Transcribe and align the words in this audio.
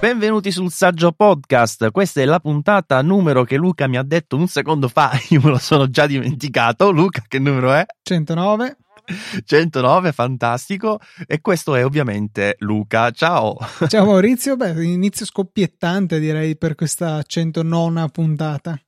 Benvenuti 0.00 0.50
sul 0.50 0.72
Saggio 0.72 1.12
Podcast. 1.12 1.90
Questa 1.90 2.22
è 2.22 2.24
la 2.24 2.40
puntata 2.40 3.02
numero 3.02 3.44
che 3.44 3.56
Luca 3.56 3.86
mi 3.86 3.98
ha 3.98 4.02
detto 4.02 4.36
un 4.36 4.48
secondo 4.48 4.88
fa. 4.88 5.12
Io 5.28 5.42
me 5.42 5.50
lo 5.50 5.58
sono 5.58 5.90
già 5.90 6.06
dimenticato. 6.06 6.90
Luca, 6.90 7.22
che 7.28 7.38
numero 7.38 7.70
è? 7.74 7.84
109. 8.00 8.78
109, 9.44 10.12
fantastico. 10.12 11.00
E 11.26 11.42
questo 11.42 11.74
è 11.74 11.84
ovviamente 11.84 12.56
Luca. 12.60 13.10
Ciao. 13.10 13.58
Ciao 13.88 14.06
Maurizio. 14.06 14.56
Beh, 14.56 14.82
inizio 14.82 15.26
scoppiettante 15.26 16.18
direi 16.18 16.56
per 16.56 16.76
questa 16.76 17.22
109 17.22 18.08
puntata. 18.08 18.80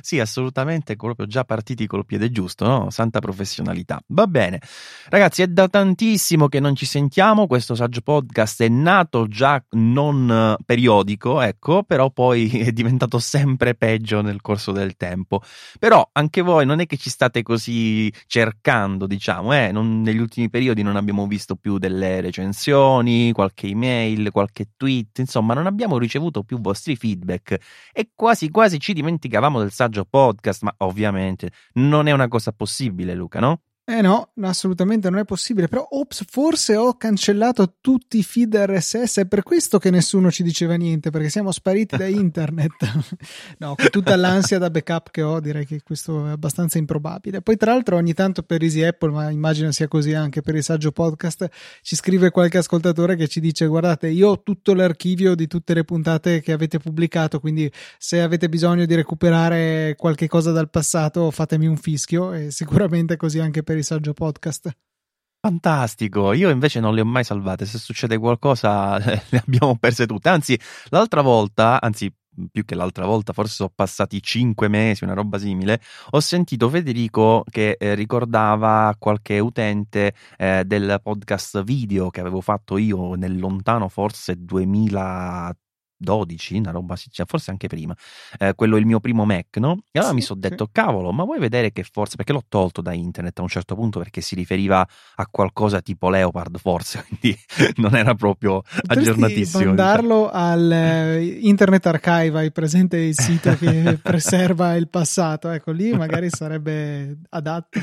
Sì, 0.00 0.20
assolutamente, 0.20 0.96
proprio 0.96 1.26
già 1.26 1.44
partiti 1.44 1.86
col 1.86 2.04
piede 2.04 2.30
giusto, 2.30 2.66
no? 2.66 2.90
Santa 2.90 3.20
professionalità. 3.20 4.00
Va 4.08 4.26
bene. 4.26 4.60
Ragazzi, 5.08 5.42
è 5.42 5.46
da 5.46 5.68
tantissimo 5.68 6.48
che 6.48 6.60
non 6.60 6.74
ci 6.74 6.86
sentiamo, 6.86 7.46
questo 7.46 7.74
saggio 7.74 8.00
podcast 8.00 8.62
è 8.62 8.68
nato 8.68 9.26
già 9.28 9.62
non 9.70 10.30
eh, 10.30 10.62
periodico, 10.64 11.40
ecco, 11.40 11.82
però 11.82 12.10
poi 12.10 12.50
è 12.60 12.72
diventato 12.72 13.18
sempre 13.18 13.74
peggio 13.74 14.20
nel 14.20 14.40
corso 14.40 14.72
del 14.72 14.96
tempo. 14.96 15.40
Però 15.78 16.08
anche 16.12 16.42
voi 16.42 16.66
non 16.66 16.80
è 16.80 16.86
che 16.86 16.96
ci 16.96 17.10
state 17.10 17.42
così 17.42 18.12
cercando, 18.26 19.06
diciamo, 19.06 19.52
eh? 19.54 19.72
Non, 19.72 20.02
negli 20.02 20.18
ultimi 20.18 20.50
periodi 20.50 20.82
non 20.82 20.96
abbiamo 20.96 21.26
visto 21.26 21.56
più 21.56 21.78
delle 21.78 22.20
recensioni, 22.20 23.32
qualche 23.32 23.66
email, 23.68 24.30
qualche 24.30 24.70
tweet, 24.76 25.18
insomma, 25.18 25.54
non 25.54 25.66
abbiamo 25.66 25.98
ricevuto 25.98 26.42
più 26.42 26.60
vostri 26.60 26.96
feedback 26.96 27.56
e 27.92 28.10
quasi 28.14 28.50
quasi 28.50 28.78
ci 28.78 28.92
dimenticavamo 28.92 29.58
del 29.58 29.65
del 29.66 29.72
saggio 29.74 30.04
podcast, 30.04 30.62
ma 30.62 30.72
ovviamente 30.78 31.50
non 31.74 32.06
è 32.06 32.12
una 32.12 32.28
cosa 32.28 32.52
possibile, 32.52 33.14
Luca, 33.14 33.40
no? 33.40 33.62
Eh 33.88 34.00
no, 34.00 34.30
assolutamente 34.40 35.08
non 35.10 35.20
è 35.20 35.24
possibile. 35.24 35.68
Però, 35.68 35.86
ops, 35.88 36.24
forse 36.28 36.74
ho 36.74 36.96
cancellato 36.96 37.76
tutti 37.80 38.18
i 38.18 38.24
feed 38.24 38.56
RSS. 38.56 39.18
È 39.18 39.26
per 39.26 39.44
questo 39.44 39.78
che 39.78 39.90
nessuno 39.90 40.28
ci 40.32 40.42
diceva 40.42 40.74
niente, 40.74 41.10
perché 41.10 41.28
siamo 41.28 41.52
spariti 41.52 41.96
da 41.96 42.06
internet. 42.10 42.72
no, 43.58 43.76
con 43.76 43.88
tutta 43.90 44.16
l'ansia 44.16 44.58
da 44.58 44.70
backup 44.70 45.12
che 45.12 45.22
ho, 45.22 45.38
direi 45.38 45.64
che 45.64 45.82
questo 45.84 46.26
è 46.26 46.30
abbastanza 46.30 46.78
improbabile. 46.78 47.42
Poi, 47.42 47.56
tra 47.56 47.70
l'altro, 47.70 47.94
ogni 47.94 48.12
tanto 48.12 48.42
per 48.42 48.60
Easy 48.60 48.82
Apple, 48.82 49.12
ma 49.12 49.30
immagino 49.30 49.70
sia 49.70 49.86
così 49.86 50.14
anche 50.14 50.42
per 50.42 50.56
il 50.56 50.64
saggio 50.64 50.90
podcast, 50.90 51.48
ci 51.80 51.94
scrive 51.94 52.30
qualche 52.30 52.58
ascoltatore 52.58 53.14
che 53.14 53.28
ci 53.28 53.38
dice: 53.38 53.66
Guardate, 53.66 54.08
io 54.08 54.30
ho 54.30 54.42
tutto 54.42 54.74
l'archivio 54.74 55.36
di 55.36 55.46
tutte 55.46 55.74
le 55.74 55.84
puntate 55.84 56.40
che 56.40 56.50
avete 56.50 56.80
pubblicato. 56.80 57.38
Quindi, 57.38 57.70
se 57.98 58.20
avete 58.20 58.48
bisogno 58.48 58.84
di 58.84 58.96
recuperare 58.96 59.94
qualche 59.96 60.26
cosa 60.26 60.50
dal 60.50 60.70
passato, 60.70 61.30
fatemi 61.30 61.68
un 61.68 61.76
fischio. 61.76 62.32
E 62.32 62.50
sicuramente 62.50 63.16
così 63.16 63.38
anche 63.38 63.62
per 63.62 63.74
il 63.78 64.14
podcast. 64.14 64.76
Fantastico, 65.40 66.32
io 66.32 66.50
invece 66.50 66.80
non 66.80 66.94
le 66.94 67.02
ho 67.02 67.04
mai 67.04 67.22
salvate, 67.22 67.66
se 67.66 67.78
succede 67.78 68.18
qualcosa 68.18 68.98
le 68.98 69.42
abbiamo 69.44 69.76
perse 69.78 70.06
tutte, 70.06 70.28
anzi 70.28 70.58
l'altra 70.88 71.20
volta, 71.20 71.80
anzi 71.80 72.12
più 72.50 72.64
che 72.64 72.74
l'altra 72.74 73.06
volta, 73.06 73.32
forse 73.32 73.54
sono 73.54 73.72
passati 73.74 74.20
cinque 74.22 74.68
mesi, 74.68 75.04
una 75.04 75.14
roba 75.14 75.38
simile, 75.38 75.80
ho 76.10 76.20
sentito 76.20 76.68
Federico 76.68 77.44
che 77.48 77.76
eh, 77.78 77.94
ricordava 77.94 78.94
qualche 78.98 79.38
utente 79.38 80.14
eh, 80.36 80.64
del 80.66 81.00
podcast 81.02 81.62
video 81.62 82.10
che 82.10 82.20
avevo 82.20 82.40
fatto 82.40 82.76
io 82.76 83.14
nel 83.14 83.38
lontano 83.38 83.88
forse 83.88 84.34
2000 84.36 85.56
12, 85.96 86.56
una 86.58 86.70
roba, 86.70 86.96
cioè 86.96 87.26
forse 87.26 87.50
anche 87.50 87.68
prima, 87.68 87.94
eh, 88.38 88.54
quello 88.54 88.76
è 88.76 88.78
il 88.80 88.86
mio 88.86 89.00
primo 89.00 89.24
Mac, 89.24 89.56
no? 89.56 89.82
E 89.90 89.98
allora 89.98 90.10
sì, 90.10 90.14
mi 90.14 90.22
sono 90.22 90.40
detto, 90.40 90.68
cavolo, 90.70 91.12
ma 91.12 91.24
vuoi 91.24 91.38
vedere 91.38 91.72
che 91.72 91.82
forse, 91.82 92.16
perché 92.16 92.32
l'ho 92.32 92.44
tolto 92.48 92.80
da 92.82 92.92
internet 92.92 93.38
a 93.38 93.42
un 93.42 93.48
certo 93.48 93.74
punto 93.74 93.98
perché 93.98 94.20
si 94.20 94.34
riferiva 94.34 94.86
a 95.16 95.26
qualcosa 95.30 95.80
tipo 95.80 96.08
Leopard 96.10 96.58
forse, 96.58 97.04
quindi 97.08 97.38
non 97.76 97.94
era 97.94 98.14
proprio 98.14 98.60
Potresti 98.62 98.86
aggiornatissimo. 98.88 99.64
mandarlo 99.64 100.24
diciamo. 100.26 100.44
al 100.44 100.72
eh, 100.72 101.24
Internet 101.42 101.86
Archive, 101.86 102.38
hai 102.38 102.52
presente 102.52 102.96
il 102.98 103.14
sito 103.14 103.56
che 103.56 103.98
preserva 104.02 104.74
il 104.74 104.88
passato, 104.88 105.50
ecco 105.50 105.70
lì 105.72 105.92
magari 105.92 106.28
sarebbe 106.30 107.18
adatto. 107.30 107.80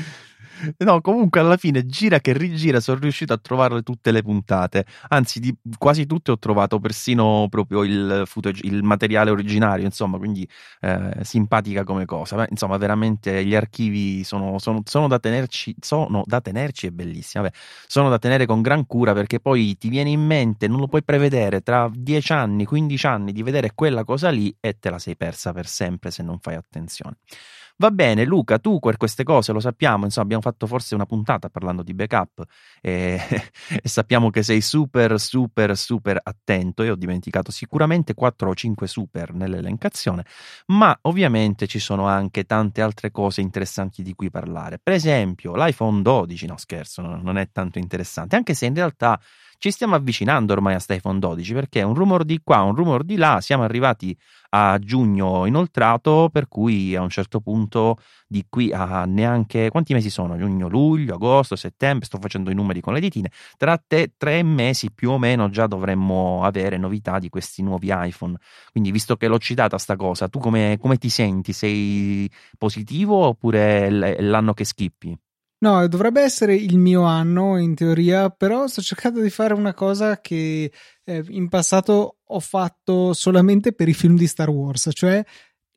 No, 0.78 1.00
comunque 1.00 1.40
alla 1.40 1.56
fine 1.56 1.84
gira 1.86 2.20
che 2.20 2.32
rigira 2.32 2.80
sono 2.80 2.98
riuscito 3.00 3.32
a 3.32 3.38
trovare 3.38 3.82
tutte 3.82 4.10
le 4.12 4.22
puntate. 4.22 4.86
Anzi, 5.08 5.40
di 5.40 5.54
quasi 5.78 6.06
tutte 6.06 6.30
ho 6.30 6.38
trovato 6.38 6.78
persino 6.78 7.46
proprio 7.50 7.82
il 7.82 8.22
footage, 8.26 8.64
il 8.64 8.82
materiale 8.82 9.30
originario, 9.30 9.84
insomma, 9.84 10.18
quindi 10.18 10.48
eh, 10.80 11.10
simpatica 11.22 11.84
come 11.84 12.04
cosa. 12.04 12.36
Beh, 12.36 12.46
insomma, 12.50 12.76
veramente 12.76 13.44
gli 13.44 13.54
archivi 13.54 14.22
sono, 14.24 14.58
sono, 14.58 14.82
sono, 14.84 15.08
da 15.08 15.18
tenerci, 15.18 15.74
sono 15.80 16.22
da 16.24 16.40
tenerci, 16.40 16.86
è 16.86 16.90
bellissima. 16.90 17.42
Vabbè, 17.44 17.54
sono 17.86 18.08
da 18.08 18.18
tenere 18.18 18.46
con 18.46 18.62
gran 18.62 18.86
cura 18.86 19.12
perché 19.12 19.40
poi 19.40 19.76
ti 19.76 19.88
viene 19.88 20.10
in 20.10 20.24
mente, 20.24 20.68
non 20.68 20.78
lo 20.78 20.86
puoi 20.86 21.02
prevedere, 21.02 21.62
tra 21.62 21.90
10 21.92 22.32
anni, 22.32 22.64
15 22.64 23.06
anni 23.06 23.32
di 23.32 23.42
vedere 23.42 23.72
quella 23.74 24.04
cosa 24.04 24.30
lì 24.30 24.54
e 24.60 24.78
te 24.78 24.90
la 24.90 24.98
sei 24.98 25.16
persa 25.16 25.52
per 25.52 25.66
sempre 25.66 26.10
se 26.10 26.22
non 26.22 26.38
fai 26.38 26.54
attenzione. 26.54 27.16
Va 27.76 27.90
bene, 27.90 28.24
Luca, 28.24 28.60
tu 28.60 28.78
per 28.78 28.96
queste 28.96 29.24
cose 29.24 29.50
lo 29.52 29.58
sappiamo, 29.58 30.04
insomma, 30.04 30.24
abbiamo 30.26 30.42
fatto 30.42 30.68
forse 30.68 30.94
una 30.94 31.06
puntata 31.06 31.48
parlando 31.48 31.82
di 31.82 31.92
backup 31.92 32.44
e, 32.80 33.18
e 33.82 33.88
sappiamo 33.88 34.30
che 34.30 34.44
sei 34.44 34.60
super, 34.60 35.18
super, 35.18 35.76
super 35.76 36.20
attento. 36.22 36.84
Io 36.84 36.92
ho 36.92 36.96
dimenticato 36.96 37.50
sicuramente 37.50 38.14
4 38.14 38.48
o 38.48 38.54
5 38.54 38.86
super 38.86 39.34
nell'elencazione, 39.34 40.24
ma 40.66 40.96
ovviamente 41.02 41.66
ci 41.66 41.80
sono 41.80 42.06
anche 42.06 42.44
tante 42.44 42.80
altre 42.80 43.10
cose 43.10 43.40
interessanti 43.40 44.02
di 44.04 44.14
cui 44.14 44.30
parlare. 44.30 44.78
Per 44.80 44.92
esempio, 44.92 45.56
l'iPhone 45.56 46.00
12, 46.00 46.46
no 46.46 46.56
scherzo, 46.56 47.02
non 47.02 47.36
è 47.38 47.50
tanto 47.50 47.78
interessante, 47.80 48.36
anche 48.36 48.54
se 48.54 48.66
in 48.66 48.74
realtà 48.74 49.18
ci 49.64 49.70
stiamo 49.70 49.94
avvicinando 49.94 50.52
ormai 50.52 50.74
a 50.74 50.78
sta 50.78 50.92
iPhone 50.92 51.18
12 51.18 51.54
perché 51.54 51.80
un 51.80 51.94
rumor 51.94 52.26
di 52.26 52.38
qua, 52.44 52.60
un 52.60 52.74
rumor 52.74 53.02
di 53.02 53.16
là, 53.16 53.40
siamo 53.40 53.62
arrivati 53.62 54.14
a 54.50 54.78
giugno 54.78 55.46
inoltrato, 55.46 56.28
per 56.30 56.48
cui 56.48 56.94
a 56.94 57.00
un 57.00 57.08
certo 57.08 57.40
punto 57.40 57.96
di 58.28 58.44
qui 58.46 58.70
a 58.74 59.06
neanche 59.06 59.70
quanti 59.70 59.94
mesi 59.94 60.10
sono? 60.10 60.36
Giugno, 60.36 60.68
luglio, 60.68 61.14
agosto, 61.14 61.56
settembre, 61.56 62.04
sto 62.04 62.18
facendo 62.18 62.50
i 62.50 62.54
numeri 62.54 62.82
con 62.82 62.92
le 62.92 63.00
ditine. 63.00 63.30
Tra 63.56 63.78
te, 63.78 64.12
tre 64.18 64.42
mesi 64.42 64.92
più 64.92 65.12
o 65.12 65.18
meno 65.18 65.48
già 65.48 65.66
dovremmo 65.66 66.44
avere 66.44 66.76
novità 66.76 67.18
di 67.18 67.30
questi 67.30 67.62
nuovi 67.62 67.88
iPhone. 67.90 68.36
Quindi, 68.70 68.90
visto 68.90 69.16
che 69.16 69.28
l'ho 69.28 69.38
citata 69.38 69.78
sta 69.78 69.96
cosa, 69.96 70.28
tu 70.28 70.40
come, 70.40 70.76
come 70.78 70.98
ti 70.98 71.08
senti? 71.08 71.54
Sei 71.54 72.30
positivo 72.58 73.14
oppure 73.28 73.86
è 73.86 74.20
l'anno 74.20 74.52
che 74.52 74.66
schippi? 74.66 75.18
No, 75.58 75.86
dovrebbe 75.88 76.20
essere 76.20 76.54
il 76.54 76.78
mio 76.78 77.02
anno 77.04 77.56
in 77.58 77.74
teoria, 77.74 78.28
però 78.28 78.66
sto 78.66 78.82
cercando 78.82 79.20
di 79.20 79.30
fare 79.30 79.54
una 79.54 79.72
cosa 79.72 80.20
che 80.20 80.70
eh, 81.04 81.24
in 81.28 81.48
passato 81.48 82.18
ho 82.22 82.40
fatto 82.40 83.14
solamente 83.14 83.72
per 83.72 83.88
i 83.88 83.94
film 83.94 84.16
di 84.16 84.26
Star 84.26 84.50
Wars, 84.50 84.90
cioè 84.92 85.24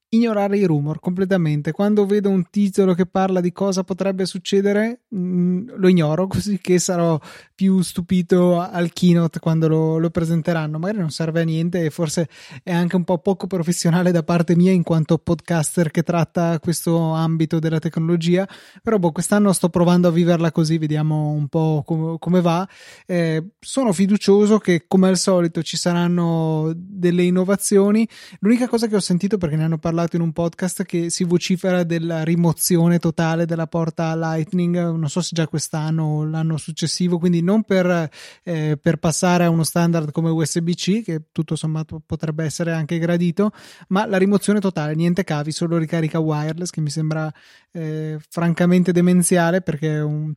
ignorare 0.09 0.57
i 0.57 0.65
rumor 0.65 0.99
completamente. 0.99 1.71
Quando 1.71 2.05
vedo 2.05 2.29
un 2.29 2.49
titolo 2.49 2.93
che 2.93 3.05
parla 3.05 3.41
di 3.41 3.51
cosa 3.51 3.83
potrebbe 3.83 4.25
succedere, 4.25 5.01
mh, 5.09 5.17
mm, 5.19 5.67
lo 5.75 5.87
ignoro, 5.89 6.27
così 6.27 6.59
che 6.59 6.79
sarò 6.79 7.19
più 7.53 7.81
stupito 7.81 8.59
al 8.59 8.93
keynote 8.93 9.39
quando 9.39 9.67
lo, 9.67 9.97
lo, 9.97 10.09
presenteranno. 10.09 10.79
Magari 10.79 10.99
non 10.99 11.09
serve 11.09 11.41
a 11.41 11.43
niente 11.43 11.83
e 11.83 11.89
forse 11.89 12.29
è 12.63 12.71
anche 12.71 12.95
un 12.95 13.03
po' 13.03 13.17
poco 13.17 13.47
professionale 13.47 14.11
da 14.11 14.23
parte 14.23 14.55
mia 14.55 14.71
in 14.71 14.83
quanto 14.83 15.17
podcaster 15.17 15.91
che 15.91 16.03
tratta 16.03 16.59
questo 16.59 17.11
ambito 17.11 17.59
della 17.59 17.79
tecnologia. 17.79 18.47
Però 18.81 18.97
boh, 18.97 19.11
quest'anno 19.11 19.51
sto 19.51 19.69
provando 19.69 20.07
a 20.07 20.11
viverla 20.11 20.51
così, 20.51 20.77
vediamo 20.77 21.31
un 21.31 21.47
po' 21.47 21.83
com- 21.85 22.17
come 22.17 22.41
va. 22.41 22.67
Eh, 23.05 23.43
sono 23.59 23.91
fiducioso 23.91 24.57
che 24.59 24.85
come 24.87 25.09
al 25.09 25.17
solito 25.17 25.61
ci 25.63 25.75
saranno 25.75 26.71
delle 26.73 27.23
innovazioni. 27.23 28.07
L'unica 28.39 28.67
cosa 28.67 28.87
che 28.87 28.95
ho 28.95 29.01
sentito 29.01 29.37
perché 29.37 29.55
ne 29.55 29.63
hanno 29.65 29.77
parlato 29.77 29.95
parlato 29.97 30.15
in 30.15 30.21
un 30.21 30.31
podcast 30.31 30.83
che 30.83 31.09
si 31.09 31.23
vocifera 31.23 31.83
della 31.83 32.23
rimozione 32.23 32.99
totale 32.99 33.47
della 33.47 33.65
porta 33.65 34.15
Lightning, 34.15 34.75
non 34.75 35.09
so 35.09 35.21
se 35.21 35.29
già 35.33 35.47
quest'anno 35.47 36.03
o 36.03 36.23
l'anno 36.23 36.57
successivo, 36.57 37.17
quindi 37.17 37.41
non 37.41 37.63
per, 37.63 38.07
eh, 38.43 38.77
per 38.79 38.97
passare 38.97 39.45
a 39.45 39.49
uno 39.49 39.63
standard 39.63 40.11
come 40.11 40.29
USB-C, 40.29 41.01
che 41.01 41.23
tutto 41.31 41.55
sommato 41.55 41.99
potrebbe 42.05 42.43
essere 42.43 42.73
anche 42.73 42.99
gradito, 42.99 43.49
ma 43.87 44.05
la 44.05 44.17
rimozione 44.17 44.59
totale, 44.59 44.93
niente 44.93 45.23
cavi, 45.23 45.51
solo 45.51 45.77
ricarica 45.77 46.19
wireless, 46.19 46.69
che 46.69 46.81
mi 46.81 46.91
sembra 46.91 47.33
eh, 47.71 48.19
francamente 48.29 48.91
demenziale 48.91 49.61
perché 49.61 49.95
è 49.95 50.03
un, 50.03 50.31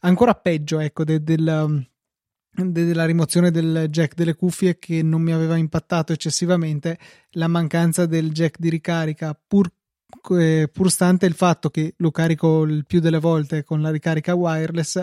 ancora 0.00 0.34
peggio 0.34 0.80
ecco, 0.80 1.04
de, 1.04 1.22
del 1.22 1.86
della 2.54 3.04
rimozione 3.04 3.50
del 3.50 3.88
jack 3.90 4.14
delle 4.14 4.34
cuffie 4.34 4.78
che 4.78 5.02
non 5.02 5.22
mi 5.22 5.32
aveva 5.32 5.56
impattato 5.56 6.12
eccessivamente 6.12 6.98
la 7.32 7.48
mancanza 7.48 8.06
del 8.06 8.30
jack 8.30 8.58
di 8.58 8.68
ricarica 8.68 9.36
pur, 9.46 9.68
eh, 10.30 10.68
pur 10.72 10.90
stante 10.90 11.26
il 11.26 11.34
fatto 11.34 11.70
che 11.70 11.94
lo 11.96 12.12
carico 12.12 12.62
il 12.62 12.86
più 12.86 13.00
delle 13.00 13.18
volte 13.18 13.64
con 13.64 13.80
la 13.82 13.90
ricarica 13.90 14.34
wireless 14.34 15.02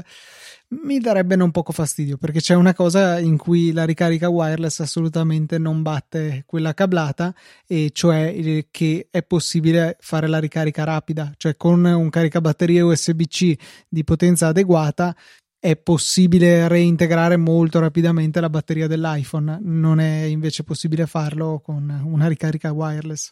mi 0.85 0.99
darebbe 0.99 1.35
non 1.35 1.51
poco 1.51 1.73
fastidio 1.73 2.15
perché 2.15 2.39
c'è 2.39 2.53
una 2.53 2.73
cosa 2.73 3.19
in 3.19 3.35
cui 3.35 3.73
la 3.73 3.83
ricarica 3.83 4.29
wireless 4.29 4.79
assolutamente 4.79 5.57
non 5.57 5.81
batte 5.81 6.43
quella 6.45 6.73
cablata 6.73 7.35
e 7.67 7.89
cioè 7.91 8.65
che 8.71 9.09
è 9.11 9.23
possibile 9.23 9.97
fare 9.99 10.27
la 10.27 10.39
ricarica 10.39 10.85
rapida 10.85 11.33
cioè 11.35 11.57
con 11.57 11.83
un 11.83 12.09
caricabatterie 12.09 12.79
USB-C 12.79 13.55
di 13.89 14.05
potenza 14.05 14.47
adeguata 14.47 15.13
è 15.61 15.77
possibile 15.77 16.67
reintegrare 16.67 17.37
molto 17.37 17.79
rapidamente 17.79 18.41
la 18.41 18.49
batteria 18.49 18.87
dell'iPhone, 18.87 19.59
non 19.61 19.99
è 19.99 20.23
invece 20.23 20.63
possibile 20.63 21.05
farlo 21.05 21.61
con 21.63 22.01
una 22.03 22.27
ricarica 22.27 22.71
wireless. 22.71 23.31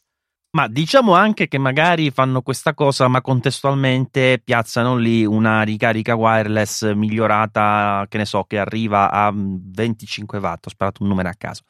Ma 0.51 0.67
diciamo 0.67 1.15
anche 1.15 1.47
che 1.47 1.57
magari 1.57 2.11
fanno 2.11 2.43
questa 2.43 2.75
cosa, 2.75 3.07
ma 3.07 3.21
contestualmente 3.21 4.39
piazzano 4.43 4.95
lì 4.95 5.25
una 5.25 5.63
ricarica 5.63 6.13
wireless 6.13 6.93
migliorata, 6.93 8.05
che 8.07 8.19
ne 8.19 8.25
so, 8.25 8.43
che 8.43 8.59
arriva 8.59 9.09
a 9.09 9.33
25 9.33 10.37
watt. 10.37 10.67
Ho 10.67 10.69
sparato 10.69 11.01
un 11.01 11.09
numero 11.09 11.29
a 11.29 11.35
caso 11.35 11.63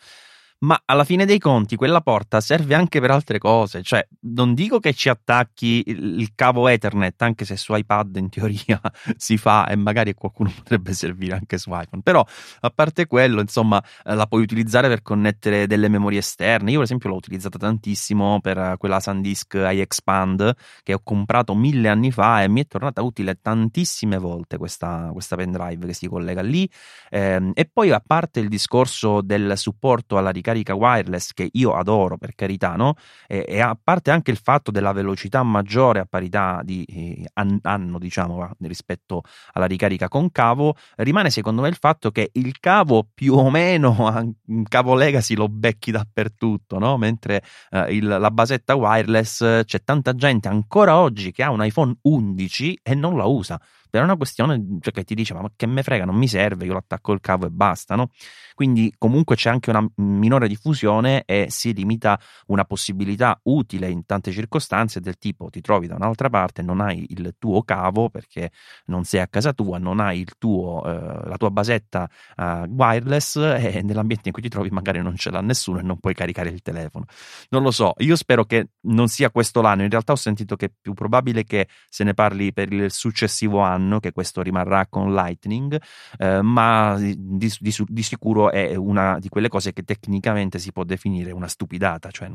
ma 0.60 0.82
alla 0.86 1.04
fine 1.06 1.26
dei 1.26 1.40
conti 1.40 1.76
quella 1.76 2.02
porta 2.02 2.42
serve 2.42 2.76
anche 2.76 3.00
per 3.00 3.12
altre 3.12 3.38
cose, 3.38 3.82
cioè 3.82 4.06
non 4.22 4.54
dico 4.54 4.80
che 4.80 4.94
ci 4.94 5.08
attacchi 5.08 5.84
il, 5.88 6.32
cavo 6.36 6.68
Ethernet, 6.68 7.22
anche 7.22 7.46
se 7.46 7.56
su 7.56 7.74
iPad 7.74 8.18
in 8.18 8.30
teoria 8.30 8.82
si 9.16 9.38
fa 9.38 9.68
e 9.68 9.76
magari 9.78 10.14
qualcuno 10.14 10.52
potrebbe 10.56 10.94
servire 10.94 11.36
anche 11.36 11.58
su 11.58 11.70
iPhone, 11.72 12.02
però 12.04 12.26
a 12.62 12.70
parte 12.72 13.08
quello, 13.08 13.40
insomma, 13.40 13.82
eh, 14.04 14.16
la 14.16 14.26
puoi 14.26 14.42
utilizzare 14.42 14.90
per 14.90 15.02
connettere 15.02 15.66
delle 15.66 15.88
memorie 15.88 16.20
esterne. 16.20 16.72
Io 16.72 16.78
per 16.78 16.86
esempio 16.86 17.10
l'ho 17.10 17.16
utilizzata 17.16 17.58
tantissimo 17.58 18.40
per 18.42 18.76
quella 18.78 19.00
SanDisk 19.00 19.54
iExpand 19.54 20.56
che 20.84 20.94
ho 20.94 21.00
comprato 21.02 21.56
mille 21.56 21.88
anni 21.88 22.12
fa 22.12 22.44
e 22.44 22.50
mi 22.50 22.62
è 22.62 22.68
tornata 22.68 23.02
utile 23.02 23.40
tantissime 23.42 24.18
volte 24.18 24.58
questa, 24.58 25.10
questa 25.14 25.36
pendrive 25.38 25.88
che 25.88 25.94
si 25.94 26.08
collega 26.08 26.42
lì. 26.42 26.70
Eh, 27.10 27.52
e 27.54 27.70
poi 27.72 27.92
a 27.92 28.04
parte 28.06 28.42
il 28.42 28.50
discorso 28.50 29.22
del 29.22 29.58
supporto 29.58 30.18
alla 30.18 30.30
ricarica 30.30 30.49
ricarica 30.52 30.74
wireless 30.74 31.34
che 31.34 31.50
io 31.52 31.76
adoro 31.76 32.18
per 32.18 32.36
carità, 32.36 32.76
no? 32.76 32.96
E, 33.28 33.46
e 33.48 33.60
a 33.60 33.78
parte 33.82 34.12
anche 34.12 34.32
il 34.32 34.38
fatto 34.38 34.72
della 34.72 34.92
velocità 34.92 35.44
maggiore 35.44 36.00
a 36.00 36.06
parità 36.06 36.62
di 36.64 36.84
eh, 36.86 37.30
anno, 37.34 38.00
diciamo, 38.00 38.52
rispetto 38.62 39.24
alla 39.54 39.66
ricarica 39.66 40.08
con 40.08 40.32
cavo, 40.32 40.76
rimane 40.98 41.30
secondo 41.30 41.62
me 41.62 41.70
il 41.70 41.76
fatto 41.76 42.12
che 42.12 42.30
il 42.34 42.60
cavo 42.60 43.08
più 43.14 43.34
o 43.36 43.50
meno, 43.50 43.96
un 44.48 44.64
cavo 44.64 44.96
legacy 44.96 45.36
lo 45.36 45.48
becchi 45.48 45.92
dappertutto, 45.92 46.80
no? 46.80 46.98
Mentre 46.98 47.44
eh, 47.72 47.94
il, 47.94 48.06
la 48.08 48.32
basetta 48.32 48.76
wireless 48.76 49.64
c'è 49.64 49.84
tanta 49.84 50.14
gente 50.16 50.48
ancora 50.48 50.98
oggi 50.98 51.32
che 51.32 51.44
ha 51.44 51.52
un 51.52 51.64
iPhone 51.64 51.96
11 52.02 52.80
e 52.84 52.96
non 52.96 53.18
la 53.18 53.26
usa 53.26 53.60
per 53.90 54.04
una 54.04 54.16
questione 54.16 54.78
cioè, 54.82 54.94
che 54.94 55.04
ti 55.04 55.16
dice 55.16 55.34
ma 55.34 55.50
che 55.56 55.68
me 55.68 55.84
frega 55.84 56.06
non 56.06 56.16
mi 56.16 56.28
serve 56.28 56.66
io 56.66 56.74
l'attacco 56.74 57.12
il 57.14 57.20
cavo 57.20 57.46
e 57.46 57.50
basta 57.50 57.96
no? 57.96 58.10
quindi 58.56 58.94
comunque 58.98 59.36
c'è 59.36 59.50
anche 59.50 59.70
una 59.70 59.86
minore 59.96 60.48
diffusione 60.48 61.24
e 61.26 61.48
si 61.50 61.74
limita 61.74 62.20
una 62.48 62.66
possibilità 62.66 63.40
utile 63.44 63.90
in 63.90 64.06
tante 64.06 64.32
circostanze 64.32 65.00
del 65.00 65.18
tipo 65.18 65.50
ti 65.50 65.62
trovi 65.62 65.88
da 65.88 65.96
un'altra 65.96 66.30
parte 66.30 66.62
non 66.62 66.82
hai 66.82 67.06
il 67.10 67.36
tuo 67.38 67.64
cavo 67.64 68.10
perché 68.10 68.52
non 68.86 69.04
sei 69.04 69.22
a 69.22 69.28
casa 69.28 69.54
tua 69.54 69.78
non 69.78 70.00
hai 70.00 70.26
tuo, 70.38 70.84
eh, 70.86 71.28
la 71.28 71.38
tua 71.38 71.52
basetta 71.52 72.10
eh, 72.36 72.66
wireless 72.68 73.36
e 73.38 73.82
nell'ambiente 73.84 74.28
in 74.28 74.34
cui 74.34 74.42
ti 74.42 74.50
trovi 74.50 74.70
magari 74.70 75.02
non 75.02 75.16
ce 75.16 75.32
l'ha 75.32 75.42
nessuno 75.42 75.80
e 75.80 75.82
non 75.84 76.00
puoi 76.00 76.14
caricare 76.14 76.50
il 76.50 76.62
telefono. 76.62 77.06
Non 77.50 77.64
lo 77.64 77.72
so 77.72 77.94
io 77.98 78.16
spero 78.16 78.46
che 78.46 78.70
non 78.82 79.08
sia 79.08 79.30
questo 79.32 79.62
l'anno. 79.62 79.84
In 79.84 79.90
realtà 79.90 80.14
ho 80.14 80.18
sentito 80.18 80.56
che 80.56 80.68
è 80.68 80.72
più 80.80 80.94
probabile 80.94 81.44
che 81.44 81.68
se 81.90 82.04
ne 82.04 82.14
parli 82.14 82.54
per 82.54 82.72
il 82.72 82.92
successivo 82.92 83.60
anno 83.60 83.79
anno 83.80 84.00
che 84.00 84.12
questo 84.12 84.42
rimarrà 84.42 84.86
con 84.88 85.14
Lightning, 85.14 85.82
eh, 86.18 86.42
ma 86.42 86.96
di, 86.98 87.16
di, 87.18 87.52
di, 87.60 88.04
sicuro 88.04 88.52
è 88.52 88.76
una 88.76 89.18
di 89.20 89.30
quelle 89.30 89.48
cose 89.48 89.74
che 89.74 89.84
tecnicamente 89.84 90.60
si 90.60 90.72
può 90.72 90.84
definire 90.84 91.32
una 91.32 91.48
stupidata, 91.48 92.12
cioè 92.12 92.30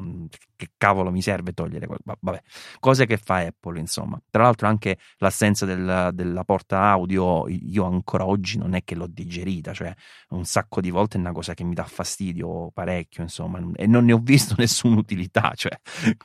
che 0.57 0.69
cavolo 0.77 1.11
mi 1.11 1.23
serve 1.23 1.53
togliere, 1.53 1.87
vabbè, 2.03 2.43
cose 2.81 3.07
che 3.07 3.17
fa 3.17 3.39
Apple 3.39 3.79
insomma. 3.79 4.21
Tra 4.31 4.43
l'altro 4.43 4.67
anche 4.67 4.99
l'assenza 5.19 5.67
del, 5.67 6.11
della 6.13 6.45
porta 6.45 6.81
audio 6.83 7.47
io 7.49 7.85
ancora 7.85 8.27
oggi 8.27 8.59
non 8.59 8.75
è 8.75 8.83
che 8.85 8.95
l'ho 8.95 9.07
digerita, 9.07 9.73
cioè 9.73 9.93
un 10.31 10.45
sacco 10.45 10.81
di 10.81 10.91
volte 10.91 11.17
è 11.17 11.21
una 11.21 11.33
cosa 11.33 11.55
che 11.55 11.65
mi 11.65 11.75
dà 11.75 11.85
fastidio 11.85 12.71
parecchio 12.73 13.23
insomma 13.23 13.61
e 13.75 13.87
non 13.87 14.05
ne 14.05 14.13
ho 14.13 14.21
visto 14.23 14.55
nessuna 14.59 14.99
utilità, 14.99 15.53
cioè 15.55 15.73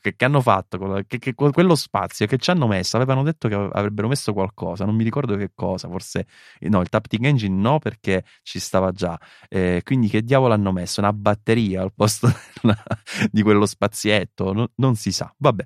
che, 0.02 0.16
che 0.16 0.26
hanno 0.26 0.42
fatto, 0.42 1.04
che, 1.08 1.20
che, 1.20 1.34
quello 1.34 1.76
spazio 1.76 2.26
che 2.26 2.38
ci 2.38 2.50
hanno 2.52 2.68
messo, 2.68 2.96
avevano 2.96 3.24
detto 3.24 3.48
che 3.48 3.56
avrebbero 3.56 4.08
messo 4.08 4.34
qualcosa, 4.34 4.86
non 4.86 4.96
mi 4.96 5.04
ricordo 5.04 5.09
che 5.10 5.52
cosa, 5.54 5.88
forse 5.88 6.28
no, 6.62 6.82
il 6.82 6.90
Taptic 6.90 7.24
Engine 7.24 7.56
no 7.56 7.80
perché 7.80 8.24
ci 8.44 8.60
stava 8.60 8.92
già, 8.92 9.20
eh, 9.48 9.82
quindi 9.84 10.08
che 10.08 10.22
diavolo 10.24 10.54
hanno 10.54 10.72
messo? 10.72 11.00
Una 11.00 11.14
batteria 11.14 11.82
al 11.82 11.94
posto 11.94 12.30
di 13.32 13.42
quello 13.42 13.66
spazietto? 13.66 14.54
No, 14.54 14.72
non 14.76 14.96
si 14.96 15.12
sa, 15.12 15.34
vabbè. 15.38 15.66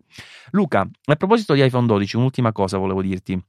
Luca, 0.52 0.88
a 1.06 1.16
proposito 1.16 1.54
di 1.54 1.64
iPhone 1.64 1.88
12, 1.88 2.16
un'ultima 2.18 2.52
cosa 2.52 2.78
volevo 2.78 3.02
dirti 3.02 3.42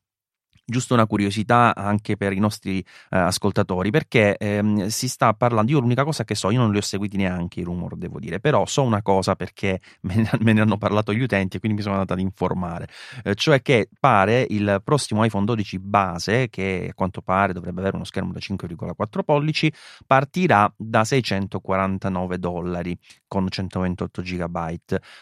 giusto 0.65 0.95
una 0.95 1.07
curiosità 1.07 1.75
anche 1.75 2.17
per 2.17 2.33
i 2.33 2.39
nostri 2.39 2.79
eh, 2.81 3.19
ascoltatori, 3.19 3.91
perché 3.91 4.37
ehm, 4.37 4.87
si 4.87 5.09
sta 5.09 5.33
parlando, 5.35 5.71
io 5.71 5.81
l'unica 5.81 6.05
cosa 6.05 6.25
che 6.25 6.35
so, 6.35 6.51
io 6.51 6.61
non 6.61 6.71
li 6.73 6.79
ho 6.79 6.81
seguiti 6.83 7.17
neanche 7.17 7.61
i 7.61 7.63
rumor, 7.65 7.97
devo 7.97 8.19
dire, 8.19 8.41
però 8.41 8.67
so 8.67 8.83
una 8.83 9.03
cosa 9.03 9.35
perché 9.37 9.81
me 10.03 10.15
ne, 10.17 10.31
me 10.41 10.53
ne 10.53 10.61
hanno 10.61 10.77
parlato 10.79 11.13
gli 11.13 11.21
utenti 11.23 11.57
e 11.57 11.61
quindi 11.61 11.79
mi 11.79 11.83
sono 11.83 11.95
andato 11.95 12.15
ad 12.15 12.21
informare, 12.21 12.89
eh, 13.25 13.35
cioè 13.35 13.63
che 13.63 13.89
pare 13.99 14.47
il 14.49 14.81
prossimo 14.83 15.25
iPhone 15.25 15.45
12 15.45 15.79
base, 15.79 16.49
che 16.49 16.89
a 16.91 16.95
quanto 16.95 17.21
pare 17.21 17.53
dovrebbe 17.53 17.81
avere 17.81 17.97
uno 17.97 18.05
schermo 18.05 18.33
da 18.33 18.41
5,4 18.41 19.23
pollici, 19.25 19.73
partirà 20.07 20.73
da 20.77 21.05
649 21.05 22.39
dollari 22.39 22.97
con 23.27 23.49
128 23.49 24.23
GB. 24.23 24.73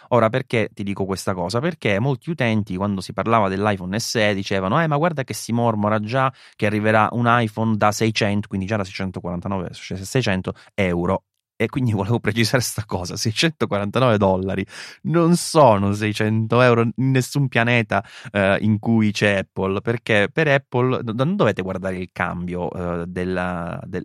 Ora 0.09 0.29
perché 0.29 0.71
ti 0.73 0.83
dico 0.83 1.05
questa 1.05 1.35
cosa? 1.35 1.61
Perché 1.61 1.99
molti 1.99 2.31
utenti 2.31 2.77
quando 2.77 3.01
si 3.01 3.13
parlava 3.13 3.49
dell'iPhone 3.49 3.99
SE 3.99 4.35
dicevano 4.35 4.81
"Eh, 4.83 4.87
ma 4.87 4.97
guarda 4.97 5.25
che 5.25 5.32
che 5.33 5.35
si 5.35 5.53
mormora 5.53 5.99
già 6.01 6.33
che 6.55 6.67
arriverà 6.67 7.09
un 7.13 7.25
iPhone 7.27 7.77
da 7.77 7.91
600, 7.91 8.49
quindi 8.49 8.67
già 8.67 8.77
da 8.77 8.85
649, 8.85 9.71
cioè 9.73 9.99
600 9.99 10.55
euro. 10.75 11.25
E 11.57 11.69
quindi 11.69 11.93
volevo 11.93 12.19
precisare 12.19 12.59
questa 12.59 12.85
cosa: 12.85 13.17
649 13.17 14.19
dollari. 14.19 14.67
Non 15.03 15.37
sono 15.37 15.93
600 15.93 16.61
euro 16.61 16.83
in 16.83 17.11
nessun 17.11 17.49
pianeta 17.49 18.05
eh, 18.33 18.59
in 18.61 18.79
cui 18.79 19.13
c'è 19.13 19.39
Apple, 19.39 19.81
perché 19.81 20.29
per 20.33 20.49
Apple 20.49 21.01
non 21.15 21.37
dovete 21.37 21.63
guardare 21.63 21.99
il 21.99 22.11
cambio 22.13 22.71
eh, 22.73 23.07
dell'euro 23.07 23.81
del 23.85 24.05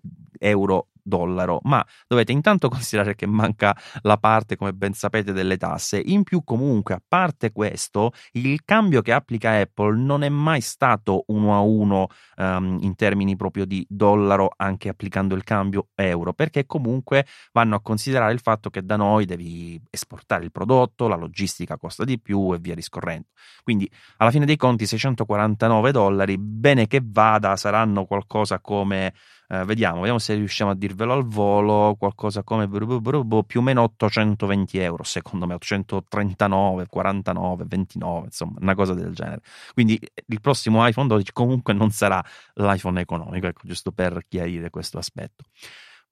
dollaro, 1.08 1.60
ma 1.64 1.84
dovete 2.06 2.32
intanto 2.32 2.68
considerare 2.70 3.16
che 3.16 3.26
manca 3.26 3.76
la 4.02 4.18
parte, 4.18 4.56
come 4.56 4.74
ben 4.74 4.94
sapete, 4.94 5.32
delle 5.32 5.58
tasse. 5.58 6.00
In 6.00 6.24
più, 6.24 6.44
comunque, 6.44 6.94
a 6.94 7.02
parte 7.06 7.52
questo, 7.52 8.12
il 8.34 8.64
cambio 8.66 9.02
che 9.02 9.14
applica 9.14 9.58
Apple 9.58 9.98
non 9.98 10.24
è 10.24 10.30
mai 10.30 10.62
stato 10.62 11.24
uno 11.28 11.56
a 11.56 11.62
uno 11.62 12.08
um, 12.36 12.78
in 12.82 12.96
termini 12.96 13.36
proprio 13.36 13.66
di 13.66 13.86
dollaro, 13.90 14.52
anche 14.56 14.90
applicando 14.90 15.34
il 15.34 15.44
cambio 15.44 15.88
euro, 15.96 16.34
perché 16.34 16.66
comunque 16.66 17.26
vanno 17.54 17.76
a 17.76 17.82
considerare 17.82 18.34
il 18.34 18.42
fatto 18.42 18.70
che 18.70 18.84
da 18.84 18.98
noi 18.98 19.26
devi 19.26 19.82
esportare 19.90 20.44
il 20.44 20.52
prodotto, 20.52 21.08
la 21.08 21.16
logistica 21.16 21.78
costa 21.78 22.04
di 22.04 22.20
più 22.20 22.54
e 22.54 22.58
via 22.60 22.76
discorrendo. 22.76 23.28
Quindi, 23.64 23.90
alla 24.18 24.32
fine 24.32 24.46
dei 24.46 24.58
conti, 24.58 24.86
649 24.86 25.92
dollari, 25.92 26.38
bene 26.38 26.88
che 26.88 27.02
vada, 27.04 27.56
saranno 27.56 28.06
qualcosa 28.06 28.60
come 28.60 29.14
eh, 29.50 29.64
vediamo, 29.64 29.98
vediamo 29.98 30.20
se 30.20 30.34
riusciamo 30.36 30.72
a 30.72 30.76
dirvelo 30.76 31.14
al 31.14 31.26
volo, 31.26 31.96
qualcosa 31.98 32.44
come 32.44 32.68
più 32.68 33.60
o 33.60 33.64
meno 33.64 33.82
820 33.84 34.78
euro, 34.80 35.04
secondo 35.04 35.48
me 35.48 35.54
839, 35.54 36.88
49, 36.88 37.66
29, 37.66 38.26
insomma, 38.26 38.58
una 38.60 38.76
cosa 38.76 38.94
del 38.94 39.14
genere. 39.14 39.42
Quindi 39.74 39.96
eh, 39.96 40.24
il 40.28 40.42
prossimo 40.42 40.86
iPhone 40.86 41.08
12 41.08 41.32
comunque 41.32 41.74
non 41.74 41.92
sarà 41.92 42.24
l'iPhone 42.56 43.00
economico, 43.00 43.48
ecco, 43.48 43.62
giusto 43.64 43.92
per 43.92 44.26
chiarire 44.28 44.70
questo 44.70 44.98
aspetto. 44.98 45.46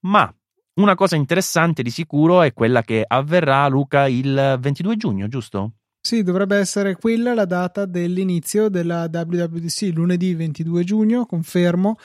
Ma 0.01 0.33
una 0.75 0.95
cosa 0.95 1.15
interessante 1.15 1.83
di 1.83 1.89
sicuro 1.89 2.41
è 2.41 2.53
quella 2.53 2.83
che 2.83 3.03
avverrà, 3.05 3.67
Luca, 3.67 4.07
il 4.07 4.57
22 4.59 4.97
giugno, 4.97 5.27
giusto? 5.27 5.71
Sì, 6.05 6.21
dovrebbe 6.21 6.57
essere 6.57 6.95
quella 6.97 7.33
la 7.33 7.45
data 7.45 7.85
dell'inizio 7.85 8.69
della 8.69 9.09
WWDC, 9.11 9.89
lunedì 9.91 10.35
22 10.35 10.83
giugno, 10.83 11.25
confermo. 11.25 11.97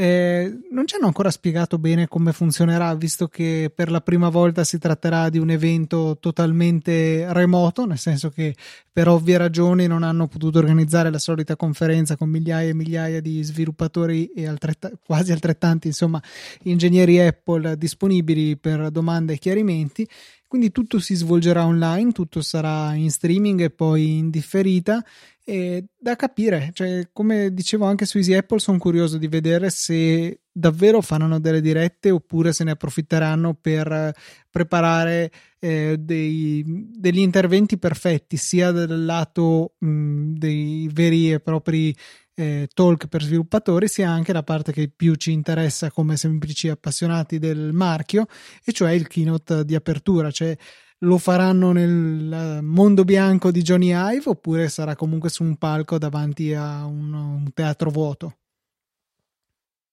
Eh, 0.00 0.56
non 0.70 0.86
ci 0.86 0.94
hanno 0.94 1.06
ancora 1.06 1.28
spiegato 1.28 1.76
bene 1.76 2.06
come 2.06 2.32
funzionerà, 2.32 2.94
visto 2.94 3.26
che 3.26 3.68
per 3.74 3.90
la 3.90 4.00
prima 4.00 4.28
volta 4.28 4.62
si 4.62 4.78
tratterà 4.78 5.28
di 5.28 5.38
un 5.38 5.50
evento 5.50 6.18
totalmente 6.20 7.26
remoto, 7.32 7.84
nel 7.84 7.98
senso 7.98 8.30
che 8.30 8.54
per 8.92 9.08
ovvie 9.08 9.36
ragioni 9.38 9.88
non 9.88 10.04
hanno 10.04 10.28
potuto 10.28 10.60
organizzare 10.60 11.10
la 11.10 11.18
solita 11.18 11.56
conferenza 11.56 12.14
con 12.16 12.28
migliaia 12.28 12.68
e 12.68 12.74
migliaia 12.74 13.20
di 13.20 13.42
sviluppatori 13.42 14.30
e 14.36 14.46
altretta- 14.46 14.92
quasi 15.04 15.32
altrettanti, 15.32 15.88
insomma, 15.88 16.22
ingegneri 16.62 17.18
Apple 17.18 17.76
disponibili 17.76 18.56
per 18.56 18.92
domande 18.92 19.32
e 19.32 19.38
chiarimenti. 19.38 20.08
Quindi 20.48 20.72
tutto 20.72 20.98
si 20.98 21.14
svolgerà 21.14 21.66
online, 21.66 22.12
tutto 22.12 22.40
sarà 22.40 22.94
in 22.94 23.10
streaming 23.10 23.60
e 23.60 23.70
poi 23.70 24.16
in 24.16 24.30
differita. 24.30 25.04
E 25.44 25.84
da 25.96 26.16
capire, 26.16 26.70
cioè, 26.72 27.10
come 27.12 27.52
dicevo 27.52 27.84
anche 27.84 28.06
su 28.06 28.16
Easy 28.16 28.32
Apple, 28.34 28.58
sono 28.58 28.78
curioso 28.78 29.18
di 29.18 29.28
vedere 29.28 29.68
se 29.68 30.40
davvero 30.50 31.02
faranno 31.02 31.38
delle 31.38 31.60
dirette 31.60 32.10
oppure 32.10 32.52
se 32.52 32.64
ne 32.64 32.70
approfitteranno 32.70 33.54
per 33.54 34.14
preparare 34.50 35.30
eh, 35.58 35.96
dei, 35.98 36.64
degli 36.66 37.20
interventi 37.20 37.78
perfetti, 37.78 38.38
sia 38.38 38.70
dal 38.70 39.04
lato 39.04 39.74
mh, 39.78 40.32
dei 40.32 40.88
veri 40.92 41.32
e 41.32 41.40
propri 41.40 41.94
eh, 42.38 42.68
talk 42.72 43.08
per 43.08 43.22
sviluppatori, 43.22 43.88
sia 43.88 44.08
anche 44.08 44.32
la 44.32 44.44
parte 44.44 44.72
che 44.72 44.90
più 44.94 45.16
ci 45.16 45.32
interessa 45.32 45.90
come 45.90 46.16
semplici 46.16 46.68
appassionati 46.68 47.38
del 47.38 47.72
marchio, 47.72 48.26
e 48.64 48.72
cioè 48.72 48.92
il 48.92 49.08
keynote 49.08 49.64
di 49.64 49.74
apertura, 49.74 50.30
cioè 50.30 50.56
lo 51.02 51.18
faranno 51.18 51.72
nel 51.72 52.60
mondo 52.62 53.04
bianco 53.04 53.50
di 53.50 53.62
Johnny 53.62 53.92
Ive 53.92 54.30
oppure 54.30 54.68
sarà 54.68 54.94
comunque 54.96 55.30
su 55.30 55.42
un 55.42 55.56
palco 55.56 55.98
davanti 55.98 56.54
a 56.54 56.84
un, 56.84 57.12
un 57.12 57.52
teatro 57.52 57.90
vuoto? 57.90 58.36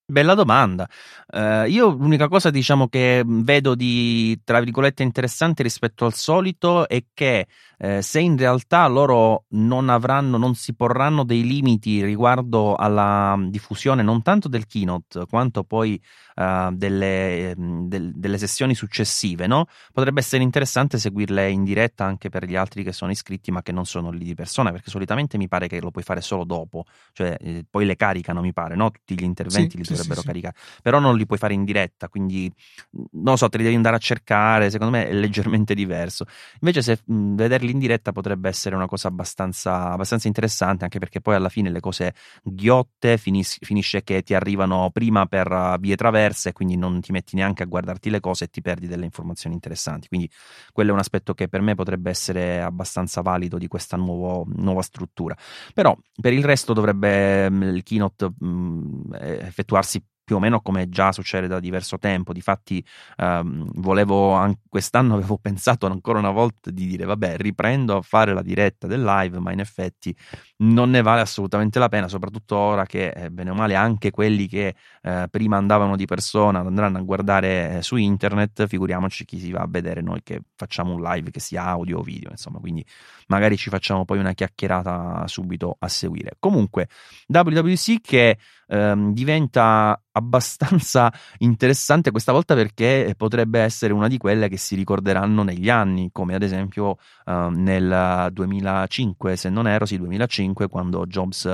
Bella 0.07 0.35
domanda. 0.35 0.87
Uh, 1.33 1.67
io 1.67 1.89
l'unica 1.89 2.27
cosa 2.27 2.51
diciamo 2.51 2.87
che 2.87 3.23
vedo 3.25 3.73
di 3.73 4.39
tra 4.43 4.59
virgolette 4.59 5.01
interessante 5.01 5.63
rispetto 5.63 6.05
al 6.05 6.13
solito 6.13 6.87
è 6.87 7.03
che 7.11 7.47
eh, 7.77 8.01
se 8.01 8.19
in 8.19 8.37
realtà 8.37 8.87
loro 8.87 9.45
non 9.49 9.89
avranno, 9.89 10.37
non 10.37 10.55
si 10.55 10.73
porranno 10.73 11.23
dei 11.23 11.43
limiti 11.43 12.03
riguardo 12.03 12.75
alla 12.75 13.37
diffusione 13.47 14.03
non 14.03 14.21
tanto 14.21 14.47
del 14.47 14.65
keynote 14.65 15.25
quanto 15.27 15.63
poi 15.63 16.01
uh, 16.35 16.73
delle, 16.73 17.53
del, 17.57 18.11
delle, 18.15 18.37
sessioni 18.37 18.75
successive, 18.75 19.47
no? 19.47 19.67
potrebbe 19.91 20.19
essere 20.19 20.43
interessante 20.43 20.97
seguirle 20.97 21.49
in 21.49 21.63
diretta 21.63 22.05
anche 22.05 22.29
per 22.29 22.45
gli 22.45 22.55
altri 22.55 22.83
che 22.83 22.91
sono 22.91 23.11
iscritti 23.11 23.51
ma 23.51 23.61
che 23.61 23.71
non 23.71 23.85
sono 23.85 24.11
lì 24.11 24.23
di 24.23 24.33
persona, 24.33 24.71
perché 24.71 24.89
solitamente 24.89 25.37
mi 25.37 25.47
pare 25.47 25.67
che 25.67 25.79
lo 25.81 25.91
puoi 25.91 26.03
fare 26.03 26.21
solo 26.21 26.43
dopo, 26.43 26.85
cioè 27.13 27.35
eh, 27.39 27.65
poi 27.69 27.85
le 27.85 27.95
caricano, 27.95 28.41
mi 28.41 28.53
pare, 28.53 28.75
no? 28.75 28.91
tutti 28.91 29.15
gli 29.15 29.23
interventi 29.23 29.71
sì, 29.71 29.77
li 29.77 29.83
sì, 29.83 29.91
dovrebbero 29.91 30.21
sì, 30.21 30.27
caricare, 30.27 30.55
però 30.81 30.99
non 30.99 31.15
li 31.15 31.25
puoi 31.25 31.39
fare 31.39 31.53
in 31.53 31.63
diretta, 31.63 32.09
quindi 32.09 32.51
non 32.91 33.23
lo 33.23 33.35
so, 33.35 33.49
te 33.49 33.57
li 33.57 33.63
devi 33.63 33.75
andare 33.75 33.95
a 33.95 33.99
cercare, 33.99 34.69
secondo 34.69 34.97
me 34.97 35.07
è 35.07 35.13
leggermente 35.13 35.73
diverso. 35.73 36.25
Invece 36.59 36.81
se 36.81 36.99
mh, 37.03 37.35
vederli 37.35 37.64
vederli 37.65 37.71
in 37.71 37.79
diretta 37.79 38.11
potrebbe 38.11 38.49
essere 38.49 38.75
una 38.75 38.85
cosa 38.85 39.07
abbastanza, 39.07 39.91
abbastanza 39.91 40.27
interessante, 40.27 40.83
anche 40.83 40.99
perché 40.99 41.21
poi 41.21 41.35
alla 41.35 41.49
fine 41.49 41.69
le 41.69 41.79
cose 41.79 42.13
ghiotte 42.43 43.17
finis- 43.17 43.57
finisce 43.61 44.03
che 44.03 44.21
ti 44.21 44.33
arrivano 44.33 44.89
prima 44.91 45.25
per 45.25 45.51
uh, 45.51 45.77
vie 45.79 45.95
traverse, 45.95 46.53
quindi 46.53 46.77
non 46.77 47.01
ti 47.01 47.11
metti 47.11 47.35
neanche 47.35 47.63
a 47.63 47.65
guardarti 47.65 48.09
le 48.09 48.19
cose 48.19 48.45
e 48.45 48.47
ti 48.49 48.61
perdi 48.61 48.87
delle 48.87 49.05
informazioni 49.05 49.55
interessanti. 49.55 50.07
Quindi 50.07 50.29
quello 50.71 50.91
è 50.91 50.93
un 50.93 50.99
aspetto 50.99 51.33
che 51.33 51.47
per 51.47 51.61
me 51.61 51.75
potrebbe 51.75 52.09
essere 52.09 52.61
abbastanza 52.61 53.21
valido 53.21 53.57
di 53.57 53.67
questa 53.67 53.97
nuovo, 53.97 54.45
nuova 54.55 54.81
struttura. 54.81 55.35
Però 55.73 55.97
per 56.19 56.33
il 56.33 56.43
resto 56.43 56.73
dovrebbe 56.73 57.49
mm, 57.49 57.61
il 57.63 57.83
keynote 57.83 58.31
mh, 58.37 58.47
mm, 58.47 59.13
effettuarsi 59.13 60.03
più 60.25 60.35
o 60.37 60.39
meno 60.39 60.59
come 60.59 60.89
già 60.89 61.11
succede 61.13 61.47
da 61.47 61.59
diverso 61.61 61.97
tempo. 61.99 62.33
Difatti, 62.33 62.83
ehm, 63.17 63.69
volevo 63.75 64.31
anche 64.33 64.61
quest'anno 64.67 65.13
avevo 65.15 65.37
pensato 65.37 65.85
ancora 65.85 66.19
una 66.19 66.31
volta 66.31 66.71
di 66.71 66.87
dire: 66.87 67.05
vabbè, 67.05 67.37
riprendo 67.37 67.95
a 67.97 68.01
fare 68.01 68.33
la 68.33 68.41
diretta 68.41 68.87
del 68.87 69.03
live, 69.03 69.39
ma 69.39 69.51
in 69.53 69.59
effetti 69.59 70.13
non 70.57 70.89
ne 70.89 71.01
vale 71.01 71.21
assolutamente 71.21 71.79
la 71.79 71.89
pena, 71.89 72.07
soprattutto 72.07 72.57
ora 72.57 72.85
che, 72.85 73.09
eh, 73.09 73.29
bene 73.29 73.51
o 73.51 73.53
male, 73.53 73.75
anche 73.75 74.11
quelli 74.11 74.47
che 74.47 74.75
eh, 75.01 75.27
prima 75.29 75.57
andavano 75.57 75.95
di 75.95 76.05
persona 76.05 76.59
andranno 76.59 76.97
a 76.97 77.01
guardare 77.01 77.77
eh, 77.77 77.81
su 77.81 77.95
internet. 77.95 78.67
Figuriamoci 78.67 79.25
chi 79.25 79.39
si 79.39 79.51
va 79.51 79.61
a 79.61 79.67
vedere 79.69 80.01
noi 80.01 80.21
che 80.23 80.41
facciamo 80.55 80.93
un 80.93 81.01
live 81.01 81.31
che 81.31 81.39
sia 81.39 81.63
audio 81.65 81.99
o 81.99 82.01
video, 82.01 82.31
insomma, 82.31 82.59
quindi 82.59 82.83
magari 83.27 83.57
ci 83.57 83.69
facciamo 83.69 84.05
poi 84.05 84.19
una 84.19 84.33
chiacchierata 84.33 85.23
subito 85.27 85.75
a 85.79 85.87
seguire. 85.87 86.35
Comunque, 86.39 86.87
WWC 87.27 88.01
che 88.01 88.37
ehm, 88.67 89.13
diventa 89.13 89.99
abbastanza 90.11 91.11
interessante 91.39 92.11
questa 92.11 92.31
volta 92.31 92.55
perché 92.55 93.13
potrebbe 93.17 93.59
essere 93.59 93.93
una 93.93 94.07
di 94.07 94.17
quelle 94.17 94.49
che 94.49 94.57
si 94.57 94.75
ricorderanno 94.75 95.43
negli 95.43 95.69
anni, 95.69 96.09
come 96.11 96.35
ad 96.35 96.43
esempio 96.43 96.97
eh, 97.25 97.49
nel 97.51 98.29
2005, 98.31 99.35
se 99.35 99.49
non 99.49 99.67
ero, 99.67 99.85
sì, 99.85 99.97
2005, 99.97 100.67
quando 100.67 101.05
Jobs 101.05 101.45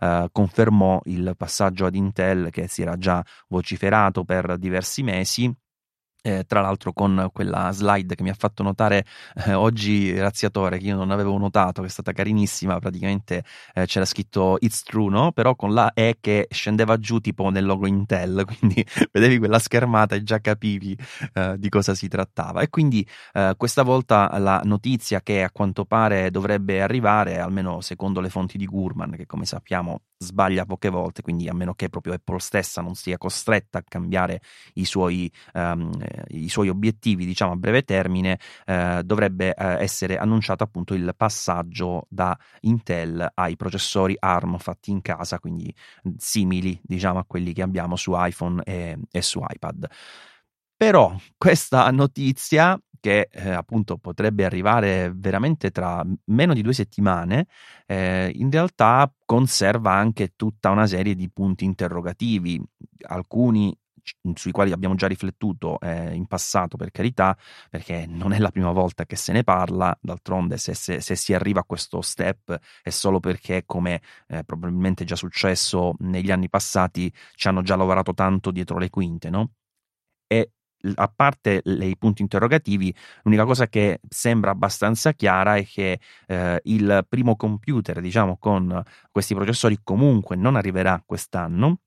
eh, 0.00 0.28
confermò 0.32 1.00
il 1.04 1.34
passaggio 1.36 1.86
ad 1.86 1.94
Intel 1.94 2.50
che 2.50 2.68
si 2.68 2.82
era 2.82 2.96
già 2.96 3.24
vociferato 3.48 4.24
per 4.24 4.58
diversi 4.58 5.02
mesi 5.02 5.52
eh, 6.22 6.44
tra 6.46 6.60
l'altro 6.60 6.92
con 6.92 7.28
quella 7.32 7.70
slide 7.72 8.14
che 8.14 8.22
mi 8.22 8.30
ha 8.30 8.34
fatto 8.34 8.62
notare 8.62 9.04
eh, 9.46 9.54
oggi 9.54 10.16
Razziatore 10.18 10.78
che 10.78 10.86
io 10.86 10.96
non 10.96 11.10
avevo 11.10 11.36
notato 11.38 11.80
che 11.80 11.88
è 11.88 11.90
stata 11.90 12.12
carinissima 12.12 12.78
praticamente 12.78 13.44
eh, 13.74 13.86
c'era 13.86 14.04
scritto 14.04 14.56
it's 14.60 14.82
true 14.82 15.10
no? 15.10 15.32
però 15.32 15.54
con 15.56 15.72
la 15.72 15.92
E 15.94 16.18
che 16.20 16.46
scendeva 16.50 16.98
giù 16.98 17.18
tipo 17.20 17.48
nel 17.50 17.64
logo 17.64 17.86
Intel 17.86 18.44
quindi 18.58 18.84
vedevi 19.12 19.38
quella 19.38 19.58
schermata 19.58 20.14
e 20.14 20.22
già 20.22 20.40
capivi 20.40 20.96
eh, 21.34 21.54
di 21.58 21.68
cosa 21.68 21.94
si 21.94 22.08
trattava 22.08 22.60
e 22.60 22.68
quindi 22.68 23.06
eh, 23.32 23.54
questa 23.56 23.82
volta 23.82 24.38
la 24.38 24.60
notizia 24.64 25.20
che 25.22 25.42
a 25.42 25.50
quanto 25.50 25.84
pare 25.84 26.30
dovrebbe 26.30 26.82
arrivare 26.82 27.38
almeno 27.38 27.80
secondo 27.80 28.20
le 28.20 28.28
fonti 28.28 28.58
di 28.58 28.66
Gurman 28.66 29.12
che 29.12 29.26
come 29.26 29.44
sappiamo 29.44 30.02
sbaglia 30.22 30.66
poche 30.66 30.90
volte 30.90 31.22
quindi 31.22 31.48
a 31.48 31.54
meno 31.54 31.72
che 31.74 31.88
proprio 31.88 32.12
Apple 32.12 32.40
stessa 32.40 32.82
non 32.82 32.94
sia 32.94 33.16
costretta 33.16 33.78
a 33.78 33.84
cambiare 33.86 34.42
i 34.74 34.84
suoi 34.84 35.32
um, 35.54 35.90
i 36.28 36.48
suoi 36.48 36.68
obiettivi, 36.68 37.24
diciamo 37.24 37.52
a 37.52 37.56
breve 37.56 37.82
termine, 37.82 38.38
eh, 38.66 39.02
dovrebbe 39.04 39.54
eh, 39.54 39.82
essere 39.82 40.18
annunciato 40.18 40.64
appunto 40.64 40.94
il 40.94 41.14
passaggio 41.16 42.06
da 42.08 42.36
Intel 42.60 43.30
ai 43.34 43.56
processori 43.56 44.16
ARM 44.18 44.58
fatti 44.58 44.90
in 44.90 45.00
casa, 45.02 45.38
quindi 45.38 45.74
simili, 46.16 46.78
diciamo, 46.82 47.18
a 47.18 47.24
quelli 47.24 47.52
che 47.52 47.62
abbiamo 47.62 47.96
su 47.96 48.12
iPhone 48.14 48.62
e, 48.64 48.98
e 49.10 49.22
su 49.22 49.42
iPad. 49.46 49.88
Però 50.80 51.14
questa 51.36 51.90
notizia 51.90 52.80
che 53.00 53.28
eh, 53.30 53.50
appunto 53.50 53.98
potrebbe 53.98 54.46
arrivare 54.46 55.12
veramente 55.14 55.70
tra 55.70 56.02
meno 56.26 56.54
di 56.54 56.62
due 56.62 56.72
settimane, 56.72 57.48
eh, 57.84 58.32
in 58.34 58.50
realtà 58.50 59.12
conserva 59.26 59.92
anche 59.92 60.32
tutta 60.36 60.70
una 60.70 60.86
serie 60.86 61.14
di 61.14 61.28
punti 61.30 61.66
interrogativi, 61.66 62.58
alcuni 63.08 63.76
sui 64.32 64.52
quali 64.52 64.72
abbiamo 64.72 64.94
già 64.94 65.06
riflettuto 65.06 65.78
eh, 65.80 66.14
in 66.14 66.26
passato, 66.26 66.78
per 66.78 66.90
carità, 66.92 67.36
perché 67.68 68.06
non 68.08 68.32
è 68.32 68.38
la 68.38 68.50
prima 68.50 68.72
volta 68.72 69.04
che 69.04 69.16
se 69.16 69.32
ne 69.32 69.44
parla, 69.44 69.94
d'altronde 70.00 70.56
se, 70.56 70.72
se, 70.72 71.02
se 71.02 71.14
si 71.14 71.34
arriva 71.34 71.60
a 71.60 71.64
questo 71.64 72.00
step 72.00 72.58
è 72.82 72.88
solo 72.88 73.20
perché, 73.20 73.64
come 73.66 74.00
eh, 74.28 74.44
probabilmente 74.44 75.04
già 75.04 75.16
successo 75.16 75.94
negli 75.98 76.30
anni 76.30 76.48
passati, 76.48 77.12
ci 77.34 77.48
hanno 77.48 77.60
già 77.60 77.76
lavorato 77.76 78.14
tanto 78.14 78.50
dietro 78.50 78.78
le 78.78 78.88
quinte, 78.88 79.28
no? 79.28 79.50
E 80.26 80.52
a 80.94 81.12
parte 81.14 81.62
i 81.64 81.96
punti 81.98 82.22
interrogativi, 82.22 82.94
l'unica 83.22 83.44
cosa 83.44 83.68
che 83.68 84.00
sembra 84.08 84.50
abbastanza 84.50 85.12
chiara 85.12 85.56
è 85.56 85.64
che 85.64 86.00
eh, 86.26 86.60
il 86.64 87.06
primo 87.08 87.36
computer, 87.36 88.00
diciamo, 88.00 88.38
con 88.38 88.82
questi 89.10 89.34
processori 89.34 89.80
comunque 89.82 90.36
non 90.36 90.56
arriverà 90.56 91.02
quest'anno 91.04 91.80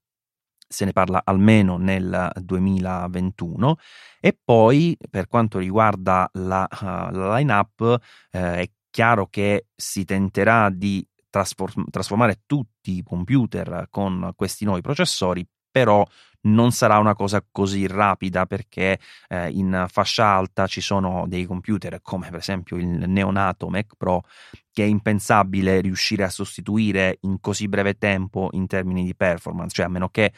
se 0.66 0.84
ne 0.84 0.92
parla 0.92 1.22
almeno 1.24 1.76
nel 1.76 2.30
2021 2.40 3.76
e 4.20 4.36
poi 4.42 4.96
per 5.10 5.28
quanto 5.28 5.58
riguarda 5.58 6.28
la, 6.34 6.66
uh, 6.70 7.14
la 7.14 7.36
line-up 7.36 7.98
eh, 8.30 8.54
è 8.60 8.70
chiaro 8.90 9.26
che 9.28 9.66
si 9.74 10.04
tenterà 10.04 10.70
di 10.70 11.06
trasform- 11.28 11.90
trasformare 11.90 12.42
tutti 12.46 12.96
i 12.96 13.02
computer 13.02 13.88
con 13.90 14.32
questi 14.34 14.64
nuovi 14.64 14.80
processori 14.80 15.46
però 15.74 16.06
non 16.42 16.70
sarà 16.70 16.98
una 16.98 17.16
cosa 17.16 17.44
così 17.50 17.88
rapida 17.88 18.46
perché 18.46 19.00
eh, 19.28 19.48
in 19.48 19.86
fascia 19.88 20.24
alta 20.26 20.68
ci 20.68 20.80
sono 20.80 21.24
dei 21.26 21.46
computer 21.46 22.00
come 22.00 22.30
per 22.30 22.38
esempio 22.38 22.76
il 22.76 22.86
neonato 22.86 23.68
Mac 23.68 23.94
Pro 23.96 24.22
che 24.70 24.84
è 24.84 24.86
impensabile 24.86 25.80
riuscire 25.80 26.22
a 26.22 26.28
sostituire 26.28 27.18
in 27.22 27.40
così 27.40 27.66
breve 27.66 27.98
tempo 27.98 28.50
in 28.52 28.68
termini 28.68 29.04
di 29.04 29.16
performance, 29.16 29.74
cioè 29.74 29.86
a 29.86 29.88
meno 29.88 30.10
che 30.10 30.32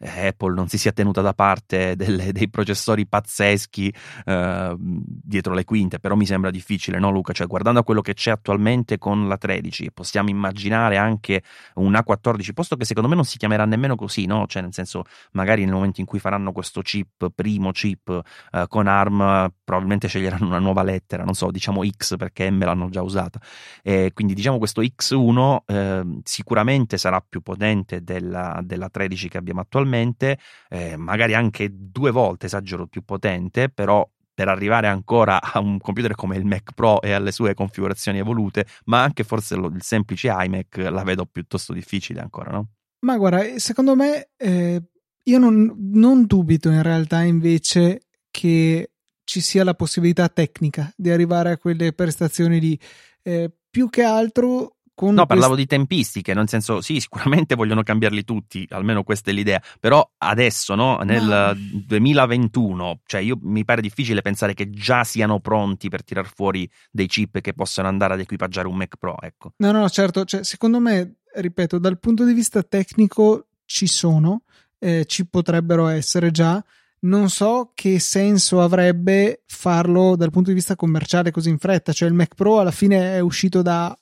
Apple 0.00 0.54
non 0.54 0.68
si 0.68 0.78
sia 0.78 0.92
tenuta 0.92 1.20
da 1.20 1.34
parte 1.34 1.96
delle, 1.96 2.32
dei 2.32 2.48
processori 2.48 3.06
pazzeschi 3.06 3.94
eh, 4.24 4.76
dietro 4.78 5.54
le 5.54 5.64
quinte, 5.64 5.98
però 5.98 6.14
mi 6.14 6.26
sembra 6.26 6.50
difficile, 6.50 6.98
no 6.98 7.10
Luca? 7.10 7.32
Cioè 7.32 7.46
guardando 7.46 7.80
a 7.80 7.84
quello 7.84 8.00
che 8.00 8.14
c'è 8.14 8.30
attualmente 8.30 8.98
con 8.98 9.28
la 9.28 9.36
13, 9.36 9.92
possiamo 9.92 10.30
immaginare 10.30 10.96
anche 10.96 11.42
un 11.74 11.92
A14, 11.92 12.52
posto 12.52 12.76
che 12.76 12.84
secondo 12.84 13.08
me 13.08 13.14
non 13.14 13.24
si 13.24 13.38
chiamerà 13.38 13.64
nemmeno 13.64 13.94
così, 13.94 14.26
no? 14.26 14.46
Cioè 14.46 14.62
nel 14.62 14.72
senso 14.72 15.04
magari 15.32 15.64
nel 15.64 15.74
momento 15.74 16.00
in 16.00 16.06
cui 16.06 16.18
faranno 16.18 16.52
questo 16.52 16.80
chip, 16.80 17.30
primo 17.34 17.70
chip 17.70 18.22
eh, 18.52 18.64
con 18.68 18.86
ARM, 18.86 19.52
probabilmente 19.62 20.08
sceglieranno 20.08 20.46
una 20.46 20.58
nuova 20.58 20.82
lettera, 20.82 21.24
non 21.24 21.34
so, 21.34 21.50
diciamo 21.50 21.82
X 21.84 22.16
perché 22.16 22.50
M 22.50 22.64
l'hanno 22.64 22.88
già 22.88 23.02
usata. 23.02 23.40
E 23.82 24.10
quindi 24.12 24.34
diciamo 24.34 24.58
questo 24.58 24.82
X1 24.82 25.58
eh, 25.66 26.02
sicuramente 26.24 26.98
sarà 26.98 27.24
più 27.26 27.40
potente 27.40 28.02
della, 28.02 28.60
della 28.62 28.88
13 28.88 29.28
che 29.28 29.38
abbiamo 29.38 29.60
attualmente 29.60 29.83
attualmente, 29.84 30.38
eh, 30.70 30.96
magari 30.96 31.34
anche 31.34 31.68
due 31.70 32.10
volte, 32.10 32.46
esagero, 32.46 32.86
più 32.86 33.04
potente, 33.04 33.68
però 33.68 34.08
per 34.34 34.48
arrivare 34.48 34.88
ancora 34.88 35.40
a 35.40 35.60
un 35.60 35.78
computer 35.78 36.14
come 36.16 36.36
il 36.36 36.44
Mac 36.44 36.72
Pro 36.74 37.00
e 37.00 37.12
alle 37.12 37.30
sue 37.30 37.54
configurazioni 37.54 38.18
evolute, 38.18 38.66
ma 38.86 39.02
anche 39.02 39.22
forse 39.22 39.54
lo, 39.54 39.68
il 39.68 39.82
semplice 39.82 40.28
iMac 40.28 40.76
la 40.76 41.04
vedo 41.04 41.24
piuttosto 41.24 41.72
difficile 41.72 42.20
ancora, 42.20 42.50
no? 42.50 42.70
Ma 43.00 43.16
guarda, 43.16 43.58
secondo 43.58 43.94
me 43.94 44.30
eh, 44.36 44.82
io 45.22 45.38
non, 45.38 45.72
non 45.92 46.26
dubito 46.26 46.70
in 46.70 46.82
realtà 46.82 47.22
invece 47.22 48.06
che 48.30 48.90
ci 49.22 49.40
sia 49.40 49.62
la 49.62 49.74
possibilità 49.74 50.28
tecnica 50.28 50.92
di 50.96 51.10
arrivare 51.10 51.52
a 51.52 51.58
quelle 51.58 51.92
prestazioni 51.92 52.58
lì. 52.58 52.80
Eh, 53.22 53.50
più 53.70 53.88
che 53.88 54.02
altro 54.02 54.78
con 54.94 55.08
no, 55.14 55.26
quest- 55.26 55.28
parlavo 55.28 55.56
di 55.56 55.66
tempistiche, 55.66 56.34
nel 56.34 56.48
senso, 56.48 56.80
sì, 56.80 57.00
sicuramente 57.00 57.54
vogliono 57.56 57.82
cambiarli 57.82 58.24
tutti, 58.24 58.66
almeno 58.70 59.02
questa 59.02 59.30
è 59.30 59.34
l'idea, 59.34 59.60
però 59.80 60.08
adesso, 60.18 60.74
no, 60.74 60.98
nel 60.98 61.26
Ma- 61.26 61.54
2021, 61.54 63.00
cioè 63.04 63.20
io 63.20 63.36
mi 63.42 63.64
pare 63.64 63.80
difficile 63.80 64.22
pensare 64.22 64.54
che 64.54 64.70
già 64.70 65.04
siano 65.04 65.40
pronti 65.40 65.88
per 65.88 66.04
tirar 66.04 66.30
fuori 66.32 66.70
dei 66.90 67.06
chip 67.06 67.40
che 67.40 67.54
possano 67.54 67.88
andare 67.88 68.14
ad 68.14 68.20
equipaggiare 68.20 68.68
un 68.68 68.76
Mac 68.76 68.96
Pro, 68.96 69.16
ecco. 69.20 69.52
No, 69.56 69.72
no, 69.72 69.88
certo, 69.88 70.24
cioè, 70.24 70.44
secondo 70.44 70.78
me, 70.78 71.16
ripeto, 71.34 71.78
dal 71.78 71.98
punto 71.98 72.24
di 72.24 72.32
vista 72.32 72.62
tecnico 72.62 73.48
ci 73.64 73.86
sono, 73.86 74.42
eh, 74.78 75.04
ci 75.06 75.26
potrebbero 75.26 75.88
essere 75.88 76.30
già. 76.30 76.62
Non 77.00 77.28
so 77.28 77.72
che 77.74 77.98
senso 77.98 78.62
avrebbe 78.62 79.42
farlo 79.46 80.16
dal 80.16 80.30
punto 80.30 80.48
di 80.48 80.54
vista 80.54 80.74
commerciale 80.74 81.30
così 81.30 81.50
in 81.50 81.58
fretta. 81.58 81.92
Cioè, 81.92 82.08
il 82.08 82.14
Mac 82.14 82.34
Pro 82.34 82.60
alla 82.60 82.70
fine 82.70 83.14
è 83.14 83.20
uscito 83.20 83.60
da 83.60 83.94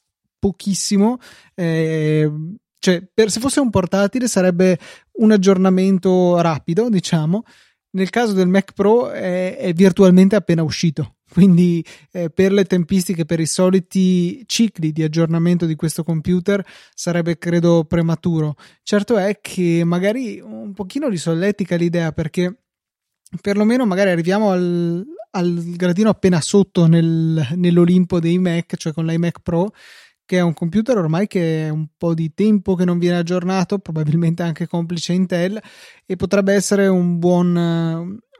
pochissimo. 0.42 1.18
eh, 1.54 2.28
cioè, 2.80 3.00
per, 3.14 3.30
se 3.30 3.38
fosse 3.38 3.60
un 3.60 3.70
portatile 3.70 4.26
sarebbe 4.26 4.76
un 5.18 5.30
aggiornamento 5.30 6.40
rapido, 6.40 6.88
diciamo. 6.88 7.44
Nel 7.90 8.10
caso 8.10 8.32
del 8.32 8.48
Mac 8.48 8.72
Pro 8.72 9.10
è, 9.10 9.56
è 9.56 9.72
virtualmente 9.72 10.34
appena 10.34 10.64
uscito. 10.64 11.18
Quindi 11.32 11.84
eh, 12.10 12.28
per 12.30 12.50
le 12.52 12.64
tempistiche, 12.64 13.24
per 13.24 13.38
i 13.38 13.46
soliti 13.46 14.42
cicli 14.46 14.90
di 14.90 15.04
aggiornamento 15.04 15.64
di 15.64 15.76
questo 15.76 16.02
computer 16.02 16.64
sarebbe 16.92 17.38
credo 17.38 17.84
prematuro. 17.84 18.56
Certo 18.82 19.16
è 19.16 19.40
che 19.40 19.82
magari 19.84 20.40
un 20.40 20.72
pochino 20.74 21.08
li 21.08 21.16
solletica 21.16 21.76
l'idea 21.76 22.10
perché 22.10 22.64
perlomeno 23.40 23.86
magari 23.86 24.10
arriviamo 24.10 24.50
al, 24.50 25.06
al 25.30 25.62
gradino 25.76 26.10
appena 26.10 26.40
sotto 26.40 26.86
nel, 26.86 27.46
nell'Olimpo 27.54 28.20
dei 28.20 28.38
Mac, 28.38 28.76
cioè 28.76 28.92
con 28.92 29.06
l'iMac 29.06 29.40
Pro, 29.40 29.72
che 30.24 30.38
è 30.38 30.40
un 30.40 30.54
computer 30.54 30.96
ormai 30.96 31.26
che 31.26 31.66
è 31.66 31.68
un 31.68 31.88
po' 31.96 32.14
di 32.14 32.32
tempo 32.34 32.74
che 32.74 32.84
non 32.84 32.98
viene 32.98 33.18
aggiornato, 33.18 33.78
probabilmente 33.78 34.42
anche 34.42 34.66
complice 34.66 35.12
Intel, 35.12 35.60
e 36.06 36.16
potrebbe 36.16 36.54
essere 36.54 36.86
un 36.86 37.18
buon, 37.18 37.54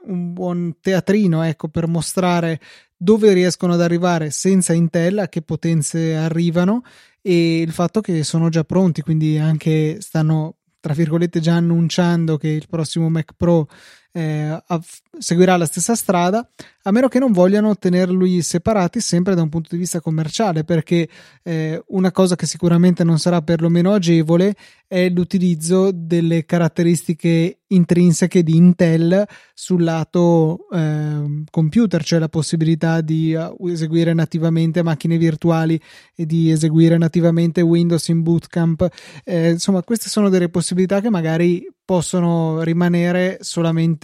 un 0.05 0.33
buon 0.33 0.77
teatrino 0.79 1.43
ecco, 1.43 1.69
per 1.69 1.87
mostrare 1.87 2.59
dove 2.95 3.33
riescono 3.33 3.73
ad 3.73 3.81
arrivare 3.81 4.31
senza 4.31 4.73
Intel, 4.73 5.19
a 5.19 5.27
che 5.27 5.41
potenze 5.41 6.15
arrivano 6.15 6.83
e 7.21 7.59
il 7.59 7.71
fatto 7.71 8.01
che 8.01 8.23
sono 8.23 8.49
già 8.49 8.63
pronti, 8.63 9.01
quindi 9.01 9.37
anche 9.37 9.97
stanno 9.99 10.57
tra 10.83 10.93
virgolette 10.93 11.39
già 11.39 11.55
annunciando 11.55 12.35
che 12.35 12.49
il 12.49 12.65
prossimo 12.69 13.09
Mac 13.09 13.31
Pro 13.37 13.69
eh, 14.13 14.63
av- 14.67 14.85
seguirà 15.17 15.57
la 15.57 15.65
stessa 15.65 15.95
strada, 15.95 16.47
a 16.83 16.91
meno 16.91 17.07
che 17.07 17.19
non 17.19 17.31
vogliano 17.31 17.75
tenerli 17.75 18.41
separati 18.41 18.99
sempre 18.99 19.35
da 19.35 19.41
un 19.41 19.49
punto 19.49 19.69
di 19.71 19.77
vista 19.77 20.01
commerciale, 20.01 20.63
perché 20.63 21.07
eh, 21.43 21.81
una 21.87 22.11
cosa 22.11 22.35
che 22.35 22.45
sicuramente 22.45 23.03
non 23.03 23.19
sarà 23.19 23.41
perlomeno 23.41 23.93
agevole 23.93 24.55
è 24.87 25.09
l'utilizzo 25.09 25.91
delle 25.91 26.45
caratteristiche 26.45 27.59
intrinseche 27.67 28.43
di 28.43 28.55
Intel 28.55 29.25
sul 29.53 29.83
lato 29.83 30.67
eh, 30.71 31.43
computer, 31.49 32.03
cioè 32.03 32.19
la 32.19 32.29
possibilità 32.29 33.01
di 33.01 33.33
uh, 33.33 33.67
eseguire 33.67 34.13
nativamente 34.13 34.83
macchine 34.83 35.17
virtuali 35.17 35.79
e 36.15 36.27
di 36.27 36.51
eseguire 36.51 36.97
nativamente 36.97 37.61
Windows 37.61 38.07
in 38.09 38.21
Bootcamp. 38.21 38.87
Eh, 39.23 39.51
insomma, 39.51 39.81
queste 39.81 40.09
sono 40.09 40.29
delle 40.29 40.49
possibilità 40.49 41.01
che 41.01 41.09
magari 41.09 41.65
possono 41.85 42.61
rimanere 42.61 43.39
solamente 43.41 44.02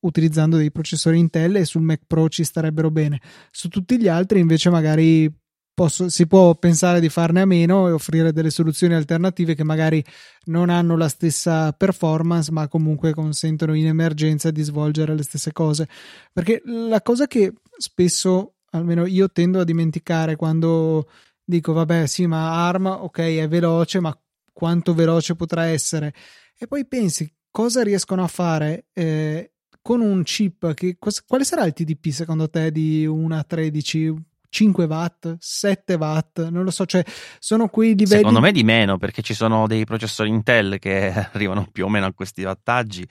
utilizzando 0.00 0.56
dei 0.56 0.70
processori 0.70 1.18
Intel 1.18 1.56
e 1.56 1.64
sul 1.64 1.82
Mac 1.82 2.02
Pro 2.06 2.28
ci 2.28 2.44
starebbero 2.44 2.90
bene. 2.90 3.20
Su 3.50 3.68
tutti 3.68 3.98
gli 3.98 4.08
altri 4.08 4.40
invece 4.40 4.70
magari 4.70 5.32
posso, 5.74 6.08
si 6.08 6.26
può 6.26 6.54
pensare 6.54 7.00
di 7.00 7.08
farne 7.08 7.42
a 7.42 7.46
meno 7.46 7.86
e 7.88 7.92
offrire 7.92 8.32
delle 8.32 8.50
soluzioni 8.50 8.94
alternative 8.94 9.54
che 9.54 9.64
magari 9.64 10.02
non 10.46 10.70
hanno 10.70 10.96
la 10.96 11.08
stessa 11.08 11.72
performance 11.72 12.50
ma 12.50 12.66
comunque 12.68 13.12
consentono 13.12 13.74
in 13.74 13.86
emergenza 13.86 14.50
di 14.50 14.62
svolgere 14.62 15.14
le 15.14 15.22
stesse 15.22 15.52
cose. 15.52 15.86
Perché 16.32 16.62
la 16.64 17.02
cosa 17.02 17.26
che 17.26 17.52
spesso, 17.76 18.54
almeno 18.70 19.04
io 19.04 19.28
tendo 19.30 19.60
a 19.60 19.64
dimenticare 19.64 20.36
quando 20.36 21.08
dico 21.44 21.72
vabbè 21.72 22.06
sì 22.06 22.26
ma 22.26 22.66
ARM 22.66 22.86
ok 22.86 23.18
è 23.18 23.46
veloce 23.46 24.00
ma 24.00 24.18
quanto 24.52 24.94
veloce 24.94 25.36
potrà 25.36 25.66
essere 25.66 26.12
e 26.58 26.66
poi 26.66 26.86
pensi 26.86 27.32
cosa 27.56 27.82
riescono 27.82 28.22
a 28.22 28.26
fare 28.26 28.84
eh, 28.92 29.52
con 29.80 30.02
un 30.02 30.22
chip 30.24 30.74
che 30.74 30.98
quale 31.26 31.42
sarà 31.42 31.64
il 31.64 31.72
TDP 31.72 32.08
secondo 32.10 32.50
te 32.50 32.70
di 32.70 33.06
una 33.06 33.42
13 33.44 34.14
5 34.50 34.84
watt 34.84 35.36
7 35.38 35.94
watt? 35.94 36.48
Non 36.50 36.64
lo 36.64 36.70
so 36.70 36.84
cioè 36.84 37.02
sono 37.38 37.68
quei 37.68 37.94
livelli 37.94 38.18
secondo 38.18 38.40
me 38.40 38.52
di 38.52 38.62
meno 38.62 38.98
perché 38.98 39.22
ci 39.22 39.32
sono 39.32 39.66
dei 39.66 39.86
processori 39.86 40.28
Intel 40.28 40.78
che 40.78 41.10
arrivano 41.32 41.66
più 41.72 41.86
o 41.86 41.88
meno 41.88 42.04
a 42.04 42.12
questi 42.12 42.44
wattaggi. 42.44 43.08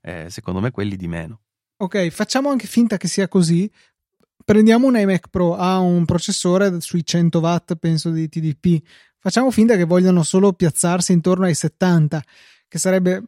Eh, 0.00 0.26
secondo 0.30 0.60
me 0.60 0.70
quelli 0.70 0.94
di 0.94 1.08
meno. 1.08 1.40
Ok 1.78 2.08
facciamo 2.10 2.50
anche 2.50 2.68
finta 2.68 2.98
che 2.98 3.08
sia 3.08 3.26
così. 3.26 3.68
Prendiamo 4.44 4.86
un 4.86 4.96
iMac 4.96 5.26
Pro 5.28 5.56
ha 5.56 5.80
un 5.80 6.04
processore 6.04 6.80
sui 6.80 7.04
100 7.04 7.40
watt 7.40 7.74
penso 7.74 8.10
di 8.10 8.28
TDP 8.28 8.80
facciamo 9.18 9.50
finta 9.50 9.74
che 9.74 9.82
vogliano 9.82 10.22
solo 10.22 10.52
piazzarsi 10.52 11.10
intorno 11.10 11.46
ai 11.46 11.54
70 11.54 12.22
che 12.68 12.78
sarebbe 12.78 13.24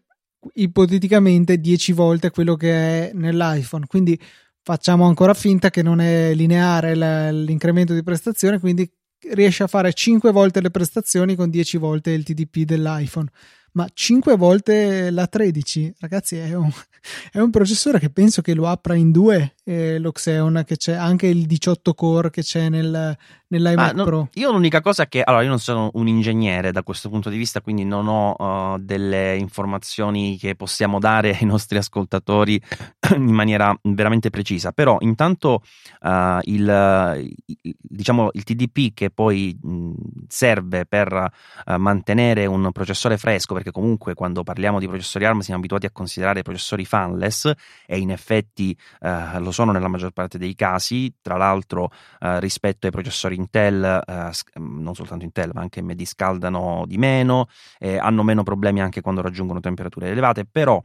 ipoteticamente 0.54 1.58
10 1.58 1.92
volte 1.92 2.30
quello 2.30 2.56
che 2.56 2.70
è 2.72 3.10
nell'iPhone. 3.14 3.86
Quindi 3.86 4.18
facciamo 4.62 5.06
ancora 5.06 5.34
finta 5.34 5.70
che 5.70 5.82
non 5.82 6.00
è 6.00 6.34
lineare 6.34 6.94
l'incremento 7.32 7.94
di 7.94 8.02
prestazione, 8.02 8.58
quindi 8.58 8.90
riesce 9.32 9.62
a 9.62 9.66
fare 9.66 9.92
5 9.92 10.32
volte 10.32 10.60
le 10.60 10.70
prestazioni 10.70 11.34
con 11.34 11.50
10 11.50 11.76
volte 11.76 12.10
il 12.10 12.24
TDP 12.24 12.64
dell'iPhone. 12.64 13.28
Ma 13.72 13.88
5 13.92 14.36
volte 14.36 15.10
la 15.10 15.26
13, 15.26 15.94
ragazzi, 16.00 16.36
è 16.36 16.54
un, 16.54 16.70
è 17.30 17.38
un 17.38 17.50
processore 17.50 17.98
che 18.00 18.10
penso 18.10 18.42
che 18.42 18.54
lo 18.54 18.66
apra 18.66 18.94
in 18.94 19.12
due 19.12 19.54
eh, 19.70 20.00
lo 20.00 20.10
Xeon, 20.10 20.64
che 20.66 20.76
c'è 20.76 20.94
anche 20.94 21.28
il 21.28 21.46
18 21.46 21.94
core 21.94 22.30
che 22.30 22.42
c'è 22.42 22.68
nel, 22.68 23.16
nell'iMac 23.46 23.94
no, 23.94 24.04
Pro. 24.04 24.28
Io 24.34 24.50
l'unica 24.50 24.80
cosa 24.80 25.06
che 25.06 25.22
allora 25.22 25.44
io 25.44 25.48
non 25.48 25.60
sono 25.60 25.90
un 25.94 26.08
ingegnere 26.08 26.72
da 26.72 26.82
questo 26.82 27.08
punto 27.08 27.30
di 27.30 27.36
vista, 27.36 27.60
quindi 27.60 27.84
non 27.84 28.08
ho 28.08 28.34
uh, 28.74 28.78
delle 28.80 29.36
informazioni 29.36 30.36
che 30.38 30.56
possiamo 30.56 30.98
dare 30.98 31.36
ai 31.38 31.44
nostri 31.44 31.78
ascoltatori 31.78 32.60
in 33.14 33.32
maniera 33.32 33.72
veramente 33.82 34.30
precisa. 34.30 34.72
Però 34.72 34.96
intanto 35.00 35.62
uh, 36.00 36.38
il, 36.42 37.32
il, 37.46 37.76
diciamo 37.80 38.30
il 38.32 38.42
TDP 38.42 38.92
che 38.92 39.10
poi 39.10 39.56
mh, 39.60 39.92
serve 40.26 40.84
per 40.84 41.12
uh, 41.12 41.76
mantenere 41.76 42.46
un 42.46 42.72
processore 42.72 43.18
fresco, 43.18 43.54
perché 43.54 43.70
comunque 43.70 44.14
quando 44.14 44.42
parliamo 44.42 44.80
di 44.80 44.88
processori 44.88 45.26
ARM 45.26 45.40
siamo 45.40 45.60
abituati 45.60 45.86
a 45.86 45.90
considerare 45.92 46.42
processori 46.42 46.84
fanless 46.84 47.52
e 47.86 47.98
in 47.98 48.10
effetti 48.10 48.76
lo 49.00 49.50
sono 49.60 49.72
nella 49.72 49.88
maggior 49.88 50.12
parte 50.12 50.38
dei 50.38 50.54
casi. 50.54 51.14
Tra 51.20 51.36
l'altro 51.36 51.90
rispetto 52.18 52.86
ai 52.86 52.92
processori 52.92 53.34
Intel, 53.34 53.84
eh, 54.06 54.30
non 54.54 54.94
soltanto 54.94 55.24
Intel, 55.24 55.50
ma 55.52 55.60
anche 55.60 55.80
AMD 55.80 56.02
scaldano 56.04 56.84
di 56.86 56.96
meno, 56.96 57.46
eh, 57.78 57.98
hanno 57.98 58.22
meno 58.22 58.42
problemi 58.42 58.80
anche 58.80 59.02
quando 59.02 59.20
raggiungono 59.20 59.60
temperature 59.60 60.08
elevate, 60.08 60.46
però 60.46 60.82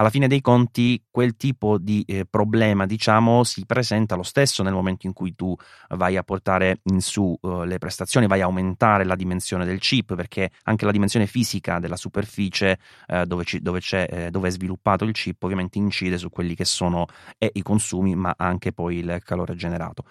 alla 0.00 0.10
fine 0.10 0.28
dei 0.28 0.40
conti 0.40 1.02
quel 1.10 1.36
tipo 1.36 1.76
di 1.76 2.04
eh, 2.06 2.24
problema 2.24 2.86
diciamo 2.86 3.42
si 3.42 3.66
presenta 3.66 4.14
lo 4.14 4.22
stesso 4.22 4.62
nel 4.62 4.72
momento 4.72 5.06
in 5.06 5.12
cui 5.12 5.34
tu 5.34 5.54
vai 5.90 6.16
a 6.16 6.22
portare 6.22 6.80
in 6.84 7.00
su 7.00 7.36
uh, 7.40 7.62
le 7.62 7.78
prestazioni 7.78 8.28
vai 8.28 8.40
a 8.40 8.44
aumentare 8.44 9.04
la 9.04 9.16
dimensione 9.16 9.64
del 9.64 9.80
chip 9.80 10.14
perché 10.14 10.50
anche 10.64 10.84
la 10.84 10.92
dimensione 10.92 11.26
fisica 11.26 11.80
della 11.80 11.96
superficie 11.96 12.78
uh, 13.08 13.24
dove, 13.24 13.44
ci, 13.44 13.60
dove, 13.60 13.80
eh, 13.90 14.30
dove, 14.30 14.48
è 14.48 14.50
sviluppato 14.52 15.04
il 15.04 15.12
chip 15.12 15.42
ovviamente 15.42 15.78
incide 15.78 16.16
su 16.16 16.30
quelli 16.30 16.54
che 16.54 16.64
sono 16.64 17.06
eh, 17.36 17.50
i 17.54 17.62
consumi 17.62 18.14
ma 18.14 18.34
anche 18.36 18.72
poi 18.72 18.98
il 18.98 19.20
calore 19.24 19.56
generato. 19.56 20.04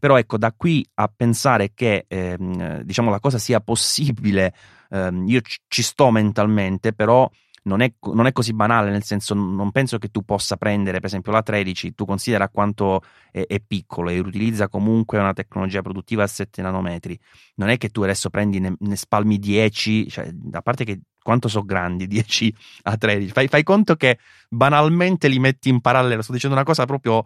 Però 0.00 0.16
ecco, 0.16 0.38
da 0.38 0.52
qui 0.56 0.84
a 0.94 1.12
pensare 1.14 1.72
che 1.74 2.06
ehm, 2.08 2.80
diciamo 2.80 3.10
la 3.10 3.20
cosa 3.20 3.36
sia 3.38 3.60
possibile, 3.60 4.54
ehm, 4.88 5.28
io 5.28 5.40
ci 5.68 5.82
sto 5.82 6.10
mentalmente, 6.10 6.94
però 6.94 7.30
non 7.62 7.80
è, 7.80 7.92
non 8.12 8.26
è, 8.26 8.32
così 8.32 8.52
banale, 8.54 8.90
nel 8.90 9.02
senso 9.02 9.34
non 9.34 9.70
penso 9.70 9.98
che 9.98 10.08
tu 10.08 10.22
possa 10.22 10.56
prendere 10.56 10.98
per 10.98 11.06
esempio 11.06 11.32
la 11.32 11.42
13, 11.42 11.94
tu 11.94 12.04
considera 12.04 12.48
quanto 12.48 13.02
è, 13.30 13.44
è, 13.46 13.60
piccolo 13.60 14.10
e 14.10 14.18
utilizza 14.18 14.68
comunque 14.68 15.18
una 15.18 15.32
tecnologia 15.32 15.82
produttiva 15.82 16.22
a 16.22 16.26
7 16.26 16.62
nanometri, 16.62 17.18
non 17.56 17.68
è 17.68 17.76
che 17.76 17.90
tu 17.90 18.02
adesso 18.02 18.30
prendi, 18.30 18.60
ne, 18.60 18.74
ne 18.78 18.96
spalmi 18.96 19.38
10, 19.38 20.08
cioè, 20.08 20.32
a 20.52 20.62
parte 20.62 20.84
che 20.84 21.00
quanto 21.22 21.48
sono 21.48 21.64
grandi 21.64 22.06
10 22.08 22.54
a 22.84 22.96
13, 22.96 23.32
fai, 23.32 23.48
fai, 23.48 23.62
conto 23.62 23.94
che 23.96 24.18
banalmente 24.48 25.28
li 25.28 25.38
metti 25.38 25.68
in 25.68 25.80
parallelo, 25.80 26.22
sto 26.22 26.32
dicendo 26.32 26.56
una 26.56 26.64
cosa 26.64 26.86
proprio 26.86 27.24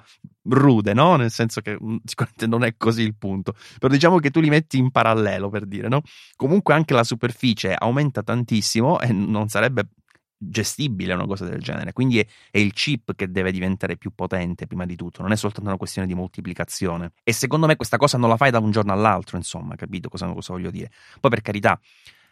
rude, 0.48 0.92
no? 0.94 1.16
Nel 1.16 1.30
senso 1.30 1.60
che 1.60 1.78
mm, 1.80 1.96
sicuramente 2.04 2.46
non 2.46 2.64
è 2.64 2.74
così 2.76 3.02
il 3.02 3.14
punto, 3.16 3.54
però 3.78 3.92
diciamo 3.92 4.18
che 4.18 4.30
tu 4.30 4.40
li 4.40 4.48
metti 4.50 4.78
in 4.78 4.90
parallelo 4.90 5.48
per 5.48 5.66
dire, 5.66 5.88
no? 5.88 6.02
Comunque 6.36 6.74
anche 6.74 6.94
la 6.94 7.04
superficie 7.04 7.74
aumenta 7.74 8.22
tantissimo 8.22 9.00
e 9.00 9.12
non 9.12 9.48
sarebbe 9.48 9.86
gestibile 10.48 11.14
una 11.14 11.26
cosa 11.26 11.46
del 11.46 11.60
genere. 11.60 11.92
Quindi 11.92 12.20
è, 12.20 12.26
è, 12.50 12.58
il 12.58 12.72
chip 12.72 13.14
che 13.14 13.30
deve 13.30 13.52
diventare 13.52 13.96
più 13.96 14.12
potente 14.14 14.66
prima 14.66 14.86
di 14.86 14.96
tutto, 14.96 15.22
non 15.22 15.32
è 15.32 15.36
soltanto 15.36 15.68
una 15.68 15.78
questione 15.78 16.06
di 16.06 16.14
moltiplicazione. 16.14 17.12
E 17.22 17.32
secondo 17.32 17.66
me 17.66 17.76
questa 17.76 17.96
cosa 17.96 18.18
non 18.18 18.28
la 18.28 18.36
fai 18.36 18.50
da 18.50 18.58
un 18.58 18.70
giorno 18.70 18.92
all'altro, 18.92 19.36
insomma, 19.36 19.74
capito 19.76 20.08
cosa, 20.08 20.26
cosa 20.32 20.52
voglio 20.52 20.70
dire? 20.70 20.90
Poi 21.20 21.30
per 21.30 21.40
carità, 21.40 21.78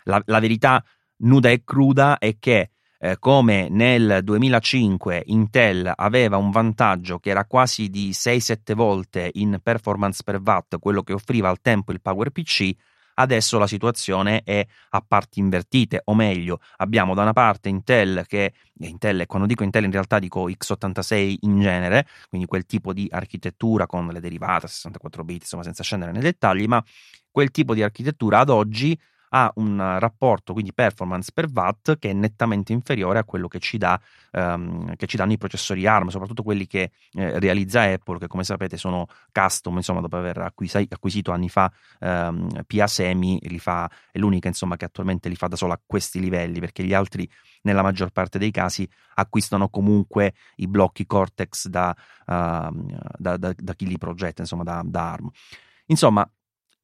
la, 0.05 0.22
la 0.27 0.40
verità 0.40 0.85
nuda 1.18 1.51
e 1.51 1.62
cruda 1.64 2.18
è 2.18 2.37
che 2.38 2.70
eh, 3.05 3.16
come 3.18 3.68
nel 3.68 4.20
2005 4.22 5.25
Intel 5.27 5.92
aveva 5.92 6.37
un 6.37 6.53
vantaggio 6.53 7.18
che 7.18 7.31
era 7.31 7.44
quasi 7.46 7.88
di 7.88 8.11
6-7 8.11 8.75
volte 8.75 9.29
in 9.35 9.59
performance 9.61 10.22
per 10.22 10.40
watt 10.40 10.79
quello 10.79 11.03
che 11.03 11.12
offriva 11.12 11.48
al 11.48 11.61
tempo 11.61 11.90
il 11.90 12.01
PowerPC, 12.01 12.70
adesso 13.14 13.59
la 13.59 13.66
situazione 13.66 14.42
è 14.44 14.66
a 14.90 15.05
parti 15.07 15.40
invertite, 15.40 16.03
o 16.05 16.14
meglio, 16.14 16.61
abbiamo 16.77 17.14
da 17.14 17.22
una 17.22 17.33
parte 17.33 17.68
Intel 17.68 18.25
che, 18.27 18.53
Intel, 18.81 19.27
quando 19.27 19.46
dico 19.46 19.64
Intel 19.64 19.85
in 19.85 19.90
realtà 19.92 20.18
dico 20.18 20.48
x86 20.48 21.37
in 21.40 21.61
genere, 21.61 22.07
quindi 22.29 22.46
quel 22.46 22.66
tipo 22.66 22.92
di 22.92 23.09
architettura 23.11 23.87
con 23.87 24.07
le 24.07 24.20
derivate 24.20 24.68
64 24.68 25.25
bit, 25.25 25.42
insomma 25.42 25.62
senza 25.62 25.83
scendere 25.83 26.12
nei 26.12 26.22
dettagli, 26.22 26.66
ma 26.66 26.83
quel 27.31 27.51
tipo 27.51 27.75
di 27.75 27.83
architettura 27.83 28.40
ad 28.40 28.51
oggi 28.51 28.98
ha 29.35 29.51
un 29.57 29.97
rapporto 29.99 30.53
quindi 30.53 30.73
performance 30.75 31.31
per 31.33 31.49
watt 31.53 31.99
che 31.99 32.11
è 32.11 32.12
nettamente 32.12 32.73
inferiore 32.73 33.18
a 33.18 33.25
quello 33.25 33.49
che 33.49 33.61
ci, 33.61 33.79
dà, 33.79 33.99
um, 34.33 34.95
che 34.97 35.07
ci 35.07 35.16
danno 35.16 35.33
i 35.33 35.38
processori 35.38 35.87
ARM, 35.87 36.09
soprattutto 36.09 36.42
quelli 36.42 36.66
che 36.66 36.90
eh, 37.12 37.38
realizza 37.38 37.83
Apple, 37.83 38.18
che 38.18 38.27
come 38.27 38.45
sapete 38.45 38.77
sono 38.77 39.07
custom, 39.33 39.77
insomma, 39.77 40.01
dopo 40.01 40.16
aver 40.16 40.38
acquisi- 40.38 40.87
acquisito 40.88 41.33
anni 41.33 41.49
fa 41.49 41.73
um, 42.01 42.49
PA 42.66 42.87
Semi, 42.87 43.38
li 43.42 43.59
fa, 43.59 43.90
è 44.11 44.18
l'unica 44.18 44.49
insomma, 44.49 44.77
che 44.77 44.85
attualmente 44.85 45.31
li 45.31 45.37
fa 45.37 45.47
da 45.47 45.57
sola 45.57 45.75
a 45.75 45.81
questi 45.85 46.21
livelli, 46.21 46.61
perché 46.61 46.85
gli 46.85 46.92
altri 46.92 47.29
nella 47.62 47.83
maggior 47.83 48.11
parte 48.11 48.38
dei 48.38 48.51
casi 48.51 48.87
acquistano 49.14 49.71
comunque 49.71 50.35
i 50.57 50.66
blocchi 50.66 51.07
Cortex 51.07 51.68
da, 51.68 51.95
uh, 52.27 52.87
da, 53.16 53.37
da, 53.38 53.55
da 53.57 53.75
chi 53.75 53.87
li 53.87 53.97
progetta, 53.97 54.42
insomma, 54.42 54.62
da 54.62 54.85
ARM. 54.92 55.31
Insomma, 55.87 56.29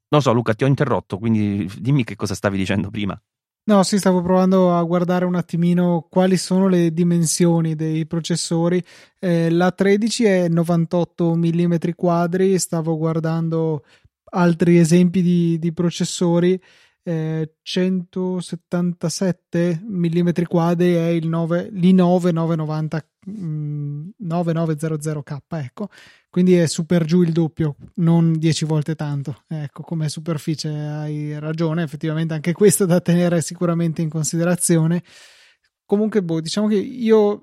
non 0.09 0.23
so, 0.23 0.33
Luca, 0.33 0.55
ti 0.55 0.65
ho 0.65 0.67
interrotto, 0.67 1.19
quindi 1.19 1.71
dimmi 1.79 2.05
che 2.05 2.17
cosa 2.17 2.35
stavi 2.35 2.57
dicendo 2.57 2.91
prima. 2.91 3.21
No, 3.69 3.83
sì, 3.83 3.99
stavo 3.99 4.23
provando 4.23 4.75
a 4.75 4.83
guardare 4.83 5.27
un 5.27 5.35
attimino 5.35 6.07
quali 6.09 6.39
sono 6.39 6.69
le 6.69 6.91
dimensioni 6.91 7.75
dei 7.75 8.07
processori. 8.07 8.83
Eh, 9.19 9.51
la 9.51 9.73
13 9.73 10.25
è 10.25 10.49
98 10.49 11.37
mm 11.37 11.75
quadri, 11.95 12.59
stavo 12.59 12.97
guardando 12.97 13.85
altri 14.31 14.79
esempi 14.79 15.21
di, 15.21 15.59
di 15.59 15.71
processori. 15.75 16.59
Eh, 17.03 17.57
177 17.61 19.83
mm 19.87 20.29
quadri 20.47 20.95
è 20.95 21.09
il 21.09 21.29
9, 21.29 21.69
l'i9 21.71 22.33
990 22.33 23.07
9900K, 23.29 25.39
ecco, 25.49 25.89
quindi 26.31 26.55
è 26.55 26.67
super 26.67 27.05
giù 27.05 27.23
il 27.23 27.33
doppio, 27.33 27.77
non 27.97 28.39
10 28.39 28.65
volte 28.65 28.95
tanto. 28.95 29.43
Ecco, 29.49 29.83
come 29.83 30.09
superficie 30.09 30.69
hai 30.69 31.39
ragione, 31.39 31.83
effettivamente 31.83 32.35
anche 32.35 32.53
questo 32.53 32.87
da 32.87 33.01
tenere 33.01 33.41
sicuramente 33.41 34.03
in 34.03 34.09
considerazione. 34.09 35.03
Comunque, 35.85 36.23
boh, 36.23 36.41
diciamo 36.41 36.69
che 36.69 36.77
io 36.77 37.43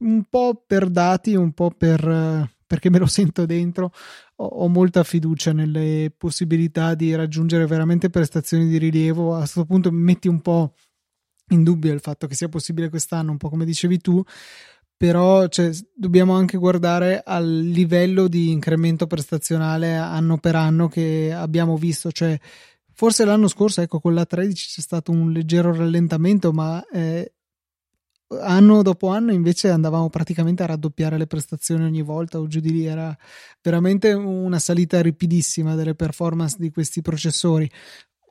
un 0.00 0.24
po' 0.28 0.62
per 0.66 0.88
dati, 0.88 1.34
un 1.34 1.52
po' 1.52 1.70
per 1.70 2.54
perché 2.66 2.90
me 2.90 2.98
lo 2.98 3.06
sento 3.06 3.46
dentro, 3.46 3.92
ho, 4.36 4.44
ho, 4.44 4.68
molta 4.68 5.04
fiducia 5.04 5.52
nelle 5.52 6.12
possibilità 6.16 6.94
di 6.94 7.14
raggiungere 7.14 7.66
veramente 7.66 8.10
prestazioni 8.10 8.66
di 8.66 8.78
rilievo. 8.78 9.34
A 9.34 9.38
questo 9.38 9.64
punto 9.64 9.90
metti 9.92 10.28
un 10.28 10.40
po' 10.40 10.74
in 11.50 11.62
dubbio 11.62 11.92
il 11.92 12.00
fatto 12.00 12.26
che 12.26 12.34
sia 12.34 12.48
possibile 12.48 12.88
quest'anno, 12.88 13.30
un 13.30 13.36
po' 13.36 13.48
come 13.48 13.64
dicevi 13.64 13.98
tu, 13.98 14.22
però 14.96 15.46
cioè, 15.48 15.70
dobbiamo 15.94 16.34
anche 16.34 16.56
guardare 16.56 17.22
al 17.24 17.46
livello 17.46 18.28
di 18.28 18.50
incremento 18.50 19.06
prestazionale 19.06 19.94
anno 19.94 20.38
per 20.38 20.54
anno 20.54 20.88
che 20.88 21.32
abbiamo 21.34 21.76
visto, 21.76 22.10
cioè 22.10 22.38
forse 22.92 23.24
l'anno 23.26 23.48
scorso 23.48 23.82
ecco 23.82 24.00
con 24.00 24.14
la 24.14 24.24
13 24.24 24.68
c'è 24.68 24.80
stato 24.80 25.12
un 25.12 25.32
leggero 25.32 25.74
rallentamento, 25.74 26.52
ma 26.52 26.82
eh, 26.90 27.32
anno 28.40 28.82
dopo 28.82 29.08
anno 29.08 29.32
invece 29.32 29.70
andavamo 29.70 30.08
praticamente 30.08 30.62
a 30.62 30.66
raddoppiare 30.66 31.18
le 31.18 31.26
prestazioni 31.26 31.84
ogni 31.84 32.02
volta. 32.02 32.40
O 32.40 32.46
giù 32.46 32.60
di 32.60 32.72
lì 32.72 32.86
era 32.86 33.16
veramente 33.60 34.12
una 34.12 34.58
salita 34.58 35.00
ripidissima 35.02 35.74
delle 35.74 35.94
performance 35.94 36.56
di 36.58 36.70
questi 36.70 37.02
processori 37.02 37.70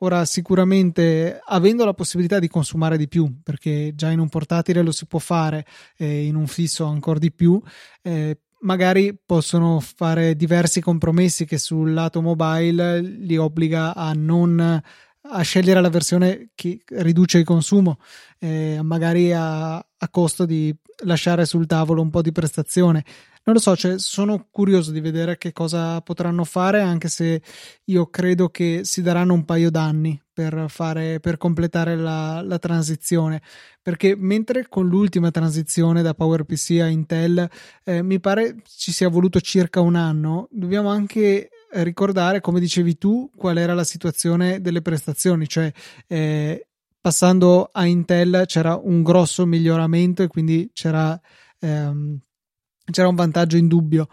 Ora, 0.00 0.24
sicuramente 0.26 1.40
avendo 1.42 1.84
la 1.84 1.94
possibilità 1.94 2.38
di 2.38 2.48
consumare 2.48 2.98
di 2.98 3.08
più, 3.08 3.40
perché 3.42 3.92
già 3.94 4.10
in 4.10 4.18
un 4.18 4.28
portatile 4.28 4.82
lo 4.82 4.92
si 4.92 5.06
può 5.06 5.18
fare, 5.18 5.64
eh, 5.96 6.26
in 6.26 6.34
un 6.34 6.46
fisso 6.46 6.84
ancora 6.84 7.18
di 7.18 7.32
più, 7.32 7.60
eh, 8.02 8.38
magari 8.60 9.16
possono 9.24 9.80
fare 9.80 10.36
diversi 10.36 10.80
compromessi 10.80 11.46
che 11.46 11.56
sul 11.56 11.92
lato 11.94 12.20
mobile 12.20 13.00
li 13.00 13.36
obbliga 13.36 13.94
a 13.94 14.12
non 14.12 14.82
a 15.28 15.42
scegliere 15.42 15.80
la 15.80 15.88
versione 15.88 16.50
che 16.54 16.82
riduce 16.86 17.38
il 17.38 17.44
consumo, 17.44 17.98
eh, 18.38 18.78
magari 18.82 19.32
a, 19.32 19.76
a 19.76 20.08
costo 20.10 20.44
di 20.44 20.74
lasciare 21.04 21.44
sul 21.46 21.66
tavolo 21.66 22.00
un 22.00 22.10
po' 22.10 22.22
di 22.22 22.32
prestazione 22.32 23.04
non 23.46 23.54
lo 23.54 23.60
so, 23.60 23.76
cioè, 23.76 23.96
sono 24.00 24.48
curioso 24.50 24.90
di 24.90 25.00
vedere 25.00 25.38
che 25.38 25.52
cosa 25.52 26.00
potranno 26.00 26.42
fare, 26.42 26.80
anche 26.80 27.06
se 27.06 27.40
io 27.84 28.06
credo 28.06 28.48
che 28.48 28.80
si 28.82 29.02
daranno 29.02 29.34
un 29.34 29.44
paio 29.44 29.70
d'anni 29.70 30.20
per, 30.32 30.64
fare, 30.66 31.20
per 31.20 31.36
completare 31.36 31.94
la, 31.94 32.42
la 32.42 32.58
transizione. 32.58 33.40
Perché 33.80 34.16
mentre 34.16 34.66
con 34.68 34.88
l'ultima 34.88 35.30
transizione 35.30 36.02
da 36.02 36.12
PowerPC 36.12 36.80
a 36.80 36.88
Intel 36.88 37.48
eh, 37.84 38.02
mi 38.02 38.18
pare 38.18 38.56
ci 38.66 38.90
sia 38.90 39.08
voluto 39.08 39.40
circa 39.40 39.78
un 39.78 39.94
anno, 39.94 40.48
dobbiamo 40.50 40.88
anche 40.88 41.50
ricordare, 41.70 42.40
come 42.40 42.58
dicevi 42.58 42.98
tu, 42.98 43.30
qual 43.36 43.58
era 43.58 43.74
la 43.74 43.84
situazione 43.84 44.60
delle 44.60 44.82
prestazioni, 44.82 45.46
cioè 45.46 45.70
eh, 46.08 46.66
passando 47.00 47.68
a 47.70 47.86
Intel 47.86 48.42
c'era 48.46 48.74
un 48.74 49.04
grosso 49.04 49.46
miglioramento 49.46 50.24
e 50.24 50.26
quindi 50.26 50.68
c'era 50.72 51.20
ehm, 51.60 52.18
c'era 52.90 53.08
un 53.08 53.14
vantaggio 53.14 53.56
indubbio. 53.56 54.08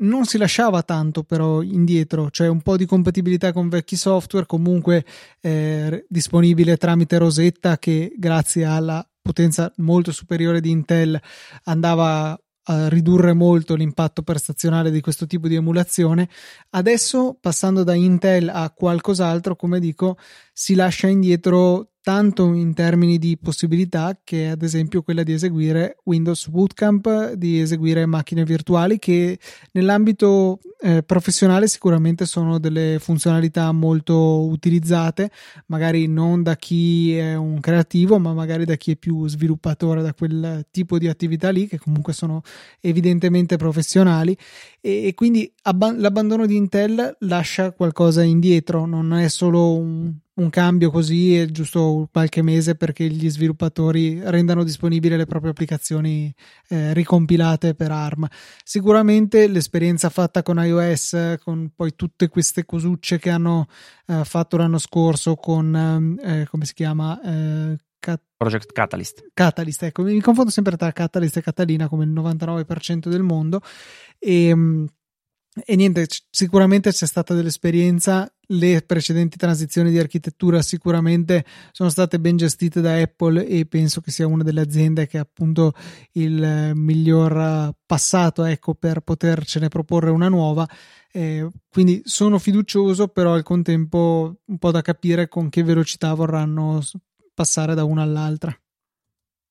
Non 0.00 0.26
si 0.26 0.38
lasciava 0.38 0.82
tanto 0.82 1.24
però 1.24 1.60
indietro, 1.60 2.30
cioè 2.30 2.48
un 2.48 2.62
po' 2.62 2.76
di 2.76 2.86
compatibilità 2.86 3.52
con 3.52 3.68
vecchi 3.68 3.96
software 3.96 4.46
comunque 4.46 5.04
eh, 5.40 6.04
disponibile 6.08 6.76
tramite 6.76 7.18
Rosetta 7.18 7.78
che 7.78 8.12
grazie 8.16 8.64
alla 8.64 9.04
potenza 9.20 9.72
molto 9.78 10.12
superiore 10.12 10.60
di 10.60 10.70
Intel 10.70 11.20
andava 11.64 12.40
a 12.70 12.88
ridurre 12.88 13.32
molto 13.32 13.74
l'impatto 13.74 14.22
prestazionale 14.22 14.90
di 14.90 15.00
questo 15.00 15.26
tipo 15.26 15.48
di 15.48 15.54
emulazione. 15.54 16.28
Adesso 16.70 17.36
passando 17.40 17.82
da 17.82 17.94
Intel 17.94 18.48
a 18.48 18.70
qualcos'altro, 18.70 19.56
come 19.56 19.80
dico, 19.80 20.16
si 20.52 20.74
lascia 20.74 21.08
indietro 21.08 21.92
tanto 22.08 22.54
in 22.54 22.72
termini 22.72 23.18
di 23.18 23.36
possibilità 23.36 24.18
che 24.24 24.48
ad 24.48 24.62
esempio 24.62 25.02
quella 25.02 25.22
di 25.22 25.34
eseguire 25.34 25.98
Windows 26.04 26.48
Bootcamp, 26.48 27.34
di 27.34 27.60
eseguire 27.60 28.06
macchine 28.06 28.44
virtuali 28.44 28.98
che 28.98 29.38
nell'ambito 29.72 30.58
eh, 30.80 31.02
professionale 31.02 31.68
sicuramente 31.68 32.24
sono 32.24 32.58
delle 32.58 32.96
funzionalità 32.98 33.70
molto 33.72 34.46
utilizzate, 34.46 35.30
magari 35.66 36.06
non 36.06 36.42
da 36.42 36.56
chi 36.56 37.14
è 37.14 37.34
un 37.34 37.60
creativo, 37.60 38.18
ma 38.18 38.32
magari 38.32 38.64
da 38.64 38.76
chi 38.76 38.92
è 38.92 38.96
più 38.96 39.28
sviluppatore 39.28 40.00
da 40.00 40.14
quel 40.14 40.64
tipo 40.70 40.96
di 40.96 41.08
attività 41.08 41.50
lì, 41.50 41.68
che 41.68 41.78
comunque 41.78 42.14
sono 42.14 42.40
evidentemente 42.80 43.58
professionali. 43.58 44.34
E, 44.80 45.08
e 45.08 45.14
quindi 45.14 45.52
abba- 45.64 45.94
l'abbandono 45.94 46.46
di 46.46 46.56
Intel 46.56 47.16
lascia 47.20 47.72
qualcosa 47.72 48.22
indietro, 48.22 48.86
non 48.86 49.12
è 49.12 49.28
solo 49.28 49.76
un 49.76 50.14
un 50.38 50.50
cambio 50.50 50.90
così 50.90 51.36
è 51.36 51.46
giusto 51.46 52.08
qualche 52.10 52.42
mese 52.42 52.74
perché 52.74 53.08
gli 53.08 53.28
sviluppatori 53.28 54.20
rendano 54.22 54.64
disponibili 54.64 55.16
le 55.16 55.26
proprie 55.26 55.50
applicazioni 55.50 56.32
eh, 56.68 56.92
ricompilate 56.94 57.74
per 57.74 57.90
ARM. 57.90 58.26
Sicuramente 58.64 59.48
l'esperienza 59.48 60.08
fatta 60.08 60.42
con 60.42 60.58
iOS, 60.58 61.36
con 61.42 61.70
poi 61.74 61.94
tutte 61.94 62.28
queste 62.28 62.64
cosucce 62.64 63.18
che 63.18 63.30
hanno 63.30 63.66
eh, 64.06 64.24
fatto 64.24 64.56
l'anno 64.56 64.78
scorso 64.78 65.34
con 65.34 66.18
eh, 66.22 66.46
come 66.48 66.64
si 66.64 66.74
chiama 66.74 67.20
eh, 67.20 67.76
Cat- 67.98 68.22
Project 68.36 68.72
Catalyst. 68.72 69.30
Catalyst, 69.34 69.82
ecco, 69.82 70.02
mi 70.02 70.20
confondo 70.20 70.50
sempre 70.50 70.76
tra 70.76 70.92
Catalyst 70.92 71.38
e 71.38 71.42
Catalina 71.42 71.88
come 71.88 72.04
il 72.04 72.10
99% 72.10 73.08
del 73.08 73.22
mondo 73.22 73.60
e 74.18 74.54
mm, 74.54 74.84
e 75.64 75.76
niente, 75.76 76.06
sicuramente 76.30 76.90
c'è 76.90 77.06
stata 77.06 77.34
dell'esperienza, 77.34 78.30
le 78.48 78.82
precedenti 78.82 79.36
transizioni 79.36 79.90
di 79.90 79.98
architettura 79.98 80.62
sicuramente 80.62 81.44
sono 81.72 81.90
state 81.90 82.18
ben 82.18 82.36
gestite 82.36 82.80
da 82.80 82.94
Apple 82.94 83.46
e 83.46 83.66
penso 83.66 84.00
che 84.00 84.10
sia 84.10 84.26
una 84.26 84.42
delle 84.42 84.62
aziende 84.62 85.06
che 85.06 85.18
ha 85.18 85.22
appunto 85.22 85.74
il 86.12 86.72
miglior 86.74 87.74
passato 87.84 88.44
ecco, 88.44 88.74
per 88.74 89.00
potercene 89.00 89.68
proporre 89.68 90.10
una 90.10 90.28
nuova. 90.28 90.66
Eh, 91.10 91.48
quindi 91.70 92.02
sono 92.04 92.38
fiducioso, 92.38 93.08
però 93.08 93.34
al 93.34 93.42
contempo 93.42 94.40
un 94.44 94.58
po' 94.58 94.70
da 94.70 94.82
capire 94.82 95.28
con 95.28 95.48
che 95.48 95.62
velocità 95.62 96.14
vorranno 96.14 96.82
passare 97.34 97.74
da 97.74 97.84
una 97.84 98.02
all'altra. 98.02 98.56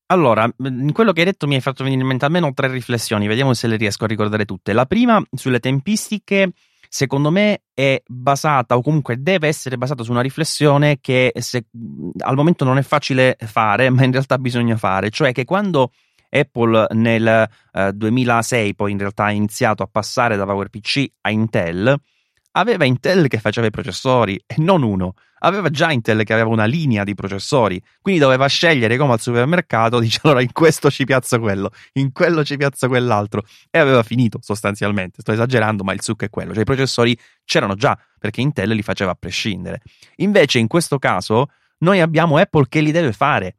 Allora, 0.10 0.50
in 0.60 0.92
quello 0.94 1.12
che 1.12 1.20
hai 1.20 1.26
detto 1.26 1.48
mi 1.48 1.56
hai 1.56 1.62
fatto 1.62 1.84
venire 1.84 2.02
in 2.02 2.08
mente 2.08 2.24
almeno 2.24 2.54
tre 2.54 2.70
riflessioni, 2.70 3.28
vediamo 3.28 3.54
se 3.54 3.68
le 3.68 3.76
riesco 3.76 4.06
a 4.06 4.08
ricordare 4.08 4.46
tutte. 4.46 4.72
La 4.72 4.86
prima 4.86 5.22
sulle 5.34 5.60
tempistiche, 5.60 6.52
secondo 6.88 7.30
me 7.30 7.64
è 7.74 8.02
basata 8.08 8.78
o 8.78 8.82
comunque 8.82 9.22
deve 9.22 9.50
essere 9.50 9.78
basata 9.78 10.04
su 10.04 10.12
una 10.12 10.22
riflessione 10.22 11.00
che 11.02 11.34
se, 11.36 11.66
al 12.20 12.36
momento 12.36 12.64
non 12.64 12.78
è 12.78 12.84
facile 12.84 13.36
fare, 13.38 13.90
ma 13.90 14.06
in 14.06 14.14
realtà 14.14 14.38
bisogna 14.38 14.78
fare, 14.78 15.10
cioè 15.10 15.34
che 15.34 15.44
quando 15.44 15.92
Apple 16.30 16.88
nel 16.92 17.50
eh, 17.74 17.92
2006 17.94 18.76
poi 18.76 18.94
in 18.94 18.98
realtà 19.00 19.26
ha 19.26 19.32
iniziato 19.32 19.84
a 19.84 19.90
passare 19.92 20.38
da 20.38 20.46
PowerPC 20.46 21.06
a 21.22 21.32
Intel, 21.32 21.94
aveva 22.52 22.86
Intel 22.86 23.28
che 23.28 23.40
faceva 23.40 23.68
i 23.68 23.72
processori 23.72 24.42
e 24.46 24.56
non 24.60 24.84
uno. 24.84 25.16
Aveva 25.40 25.70
già 25.70 25.92
Intel 25.92 26.24
che 26.24 26.34
aveva 26.34 26.50
una 26.50 26.66
linea 26.66 27.04
di 27.04 27.14
processori, 27.14 27.82
quindi 28.02 28.20
doveva 28.20 28.48
scegliere 28.48 28.98
come 28.98 29.14
al 29.14 29.20
supermercato, 29.20 30.00
dice 30.02 30.20
allora 30.24 30.42
in 30.42 30.52
questo 30.52 30.90
ci 30.90 31.06
piazza 31.06 31.40
quello, 31.40 31.72
in 31.94 32.12
quello 32.12 32.44
ci 32.44 32.58
piazza 32.58 32.88
quell'altro 32.88 33.44
e 33.70 33.80
aveva 33.80 34.04
finito 34.04 34.40
sostanzialmente. 34.42 35.22
Sto 35.22 35.32
esagerando, 35.32 35.84
ma 35.84 35.94
il 35.94 36.02
succo 36.02 36.26
è 36.26 36.30
quello, 36.30 36.54
cioè 36.54 36.62
i 36.62 36.66
processori 36.66 37.18
c'erano 37.46 37.76
già 37.76 37.98
perché 38.20 38.42
Intel 38.42 38.70
li 38.70 38.82
faceva 38.82 39.12
a 39.12 39.16
prescindere. 39.16 39.82
Invece 40.18 40.60
in 40.60 40.68
questo 40.68 40.98
caso 40.98 41.50
noi 41.80 42.00
abbiamo 42.00 42.38
Apple 42.38 42.66
che 42.68 42.82
li 42.82 42.92
deve 42.92 43.12
fare 43.12 43.58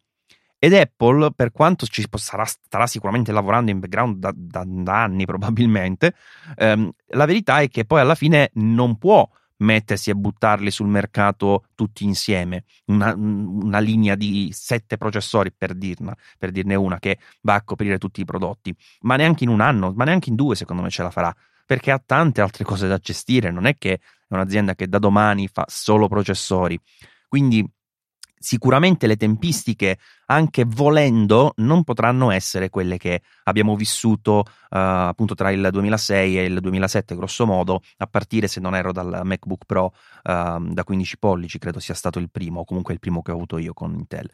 ed 0.60 0.74
Apple, 0.74 1.32
per 1.34 1.52
quanto 1.52 1.86
ci 1.86 2.04
sarà, 2.16 2.44
starà 2.44 2.86
sicuramente 2.88 3.30
lavorando 3.30 3.70
in 3.70 3.78
background 3.78 4.16
da, 4.16 4.32
da, 4.34 4.64
da 4.66 5.02
anni 5.02 5.24
probabilmente, 5.24 6.14
ehm, 6.56 6.90
la 7.10 7.26
verità 7.26 7.60
è 7.60 7.68
che 7.68 7.84
poi 7.84 8.00
alla 8.00 8.16
fine 8.16 8.50
non 8.54 8.98
può 8.98 9.28
mettersi 9.58 10.10
e 10.10 10.14
buttarli 10.14 10.70
sul 10.70 10.88
mercato 10.88 11.64
tutti 11.74 12.04
insieme, 12.04 12.64
una, 12.86 13.14
una 13.14 13.78
linea 13.78 14.14
di 14.14 14.50
sette 14.52 14.96
processori 14.96 15.52
per, 15.52 15.74
dirna, 15.74 16.16
per 16.38 16.50
dirne 16.50 16.74
una 16.74 16.98
che 16.98 17.18
va 17.42 17.54
a 17.54 17.62
coprire 17.62 17.98
tutti 17.98 18.20
i 18.20 18.24
prodotti, 18.24 18.74
ma 19.00 19.16
neanche 19.16 19.44
in 19.44 19.50
un 19.50 19.60
anno, 19.60 19.92
ma 19.94 20.04
neanche 20.04 20.28
in 20.30 20.36
due 20.36 20.54
secondo 20.54 20.82
me 20.82 20.90
ce 20.90 21.02
la 21.02 21.10
farà, 21.10 21.34
perché 21.66 21.90
ha 21.90 22.02
tante 22.04 22.40
altre 22.40 22.64
cose 22.64 22.88
da 22.88 22.98
gestire, 22.98 23.50
non 23.50 23.66
è 23.66 23.76
che 23.76 23.94
è 23.94 24.00
un'azienda 24.28 24.74
che 24.74 24.88
da 24.88 24.98
domani 24.98 25.48
fa 25.48 25.64
solo 25.68 26.08
processori. 26.08 26.78
Quindi 27.28 27.64
sicuramente 28.38 29.06
le 29.06 29.16
tempistiche, 29.16 29.98
anche 30.26 30.64
volendo, 30.66 31.52
non 31.56 31.84
potranno 31.84 32.30
essere 32.30 32.70
quelle 32.70 32.96
che 32.96 33.22
abbiamo 33.44 33.76
vissuto 33.76 34.38
uh, 34.38 34.44
appunto 34.70 35.34
tra 35.34 35.50
il 35.50 35.68
2006 35.70 36.38
e 36.38 36.44
il 36.44 36.60
2007, 36.60 37.14
grosso 37.14 37.46
modo, 37.46 37.82
a 37.98 38.06
partire, 38.06 38.48
se 38.48 38.60
non 38.60 38.74
ero, 38.74 38.92
dal 38.92 39.20
MacBook 39.24 39.64
Pro 39.66 39.92
uh, 40.24 40.72
da 40.72 40.84
15 40.84 41.18
pollici, 41.18 41.58
credo 41.58 41.80
sia 41.80 41.94
stato 41.94 42.18
il 42.18 42.30
primo, 42.30 42.60
o 42.60 42.64
comunque 42.64 42.92
il 42.92 43.00
primo 43.00 43.22
che 43.22 43.30
ho 43.30 43.34
avuto 43.34 43.58
io 43.58 43.72
con 43.72 43.94
Intel. 43.94 44.30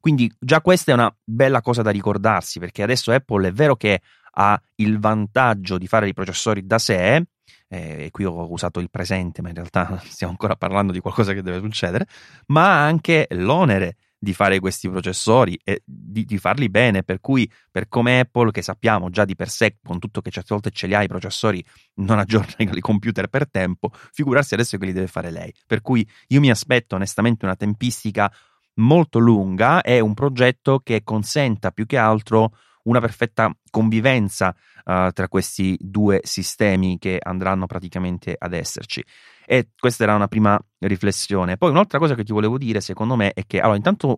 Quindi 0.00 0.32
già 0.38 0.60
questa 0.60 0.92
è 0.92 0.94
una 0.94 1.12
bella 1.24 1.60
cosa 1.60 1.82
da 1.82 1.90
ricordarsi, 1.90 2.58
perché 2.58 2.82
adesso 2.82 3.10
Apple 3.12 3.48
è 3.48 3.52
vero 3.52 3.76
che 3.76 4.00
ha 4.38 4.60
il 4.76 4.98
vantaggio 4.98 5.78
di 5.78 5.86
fare 5.86 6.08
i 6.08 6.14
processori 6.14 6.66
da 6.66 6.78
sé, 6.78 7.26
eh, 7.68 8.08
qui 8.10 8.24
ho 8.24 8.50
usato 8.50 8.80
il 8.80 8.90
presente, 8.90 9.42
ma 9.42 9.48
in 9.48 9.54
realtà 9.54 10.00
stiamo 10.04 10.32
ancora 10.32 10.56
parlando 10.56 10.92
di 10.92 11.00
qualcosa 11.00 11.32
che 11.32 11.42
deve 11.42 11.60
succedere, 11.60 12.06
ma 12.46 12.84
anche 12.84 13.26
l'onere 13.30 13.96
di 14.18 14.32
fare 14.32 14.58
questi 14.60 14.88
processori 14.88 15.58
e 15.62 15.82
di, 15.84 16.24
di, 16.24 16.38
farli 16.38 16.68
bene, 16.68 17.02
per 17.02 17.20
cui 17.20 17.50
per 17.70 17.86
come 17.88 18.20
Apple, 18.20 18.50
che 18.50 18.62
sappiamo 18.62 19.10
già 19.10 19.24
di 19.24 19.36
per 19.36 19.48
sé, 19.48 19.76
con 19.82 19.98
tutto 19.98 20.20
che 20.22 20.30
certe 20.30 20.54
volte 20.54 20.70
ce 20.70 20.86
li 20.86 20.94
ha 20.94 21.02
i 21.02 21.06
processori, 21.06 21.64
non 21.96 22.18
aggiorna 22.18 22.54
i 22.58 22.80
computer 22.80 23.28
per 23.28 23.48
tempo, 23.48 23.90
figurarsi 24.12 24.54
adesso 24.54 24.78
che 24.78 24.86
li 24.86 24.92
deve 24.92 25.06
fare 25.06 25.30
lei. 25.30 25.52
Per 25.66 25.82
cui 25.82 26.06
io 26.28 26.40
mi 26.40 26.50
aspetto 26.50 26.94
onestamente 26.94 27.44
una 27.44 27.56
tempistica 27.56 28.32
molto 28.76 29.18
lunga 29.18 29.82
e 29.82 30.00
un 30.00 30.14
progetto 30.14 30.80
che 30.80 31.02
consenta 31.04 31.70
più 31.70 31.86
che 31.86 31.96
altro 31.96 32.52
una 32.86 33.00
perfetta 33.00 33.54
convivenza 33.70 34.54
uh, 34.84 35.10
tra 35.12 35.28
questi 35.28 35.76
due 35.80 36.20
sistemi 36.22 36.98
che 36.98 37.18
andranno 37.22 37.66
praticamente 37.66 38.34
ad 38.36 38.52
esserci. 38.52 39.04
E 39.44 39.68
questa 39.78 40.02
era 40.02 40.14
una 40.14 40.26
prima 40.26 40.58
riflessione. 40.80 41.56
Poi 41.56 41.70
un'altra 41.70 41.98
cosa 41.98 42.14
che 42.14 42.24
ti 42.24 42.32
volevo 42.32 42.58
dire, 42.58 42.80
secondo 42.80 43.14
me, 43.14 43.32
è 43.32 43.44
che, 43.46 43.60
allora, 43.60 43.76
intanto, 43.76 44.16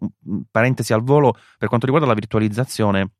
parentesi 0.50 0.92
al 0.94 1.02
volo, 1.02 1.34
per 1.58 1.68
quanto 1.68 1.84
riguarda 1.84 2.08
la 2.08 2.14
virtualizzazione, 2.14 3.10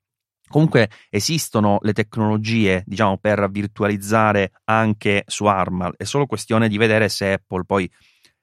Comunque 0.49 0.89
esistono 1.11 1.79
le 1.83 1.93
tecnologie, 1.93 2.83
diciamo, 2.87 3.19
per 3.19 3.51
virtualizzare 3.51 4.53
anche 4.65 5.25
su 5.27 5.45
ARM, 5.45 5.93
è 5.97 6.05
solo 6.05 6.25
questione 6.25 6.69
di 6.69 6.79
vedere 6.79 7.11
se 7.11 7.35
Apple 7.35 7.65
poi 7.65 7.91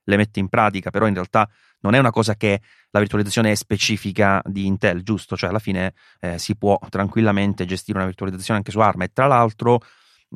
le 0.05 0.17
mette 0.17 0.39
in 0.39 0.49
pratica, 0.49 0.89
però 0.89 1.07
in 1.07 1.13
realtà 1.13 1.47
non 1.81 1.93
è 1.93 1.99
una 1.99 2.11
cosa 2.11 2.35
che 2.35 2.61
la 2.89 2.99
virtualizzazione 2.99 3.51
è 3.51 3.55
specifica 3.55 4.41
di 4.45 4.65
Intel, 4.65 5.03
giusto? 5.03 5.37
Cioè 5.37 5.49
alla 5.49 5.59
fine 5.59 5.93
eh, 6.19 6.39
si 6.39 6.55
può 6.55 6.79
tranquillamente 6.89 7.65
gestire 7.65 7.97
una 7.97 8.07
virtualizzazione 8.07 8.59
anche 8.59 8.71
su 8.71 8.79
ARM 8.79 9.03
e 9.03 9.09
tra 9.13 9.27
l'altro 9.27 9.81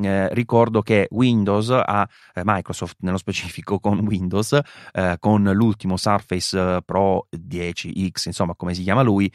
eh, 0.02 0.34
ricordo 0.34 0.82
che 0.82 1.08
Windows 1.12 1.70
ha, 1.72 2.08
eh, 2.34 2.42
Microsoft 2.46 2.98
nello 3.00 3.18
specifico 3.18 3.80
con 3.80 4.00
Windows, 4.00 4.58
eh, 4.92 5.18
con 5.20 5.44
l'ultimo 5.44 5.98
Surface 5.98 6.82
Pro 6.86 7.28
10X, 7.32 8.28
insomma 8.28 8.56
come 8.56 8.74
si 8.74 8.84
chiama 8.84 9.02
lui, 9.02 9.32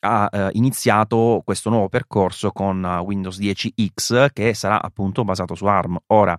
ha 0.00 0.28
eh, 0.30 0.50
iniziato 0.52 1.42
questo 1.44 1.70
nuovo 1.70 1.88
percorso 1.88 2.52
con 2.52 2.84
Windows 2.84 3.38
10X 3.38 4.28
che 4.32 4.54
sarà 4.54 4.80
appunto 4.82 5.24
basato 5.24 5.54
su 5.54 5.64
ARM. 5.66 5.98
Ora, 6.08 6.38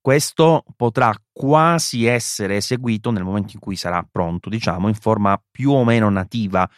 questo 0.00 0.64
potrà 0.76 1.14
quasi 1.32 2.06
essere 2.06 2.56
eseguito 2.56 3.10
nel 3.10 3.24
momento 3.24 3.52
in 3.54 3.60
cui 3.60 3.76
sarà 3.76 4.06
pronto, 4.10 4.48
diciamo, 4.48 4.88
in 4.88 4.94
forma 4.94 5.40
più 5.50 5.70
o 5.72 5.84
meno 5.84 6.08
nativa. 6.08 6.68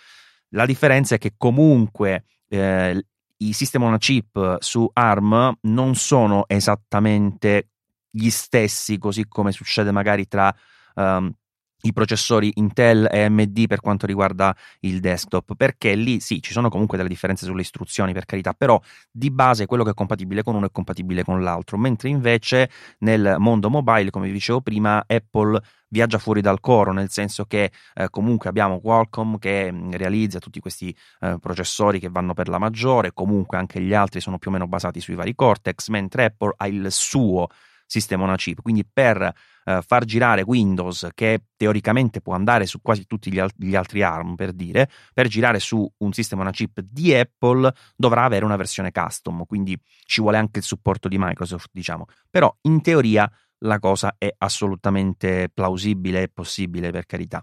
La 0.50 0.66
differenza 0.66 1.14
è 1.14 1.18
che 1.18 1.34
comunque 1.36 2.24
eh, 2.48 3.06
i 3.36 3.52
sistemi 3.52 3.84
on 3.84 3.98
chip 3.98 4.56
su 4.60 4.88
ARM 4.92 5.58
non 5.62 5.94
sono 5.94 6.44
esattamente 6.48 7.68
gli 8.10 8.30
stessi, 8.30 8.98
così 8.98 9.26
come 9.28 9.52
succede 9.52 9.92
magari 9.92 10.26
tra 10.26 10.54
um, 10.94 11.32
i 11.82 11.92
processori 11.92 12.52
Intel 12.56 13.08
e 13.10 13.22
AMD 13.24 13.66
per 13.66 13.80
quanto 13.80 14.06
riguarda 14.06 14.54
il 14.80 15.00
desktop, 15.00 15.54
perché 15.54 15.94
lì 15.94 16.20
sì, 16.20 16.42
ci 16.42 16.52
sono 16.52 16.68
comunque 16.68 16.96
delle 16.96 17.08
differenze 17.08 17.46
sulle 17.46 17.62
istruzioni, 17.62 18.12
per 18.12 18.24
carità, 18.24 18.52
però 18.52 18.80
di 19.10 19.30
base 19.30 19.66
quello 19.66 19.84
che 19.84 19.90
è 19.90 19.94
compatibile 19.94 20.42
con 20.42 20.54
uno 20.54 20.66
è 20.66 20.70
compatibile 20.70 21.24
con 21.24 21.42
l'altro, 21.42 21.78
mentre 21.78 22.08
invece 22.08 22.70
nel 22.98 23.36
mondo 23.38 23.70
mobile, 23.70 24.10
come 24.10 24.26
vi 24.26 24.32
dicevo 24.32 24.60
prima, 24.60 25.04
Apple 25.06 25.60
viaggia 25.90 26.18
fuori 26.18 26.40
dal 26.40 26.60
coro, 26.60 26.92
nel 26.92 27.10
senso 27.10 27.44
che 27.44 27.70
eh, 27.94 28.08
comunque 28.10 28.48
abbiamo 28.48 28.80
Qualcomm 28.80 29.36
che 29.36 29.70
mh, 29.70 29.96
realizza 29.96 30.38
tutti 30.38 30.60
questi 30.60 30.94
eh, 31.20 31.36
processori 31.40 31.98
che 31.98 32.08
vanno 32.08 32.32
per 32.32 32.48
la 32.48 32.58
maggiore, 32.58 33.12
comunque 33.12 33.58
anche 33.58 33.80
gli 33.80 33.92
altri 33.92 34.20
sono 34.20 34.38
più 34.38 34.50
o 34.50 34.52
meno 34.52 34.66
basati 34.66 35.00
sui 35.00 35.14
vari 35.14 35.34
Cortex, 35.34 35.88
mentre 35.88 36.26
Apple 36.26 36.54
ha 36.56 36.66
il 36.66 36.90
suo 36.90 37.48
sistema 37.86 38.24
on 38.24 38.36
chip. 38.36 38.62
Quindi 38.62 38.86
per 38.86 39.32
eh, 39.64 39.82
far 39.86 40.04
girare 40.04 40.42
Windows, 40.42 41.08
che 41.14 41.44
teoricamente 41.56 42.20
può 42.20 42.34
andare 42.34 42.66
su 42.66 42.80
quasi 42.80 43.06
tutti 43.06 43.32
gli, 43.32 43.38
al- 43.38 43.52
gli, 43.56 43.74
altri 43.74 44.02
ARM, 44.02 44.34
per 44.34 44.52
dire, 44.52 44.88
per 45.12 45.28
girare 45.28 45.58
su 45.58 45.90
un 45.98 46.12
sistema 46.12 46.44
on 46.44 46.50
chip 46.50 46.80
di 46.80 47.14
Apple 47.14 47.72
dovrà 47.96 48.24
avere 48.24 48.44
una 48.44 48.56
versione 48.56 48.92
custom, 48.92 49.44
quindi 49.46 49.78
ci 50.04 50.20
vuole 50.20 50.38
anche 50.38 50.58
il 50.60 50.64
supporto 50.64 51.08
di 51.08 51.16
Microsoft, 51.18 51.68
diciamo. 51.72 52.06
Però 52.28 52.54
in 52.62 52.80
teoria 52.80 53.30
la 53.64 53.78
cosa 53.78 54.14
è 54.16 54.32
assolutamente 54.38 55.50
plausibile 55.52 56.22
e 56.22 56.28
possibile, 56.28 56.90
per 56.90 57.06
carità. 57.06 57.42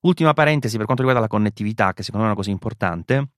Ultima 0.00 0.32
parentesi 0.32 0.76
per 0.76 0.84
quanto 0.84 1.02
riguarda 1.02 1.26
la 1.26 1.32
connettività, 1.32 1.92
che 1.92 2.02
secondo 2.02 2.26
me 2.26 2.32
è 2.32 2.34
una 2.34 2.40
cosa 2.40 2.52
importante. 2.52 3.30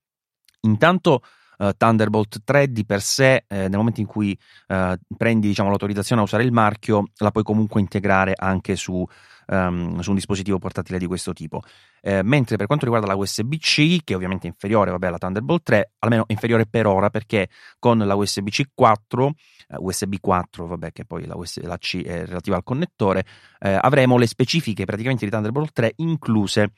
Intanto 0.61 1.23
uh, 1.61 1.71
Thunderbolt 1.77 2.41
3 2.43 2.71
di 2.71 2.85
per 2.85 3.01
sé, 3.01 3.45
eh, 3.47 3.67
nel 3.67 3.77
momento 3.77 3.99
in 3.99 4.07
cui 4.07 4.37
uh, 4.67 4.93
prendi 5.15 5.47
diciamo, 5.47 5.69
l'autorizzazione 5.69 6.21
a 6.21 6.23
usare 6.23 6.43
il 6.43 6.51
marchio, 6.51 7.09
la 7.17 7.31
puoi 7.31 7.43
comunque 7.43 7.79
integrare 7.79 8.33
anche 8.35 8.75
su, 8.75 9.05
um, 9.47 9.99
su 9.99 10.09
un 10.09 10.15
dispositivo 10.15 10.57
portatile 10.57 10.97
di 10.97 11.05
questo 11.05 11.33
tipo. 11.33 11.61
Eh, 12.01 12.23
mentre 12.23 12.55
per 12.55 12.65
quanto 12.65 12.85
riguarda 12.85 13.07
la 13.07 13.15
USB-C, 13.15 14.03
che 14.03 14.15
ovviamente 14.15 14.47
è 14.47 14.49
inferiore 14.49 14.89
vabbè, 14.89 15.07
alla 15.07 15.17
Thunderbolt 15.19 15.63
3, 15.63 15.91
almeno 15.99 16.23
inferiore 16.27 16.65
per 16.65 16.87
ora, 16.87 17.09
perché 17.09 17.49
con 17.77 17.99
la 17.99 18.15
USB-C 18.15 18.69
4, 18.73 19.27
eh, 19.27 19.75
USB 19.77 20.15
4, 20.19 20.65
vabbè, 20.65 20.91
che 20.91 21.05
poi 21.05 21.25
la, 21.25 21.35
USB, 21.35 21.63
la 21.63 21.77
C 21.77 22.01
è 22.03 22.25
relativa 22.25 22.55
al 22.55 22.63
connettore, 22.63 23.23
eh, 23.59 23.77
avremo 23.79 24.17
le 24.17 24.25
specifiche 24.25 24.85
praticamente 24.85 25.25
di 25.25 25.31
Thunderbolt 25.31 25.71
3 25.73 25.93
incluse 25.97 26.71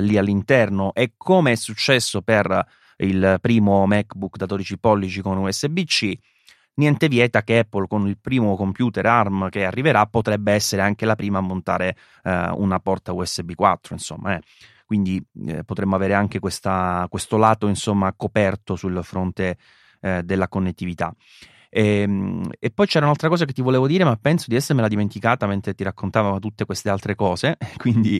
lì 0.00 0.18
all'interno. 0.18 0.92
E 0.92 1.12
come 1.16 1.52
è 1.52 1.54
successo 1.54 2.20
per 2.20 2.66
il 2.98 3.38
primo 3.40 3.86
MacBook 3.86 4.36
da 4.36 4.46
12 4.46 4.78
pollici 4.78 5.20
con 5.20 5.38
USB-C, 5.38 6.12
niente 6.74 7.08
vieta 7.08 7.42
che 7.42 7.58
Apple 7.58 7.86
con 7.86 8.06
il 8.06 8.18
primo 8.18 8.56
computer 8.56 9.04
ARM 9.04 9.48
che 9.50 9.64
arriverà 9.64 10.06
potrebbe 10.06 10.52
essere 10.52 10.82
anche 10.82 11.04
la 11.04 11.14
prima 11.16 11.38
a 11.38 11.42
montare 11.42 11.96
eh, 12.22 12.50
una 12.54 12.78
porta 12.80 13.12
USB 13.12 13.52
4, 13.54 13.94
insomma, 13.94 14.36
eh. 14.36 14.40
quindi 14.86 15.22
eh, 15.46 15.64
potremmo 15.64 15.96
avere 15.96 16.14
anche 16.14 16.38
questa, 16.38 17.06
questo 17.08 17.36
lato 17.36 17.68
insomma 17.68 18.12
coperto 18.16 18.76
sul 18.76 19.00
fronte 19.02 19.58
eh, 20.00 20.22
della 20.22 20.48
connettività. 20.48 21.14
E, 21.70 22.00
ehm, 22.00 22.50
e, 22.58 22.70
poi 22.70 22.86
c'era 22.86 23.04
un'altra 23.04 23.28
cosa 23.28 23.44
che 23.44 23.52
ti 23.52 23.62
volevo 23.62 23.86
dire, 23.86 24.04
ma 24.04 24.16
penso 24.16 24.46
di 24.48 24.56
essermela 24.56 24.88
dimenticata 24.88 25.46
mentre 25.46 25.74
ti 25.74 25.84
raccontavo 25.84 26.38
tutte 26.38 26.64
queste 26.64 26.90
altre 26.90 27.14
cose. 27.14 27.56
Quindi, 27.76 28.16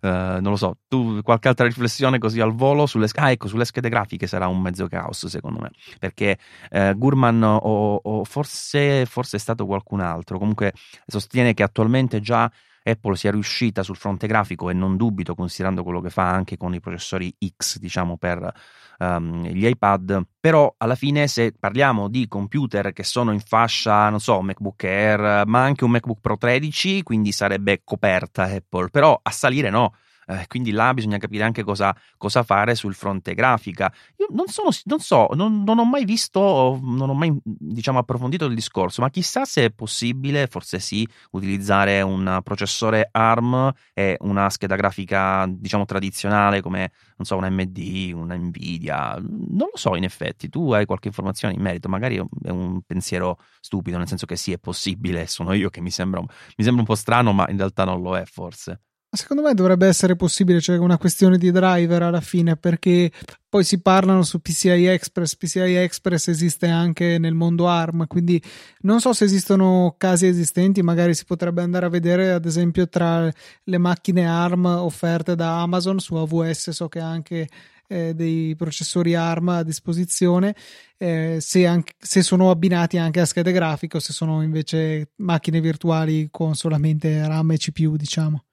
eh, 0.00 0.08
non 0.40 0.50
lo 0.50 0.56
so, 0.56 0.78
tu 0.88 1.20
qualche 1.22 1.48
altra 1.48 1.66
riflessione 1.66 2.18
così 2.18 2.40
al 2.40 2.54
volo 2.54 2.86
sulle, 2.86 3.08
ah, 3.14 3.30
ecco, 3.30 3.48
sulle 3.48 3.64
schede 3.64 3.88
grafiche 3.88 4.26
sarà 4.26 4.46
un 4.48 4.60
mezzo 4.60 4.86
caos, 4.88 5.26
secondo 5.26 5.60
me. 5.60 5.70
Perché 5.98 6.38
eh, 6.70 6.94
Gurman 6.96 7.42
o, 7.42 8.00
o 8.02 8.24
forse, 8.24 9.06
forse 9.06 9.36
è 9.36 9.40
stato 9.40 9.66
qualcun 9.66 10.00
altro, 10.00 10.38
comunque 10.38 10.72
sostiene 11.06 11.54
che 11.54 11.62
attualmente 11.62 12.20
già 12.20 12.50
Apple 12.84 13.16
sia 13.16 13.30
riuscita 13.30 13.82
sul 13.82 13.96
fronte 13.96 14.26
grafico 14.26 14.70
e 14.70 14.72
non 14.72 14.96
dubito 14.96 15.34
considerando 15.34 15.82
quello 15.82 16.00
che 16.00 16.10
fa 16.10 16.30
anche 16.30 16.56
con 16.56 16.74
i 16.74 16.80
processori 16.80 17.32
X 17.56 17.78
diciamo 17.78 18.16
per 18.16 18.52
um, 18.98 19.46
gli 19.46 19.66
iPad. 19.66 20.22
Però 20.40 20.74
alla 20.78 20.94
fine 20.94 21.28
se 21.28 21.54
parliamo 21.58 22.08
di 22.08 22.26
computer 22.28 22.92
che 22.92 23.04
sono 23.04 23.32
in 23.32 23.40
fascia 23.40 24.08
non 24.08 24.20
so 24.20 24.40
MacBook 24.42 24.84
Air 24.84 25.46
ma 25.46 25.62
anche 25.62 25.84
un 25.84 25.90
MacBook 25.90 26.20
Pro 26.20 26.36
13 26.36 27.02
quindi 27.02 27.32
sarebbe 27.32 27.82
coperta 27.84 28.44
Apple. 28.44 28.88
Però 28.90 29.18
a 29.22 29.30
salire 29.30 29.70
no 29.70 29.94
eh, 30.26 30.46
quindi 30.46 30.70
là 30.70 30.92
bisogna 30.94 31.18
capire 31.18 31.44
anche 31.44 31.62
cosa, 31.62 31.94
cosa, 32.16 32.42
fare 32.42 32.74
sul 32.74 32.94
fronte 32.94 33.34
grafica. 33.34 33.92
Io 34.18 34.26
non, 34.30 34.46
sono, 34.48 34.70
non 34.84 35.00
so, 35.00 35.28
non, 35.34 35.62
non, 35.62 35.78
ho 35.78 35.84
mai 35.84 36.04
visto, 36.04 36.78
non 36.82 37.08
ho 37.10 37.14
mai 37.14 37.36
diciamo, 37.42 37.98
approfondito 37.98 38.46
il 38.46 38.54
discorso, 38.54 39.02
ma 39.02 39.10
chissà 39.10 39.44
se 39.44 39.66
è 39.66 39.70
possibile, 39.70 40.46
forse 40.46 40.78
sì, 40.78 41.06
utilizzare 41.32 42.00
un 42.02 42.40
processore 42.42 43.08
ARM 43.10 43.72
e 43.92 44.16
una 44.20 44.48
scheda 44.50 44.76
grafica 44.76 45.46
diciamo 45.48 45.84
tradizionale 45.84 46.60
come 46.60 46.92
non 47.16 47.26
so, 47.26 47.36
un 47.36 47.44
AMD, 47.44 48.12
una 48.14 48.36
Nvidia. 48.36 49.16
Non 49.18 49.68
lo 49.70 49.76
so, 49.76 49.96
in 49.96 50.04
effetti, 50.04 50.48
tu 50.48 50.72
hai 50.72 50.86
qualche 50.86 51.08
informazione 51.08 51.54
in 51.54 51.60
merito, 51.60 51.88
magari 51.88 52.16
è 52.16 52.50
un 52.50 52.82
pensiero 52.82 53.38
stupido, 53.60 53.98
nel 53.98 54.08
senso 54.08 54.26
che 54.26 54.36
sì, 54.36 54.52
è 54.52 54.58
possibile, 54.58 55.26
sono 55.26 55.52
io 55.52 55.70
che 55.70 55.80
mi 55.80 55.90
sembra, 55.90 56.20
mi 56.20 56.64
sembra 56.64 56.80
un 56.80 56.86
po' 56.86 56.94
strano, 56.94 57.32
ma 57.32 57.46
in 57.48 57.56
realtà 57.56 57.84
non 57.84 58.02
lo 58.02 58.16
è, 58.16 58.24
forse. 58.24 58.80
Secondo 59.14 59.42
me 59.42 59.52
dovrebbe 59.52 59.86
essere 59.86 60.16
possibile, 60.16 60.58
cioè 60.58 60.78
una 60.78 60.96
questione 60.96 61.36
di 61.36 61.50
driver 61.50 62.02
alla 62.02 62.22
fine, 62.22 62.56
perché 62.56 63.12
poi 63.46 63.62
si 63.62 63.82
parlano 63.82 64.22
su 64.22 64.40
PCI 64.40 64.86
Express, 64.86 65.36
PCI 65.36 65.74
Express 65.74 66.28
esiste 66.28 66.66
anche 66.66 67.18
nel 67.18 67.34
mondo 67.34 67.68
ARM, 67.68 68.06
quindi 68.06 68.42
non 68.80 69.00
so 69.02 69.12
se 69.12 69.24
esistono 69.24 69.96
casi 69.98 70.26
esistenti, 70.26 70.80
magari 70.80 71.12
si 71.14 71.26
potrebbe 71.26 71.60
andare 71.60 71.84
a 71.84 71.90
vedere 71.90 72.32
ad 72.32 72.46
esempio 72.46 72.88
tra 72.88 73.30
le 73.64 73.78
macchine 73.78 74.26
ARM 74.26 74.64
offerte 74.64 75.34
da 75.34 75.60
Amazon 75.60 75.98
su 75.98 76.14
AWS, 76.14 76.70
so 76.70 76.88
che 76.88 77.00
anche 77.00 77.48
eh, 77.88 78.14
dei 78.14 78.56
processori 78.56 79.14
ARM 79.14 79.48
a 79.50 79.62
disposizione, 79.62 80.54
eh, 80.96 81.36
se, 81.38 81.66
anche, 81.66 81.92
se, 81.98 82.22
sono 82.22 82.50
abbinati 82.50 82.96
anche 82.96 83.20
a 83.20 83.26
schede 83.26 83.52
grafiche 83.52 83.98
o 83.98 84.00
se 84.00 84.14
sono 84.14 84.42
invece 84.42 85.10
macchine 85.16 85.60
virtuali 85.60 86.28
con 86.30 86.54
solamente 86.54 87.26
RAM 87.26 87.50
e 87.50 87.58
CPU, 87.58 87.96
diciamo. 87.96 88.44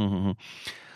Mm-hmm. 0.00 0.30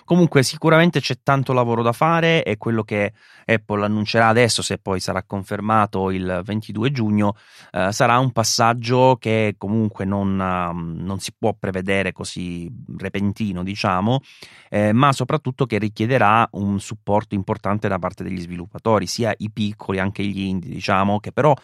Comunque 0.04 0.42
sicuramente 0.42 1.00
c'è 1.00 1.16
tanto 1.22 1.54
lavoro 1.54 1.82
da 1.82 1.92
fare 1.92 2.44
e 2.44 2.58
quello 2.58 2.82
che 2.82 3.14
Apple 3.46 3.86
annuncerà 3.86 4.28
adesso, 4.28 4.60
se 4.60 4.76
poi 4.76 5.00
sarà 5.00 5.22
confermato 5.22 6.10
il 6.10 6.42
22 6.44 6.90
giugno, 6.90 7.36
eh, 7.72 7.90
sarà 7.90 8.18
un 8.18 8.30
passaggio 8.30 9.16
che 9.18 9.54
comunque 9.56 10.04
non, 10.04 10.32
uh, 10.38 11.02
non, 11.02 11.20
si 11.20 11.32
può 11.38 11.54
prevedere 11.58 12.12
così 12.12 12.70
repentino, 12.98 13.62
diciamo, 13.62 14.20
eh, 14.68 14.92
ma 14.92 15.10
soprattutto 15.12 15.64
che 15.64 15.78
richiederà 15.78 16.46
un 16.52 16.78
supporto 16.80 17.34
importante 17.34 17.88
da 17.88 17.98
parte 17.98 18.22
degli 18.22 18.40
sviluppatori, 18.40 19.06
sia 19.06 19.32
i 19.38 19.50
piccoli, 19.50 20.00
anche 20.00 20.22
gli 20.22 20.40
indie, 20.40 20.70
diciamo, 20.70 21.18
che 21.18 21.32
però 21.32 21.54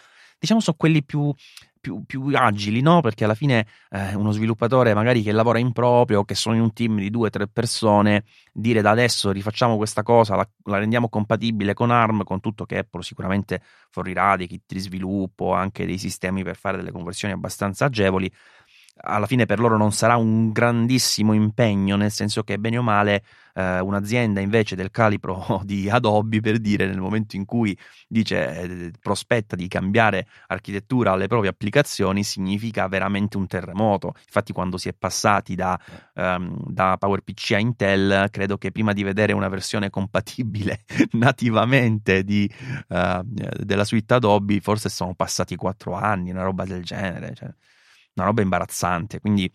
diciamo 0.41 0.61
sono 0.61 0.77
quelli 0.77 1.05
più 1.05 1.33
più, 1.81 2.05
più, 2.05 2.31
agili, 2.35 2.81
no? 2.81 3.01
Perché 3.01 3.25
alla 3.25 3.35
fine 3.35 3.67
eh, 3.91 4.15
uno 4.15 4.33
sviluppatore 4.33 4.95
magari 4.95 5.23
che 5.23 5.33
lavora 5.33 5.59
in 5.59 5.73
proprio, 5.73 6.25
che 6.25 6.35
sono 6.35 6.55
in 6.55 6.61
un 6.61 6.73
team 6.73 6.99
di 6.99 7.11
due 7.11 7.29
o 7.29 7.31
tre 7.31 7.49
persone, 7.49 8.25
dire 8.53 8.83
da 8.83 8.91
adesso 8.91 9.31
rifacciamo 9.31 9.77
questa 9.77 10.03
cosa, 10.03 10.37
la, 10.37 10.49
la, 10.65 10.79
rendiamo 10.79 11.09
compatibile 11.09 11.75
con 11.75 11.91
ARM, 11.91 12.23
con 12.25 12.41
tutto 12.41 12.67
che 12.67 12.79
Apple 12.79 13.03
sicuramente 13.03 13.63
fornirà 13.91 14.37
dei 14.37 14.47
kit 14.47 14.65
di 14.67 14.79
sviluppo, 14.79 15.53
anche 15.53 15.87
dei 15.87 15.99
sistemi 15.99 16.45
per 16.45 16.57
fare 16.57 16.77
delle 16.77 16.93
conversioni 16.93 17.33
abbastanza 17.33 17.87
agevoli, 17.87 18.31
alla 19.03 19.27
fine 19.27 19.47
per 19.47 19.59
loro 19.59 19.77
non 19.77 19.93
sarà 19.93 20.17
un 20.17 20.51
grandissimo 20.53 21.33
impegno, 21.33 21.97
nel 21.97 22.11
senso 22.11 22.43
che 22.43 22.59
bene 22.59 22.79
o 22.79 22.83
male 22.83 23.23
eh, 23.55 23.81
un'azienda 23.81 24.41
invece 24.41 24.77
del 24.77 24.91
calibro 24.91 25.61
di 25.65 25.89
Adobe, 25.89 26.41
per 26.41 26.59
dire, 26.59 26.87
nel 26.87 27.01
momento 27.01 27.37
in 27.37 27.45
cui 27.45 27.77
dice 28.09 28.61
eh, 28.61 28.93
prospetta 29.01 29.57
di 29.57 29.69
cambiare 29.69 30.27
architettura 30.49 31.13
alle 31.13 31.27
proprie 31.27 31.51
applicazioni, 31.51 32.23
significa 32.23 32.87
veramente 32.89 33.37
un 33.37 33.47
terremoto. 33.47 34.15
Infatti, 34.25 34.53
quando 34.53 34.77
si 34.77 34.89
è 34.89 34.93
passati 34.93 35.55
da, 35.55 35.79
um, 36.15 36.57
da 36.67 36.97
PowerPC 36.99 37.53
a 37.53 37.59
Intel, 37.59 38.29
credo 38.31 38.59
che 38.59 38.71
prima 38.71 38.93
di 38.93 39.03
vedere 39.03 39.33
una 39.33 39.49
versione 39.49 39.91
compatibile 39.91 40.85
nativamente 41.13 42.23
di, 42.25 42.51
uh, 42.89 43.21
della 43.23 43.85
suite 43.85 44.15
Adobe, 44.15 44.61
forse 44.61 44.89
sono 44.89 45.15
passati 45.15 45.57
quattro 45.57 45.95
anni, 45.95 46.31
una 46.31 46.43
roba 46.43 46.65
del 46.65 46.85
genere. 46.85 47.35
Cioè 47.35 47.51
una 48.15 48.27
roba 48.27 48.43
imbarazzante. 48.43 49.21
Quindi 49.21 49.51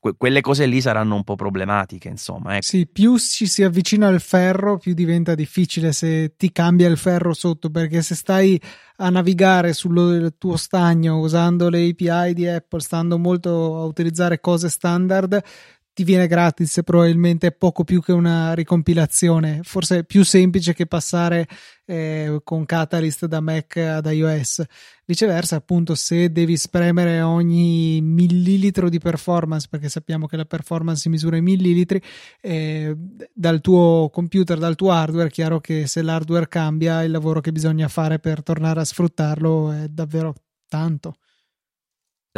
que- 0.00 0.14
quelle 0.16 0.40
cose 0.40 0.66
lì 0.66 0.80
saranno 0.80 1.14
un 1.16 1.24
po' 1.24 1.34
problematiche, 1.34 2.08
insomma. 2.08 2.54
Ecco. 2.54 2.62
Sì, 2.62 2.86
più 2.86 3.18
ci 3.18 3.46
si 3.46 3.62
avvicina 3.62 4.08
al 4.08 4.20
ferro, 4.20 4.78
più 4.78 4.94
diventa 4.94 5.34
difficile 5.34 5.92
se 5.92 6.34
ti 6.36 6.52
cambia 6.52 6.88
il 6.88 6.96
ferro 6.96 7.32
sotto, 7.32 7.70
perché 7.70 8.02
se 8.02 8.14
stai 8.14 8.60
a 8.96 9.10
navigare 9.10 9.72
sul 9.72 10.34
tuo 10.38 10.56
stagno 10.56 11.18
usando 11.18 11.68
le 11.68 11.88
API 11.88 12.34
di 12.34 12.46
Apple, 12.46 12.80
stando 12.80 13.18
molto 13.18 13.80
a 13.80 13.84
utilizzare 13.84 14.40
cose 14.40 14.68
standard, 14.68 15.40
ti 15.98 16.04
viene 16.04 16.28
gratis 16.28 16.78
probabilmente 16.84 17.50
poco 17.50 17.82
più 17.82 18.00
che 18.00 18.12
una 18.12 18.52
ricompilazione, 18.54 19.62
forse 19.64 20.04
più 20.04 20.24
semplice 20.24 20.72
che 20.72 20.86
passare 20.86 21.48
eh, 21.86 22.40
con 22.44 22.64
Catalyst 22.64 23.26
da 23.26 23.40
Mac 23.40 23.78
ad 23.78 24.06
iOS. 24.06 24.62
Viceversa, 25.04 25.56
appunto, 25.56 25.96
se 25.96 26.30
devi 26.30 26.56
spremere 26.56 27.20
ogni 27.20 28.00
millilitro 28.00 28.88
di 28.88 29.00
performance, 29.00 29.66
perché 29.68 29.88
sappiamo 29.88 30.28
che 30.28 30.36
la 30.36 30.44
performance 30.44 31.00
si 31.00 31.08
misura 31.08 31.36
in 31.36 31.42
millilitri, 31.42 32.00
eh, 32.42 32.96
dal 33.34 33.60
tuo 33.60 34.08
computer, 34.12 34.56
dal 34.56 34.76
tuo 34.76 34.92
hardware, 34.92 35.26
è 35.26 35.32
chiaro 35.32 35.58
che 35.58 35.88
se 35.88 36.02
l'hardware 36.02 36.46
cambia, 36.46 37.02
il 37.02 37.10
lavoro 37.10 37.40
che 37.40 37.50
bisogna 37.50 37.88
fare 37.88 38.20
per 38.20 38.44
tornare 38.44 38.78
a 38.78 38.84
sfruttarlo 38.84 39.72
è 39.72 39.88
davvero 39.88 40.32
tanto 40.68 41.16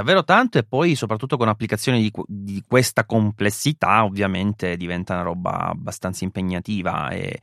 davvero 0.01 0.25
tanto 0.25 0.59
e 0.59 0.65
poi 0.65 0.95
soprattutto 0.95 1.37
con 1.37 1.49
applicazioni 1.49 2.01
di, 2.01 2.11
di, 2.27 2.65
questa 2.67 3.05
complessità 3.05 4.05
ovviamente 4.05 4.77
diventa 4.77 5.15
una 5.15 5.23
roba 5.23 5.69
abbastanza 5.69 6.25
impegnativa 6.25 7.11
e, 7.11 7.41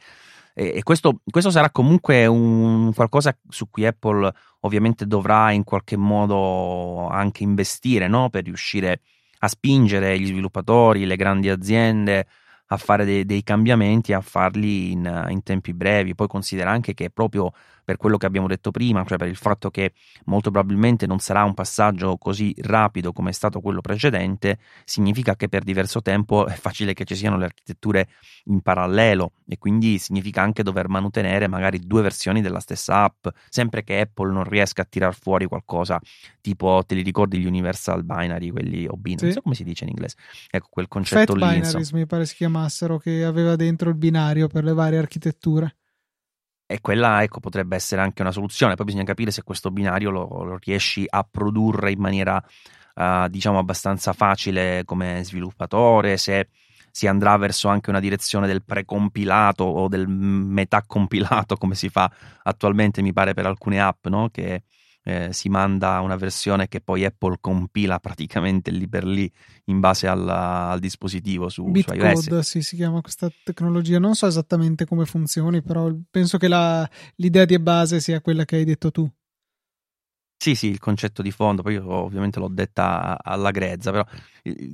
e, 0.53 0.73
e 0.75 0.83
questo, 0.83 1.21
questo, 1.29 1.51
sarà 1.51 1.69
comunque 1.69 2.25
un 2.25 2.91
qualcosa 2.95 3.37
su 3.47 3.69
cui 3.69 3.85
Apple 3.85 4.33
ovviamente 4.61 5.05
dovrà 5.05 5.51
in 5.51 5.63
qualche 5.63 5.97
modo 5.97 7.07
anche 7.07 7.43
investire 7.43 8.07
no? 8.07 8.29
per 8.29 8.43
riuscire 8.43 9.01
a 9.39 9.47
spingere 9.47 10.19
gli 10.19 10.25
sviluppatori, 10.25 11.05
le 11.05 11.15
grandi 11.15 11.49
aziende 11.49 12.25
a 12.69 12.77
fare 12.77 13.05
dei, 13.05 13.23
dei 13.23 13.43
cambiamenti, 13.43 14.13
a 14.13 14.21
farli 14.21 14.91
in, 14.91 15.27
in 15.29 15.43
tempi 15.43 15.73
brevi. 15.73 16.15
Poi 16.15 16.27
considera 16.27 16.71
anche 16.71 16.95
che 16.95 17.11
proprio 17.11 17.51
per 17.87 17.95
quello 17.95 18.17
che 18.17 18.25
abbiamo 18.25 18.47
detto 18.47 18.69
prima, 18.69 19.05
cioè 19.05 19.17
per 19.17 19.29
il 19.29 19.37
fatto 19.37 19.69
che 19.69 19.93
molto 20.25 20.51
probabilmente 20.51 21.07
non 21.07 21.19
sarà 21.19 21.45
un 21.45 21.53
passaggio 21.53 22.17
così 22.17 22.53
rapido 22.57 23.13
come 23.13 23.29
è 23.29 23.33
stato 23.33 23.61
quello 23.61 23.79
precedente, 23.79 24.59
significa 24.83 25.37
che 25.37 25.47
per 25.47 25.63
diverso 25.63 26.01
tempo 26.01 26.47
è 26.47 26.55
facile 26.55 26.93
che 26.93 27.05
ci 27.05 27.15
siano 27.15 27.37
le 27.37 27.45
architetture 27.45 28.09
in 28.47 28.59
parallelo 28.59 29.31
e 29.47 29.57
quindi 29.57 29.99
significa 29.99 30.41
anche 30.41 30.63
dover 30.63 30.89
mantenere 30.89 31.47
magari 31.47 31.79
due 31.79 32.01
versioni 32.01 32.41
della 32.41 32.59
stessa 32.59 33.03
app, 33.03 33.27
sempre 33.47 33.85
che 33.85 34.01
Apple 34.01 34.33
non 34.33 34.43
riesca 34.43 34.81
a 34.81 34.85
tirar 34.85 35.15
fuori 35.15 35.45
qualcosa 35.45 35.97
tipo, 36.41 36.83
te 36.85 36.93
li 36.93 37.03
ricordi 37.03 37.39
gli 37.39 37.45
Universal 37.45 38.03
Binary, 38.03 38.49
quelli 38.49 38.85
o 38.85 38.97
binary, 38.97 39.17
sì. 39.17 39.23
non 39.23 39.33
so 39.33 39.41
come 39.43 39.55
si 39.55 39.63
dice 39.63 39.85
in 39.85 39.91
inglese, 39.91 40.17
ecco 40.49 40.67
quel 40.69 40.89
concetto 40.89 41.35
Fat 41.35 41.41
lì. 41.41 41.59
Binaries 41.59 41.91
mi 41.91 42.05
pare 42.05 42.25
si 42.25 42.35
chiamassero, 42.35 42.97
che 42.97 43.23
aveva 43.23 43.55
dentro 43.55 43.87
il 43.87 43.95
binario 43.95 44.49
per 44.49 44.65
le 44.65 44.73
varie 44.73 44.97
architetture. 44.97 45.73
E 46.69 46.81
quella, 46.81 47.23
ecco, 47.23 47.39
potrebbe 47.39 47.77
essere 47.77 48.01
anche 48.01 48.21
una 48.21 48.33
soluzione. 48.33 48.75
Poi 48.75 48.85
bisogna 48.85 49.05
capire 49.05 49.31
se 49.31 49.41
questo 49.41 49.71
binario 49.71 50.09
lo, 50.09 50.43
lo 50.43 50.59
riesci 50.61 51.05
a 51.07 51.23
produrre 51.23 51.91
in 51.91 51.99
maniera, 51.99 52.43
uh, 52.95 53.27
diciamo, 53.29 53.57
abbastanza 53.57 54.11
facile 54.11 54.83
come 54.83 55.23
sviluppatore, 55.23 56.17
se 56.17 56.49
si 56.91 57.07
andrà 57.07 57.37
verso 57.37 57.69
anche 57.69 57.89
una 57.89 58.01
direzione 58.01 58.47
del 58.47 58.63
precompilato 58.63 59.63
o 59.63 59.87
del 59.87 60.07
metà 60.09 60.83
compilato, 60.85 61.55
come 61.55 61.75
si 61.75 61.87
fa 61.89 62.11
attualmente, 62.43 63.01
mi 63.01 63.13
pare, 63.13 63.33
per 63.33 63.45
alcune 63.45 63.79
app, 63.79 64.07
no? 64.07 64.29
Che 64.29 64.63
eh, 65.07 65.31
si 65.31 65.47
manda 65.47 66.01
una 66.01 66.17
versione 66.17 66.67
che 66.67 66.81
poi 66.81 67.05
Apple 67.05 67.37
compila 67.39 67.97
praticamente 67.97 68.71
lì 68.71 68.89
per 68.89 69.05
lì 69.05 69.31
in 69.65 69.79
base 69.79 70.05
alla, 70.05 70.67
al 70.71 70.81
dispositivo 70.81 71.47
su, 71.47 71.63
Bitcode, 71.63 72.15
su 72.17 72.29
iOS. 72.33 72.39
sì, 72.39 72.61
si 72.61 72.75
chiama 72.75 72.99
questa 72.99 73.31
tecnologia. 73.41 73.99
Non 73.99 74.15
so 74.15 74.27
esattamente 74.27 74.85
come 74.85 75.05
funzioni, 75.05 75.61
però 75.61 75.89
penso 76.11 76.37
che 76.37 76.49
la, 76.49 76.87
l'idea 77.15 77.45
di 77.45 77.57
base 77.57 78.01
sia 78.01 78.19
quella 78.19 78.43
che 78.43 78.57
hai 78.57 78.65
detto 78.65 78.91
tu. 78.91 79.09
Sì, 80.35 80.55
sì, 80.55 80.67
il 80.67 80.79
concetto 80.79 81.21
di 81.21 81.31
fondo, 81.31 81.61
poi 81.61 81.75
io 81.75 81.89
ovviamente 81.89 82.39
l'ho 82.39 82.49
detta 82.49 83.17
alla 83.23 83.51
grezza, 83.51 83.91
però 83.91 84.05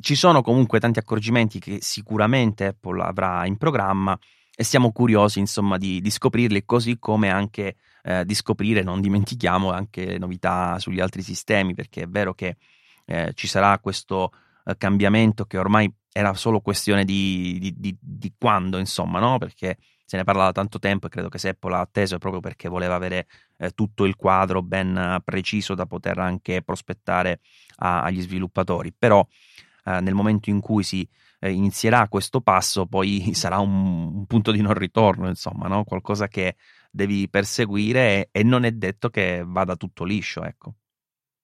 ci 0.01 0.15
sono 0.15 0.41
comunque 0.41 0.79
tanti 0.79 0.97
accorgimenti 0.97 1.59
che 1.59 1.77
sicuramente 1.79 2.65
Apple 2.65 3.03
avrà 3.03 3.45
in 3.45 3.57
programma 3.57 4.17
e 4.55 4.63
siamo 4.63 4.91
curiosi 4.91 5.39
insomma 5.39 5.77
di, 5.77 5.99
di 5.99 6.09
scoprirli, 6.11 6.63
così 6.65 6.99
come 6.99 7.29
anche 7.29 7.75
eh, 8.03 8.25
di 8.25 8.35
scoprire, 8.35 8.83
non 8.83 9.01
dimentichiamo, 9.01 9.71
anche 9.71 10.05
le 10.05 10.17
novità 10.17 10.77
sugli 10.79 10.99
altri 10.99 11.21
sistemi, 11.21 11.73
perché 11.73 12.03
è 12.03 12.07
vero 12.07 12.33
che 12.33 12.57
eh, 13.05 13.31
ci 13.33 13.47
sarà 13.47 13.79
questo 13.79 14.31
eh, 14.65 14.77
cambiamento 14.77 15.45
che 15.45 15.57
ormai 15.57 15.91
era 16.11 16.33
solo 16.35 16.61
questione 16.61 17.05
di, 17.05 17.57
di, 17.59 17.73
di, 17.75 17.97
di 17.99 18.33
quando, 18.37 18.77
insomma, 18.77 19.19
no? 19.19 19.39
Perché 19.39 19.77
se 20.05 20.17
ne 20.17 20.23
parla 20.23 20.45
da 20.45 20.51
tanto 20.51 20.77
tempo 20.77 21.07
e 21.07 21.09
credo 21.09 21.29
che 21.29 21.39
Seppo 21.39 21.69
l'ha 21.69 21.79
atteso 21.79 22.19
proprio 22.19 22.39
perché 22.39 22.69
voleva 22.69 22.93
avere 22.93 23.25
eh, 23.57 23.71
tutto 23.71 24.05
il 24.05 24.15
quadro 24.15 24.61
ben 24.61 25.19
preciso 25.25 25.73
da 25.73 25.87
poter 25.87 26.19
anche 26.19 26.61
prospettare 26.61 27.39
a, 27.77 28.03
agli 28.03 28.21
sviluppatori. 28.21 28.93
Però 28.95 29.25
eh, 29.85 29.99
nel 30.01 30.13
momento 30.13 30.51
in 30.51 30.59
cui 30.59 30.83
si 30.83 31.07
eh, 31.43 31.51
inizierà 31.51 32.07
questo 32.07 32.39
passo, 32.39 32.85
poi 32.85 33.33
sarà 33.33 33.59
un, 33.59 34.15
un 34.15 34.25
punto 34.25 34.51
di 34.51 34.61
non 34.61 34.73
ritorno, 34.73 35.27
insomma, 35.27 35.67
no? 35.67 35.83
qualcosa 35.83 36.29
che 36.29 36.55
devi 36.89 37.27
perseguire 37.29 38.29
e, 38.31 38.39
e 38.39 38.43
non 38.43 38.63
è 38.63 38.71
detto 38.71 39.09
che 39.09 39.43
vada 39.45 39.75
tutto 39.75 40.05
liscio, 40.05 40.43
ecco. 40.43 40.75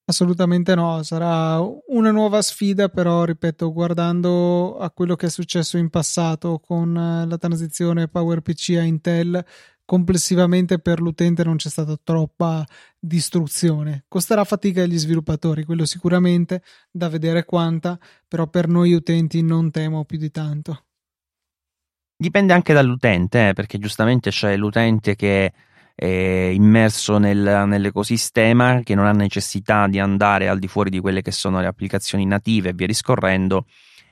Assolutamente 0.06 0.74
no, 0.74 1.04
sarà 1.04 1.60
una 1.88 2.12
nuova 2.12 2.42
sfida, 2.42 2.88
però 2.88 3.26
ripeto, 3.26 3.72
guardando 3.72 4.78
a 4.78 4.90
quello 4.90 5.16
che 5.16 5.28
è 5.28 5.30
successo 5.30 5.78
in 5.78 5.90
passato 5.90 6.60
con 6.60 6.94
la 6.94 7.38
transizione 7.38 8.08
PowerPC 8.08 8.78
a 8.80 8.84
Intel, 8.84 9.46
complessivamente 9.90 10.78
per 10.78 11.02
l'utente 11.02 11.44
non 11.44 11.56
c'è 11.56 11.68
stata 11.68 11.98
troppa 12.04 12.64
distruzione. 13.00 14.04
Costerà 14.08 14.44
fatica 14.44 14.84
agli 14.84 15.00
sviluppatori, 15.00 15.64
quello 15.64 15.84
sicuramente, 15.84 16.62
da 16.92 17.10
vedere 17.10 17.44
quanta, 17.44 17.98
però 18.28 18.46
per 18.46 18.68
noi 18.68 18.94
utenti 18.94 19.42
non 19.42 19.72
temo 19.72 20.06
più 20.06 20.20
di 20.20 20.30
tanto. 20.30 20.84
Dipende 22.16 22.54
anche 22.54 22.72
dall'utente, 22.72 23.48
eh, 23.48 23.54
perché 23.54 23.80
giustamente 23.80 24.30
c'è 24.30 24.56
l'utente 24.56 25.16
che 25.16 25.54
eh, 25.96 26.52
immerso 26.54 27.18
nel, 27.18 27.64
nell'ecosistema, 27.66 28.82
che 28.84 28.94
non 28.94 29.08
ha 29.08 29.12
necessità 29.12 29.88
di 29.88 29.98
andare 29.98 30.50
al 30.50 30.60
di 30.60 30.68
fuori 30.68 30.92
di 30.92 31.00
quelle 31.00 31.24
che 31.24 31.32
sono 31.32 31.62
le 31.62 31.66
applicazioni 31.66 32.28
native 32.28 32.70
e 32.70 32.74
via 32.74 32.86
discorrendo. 32.86 33.66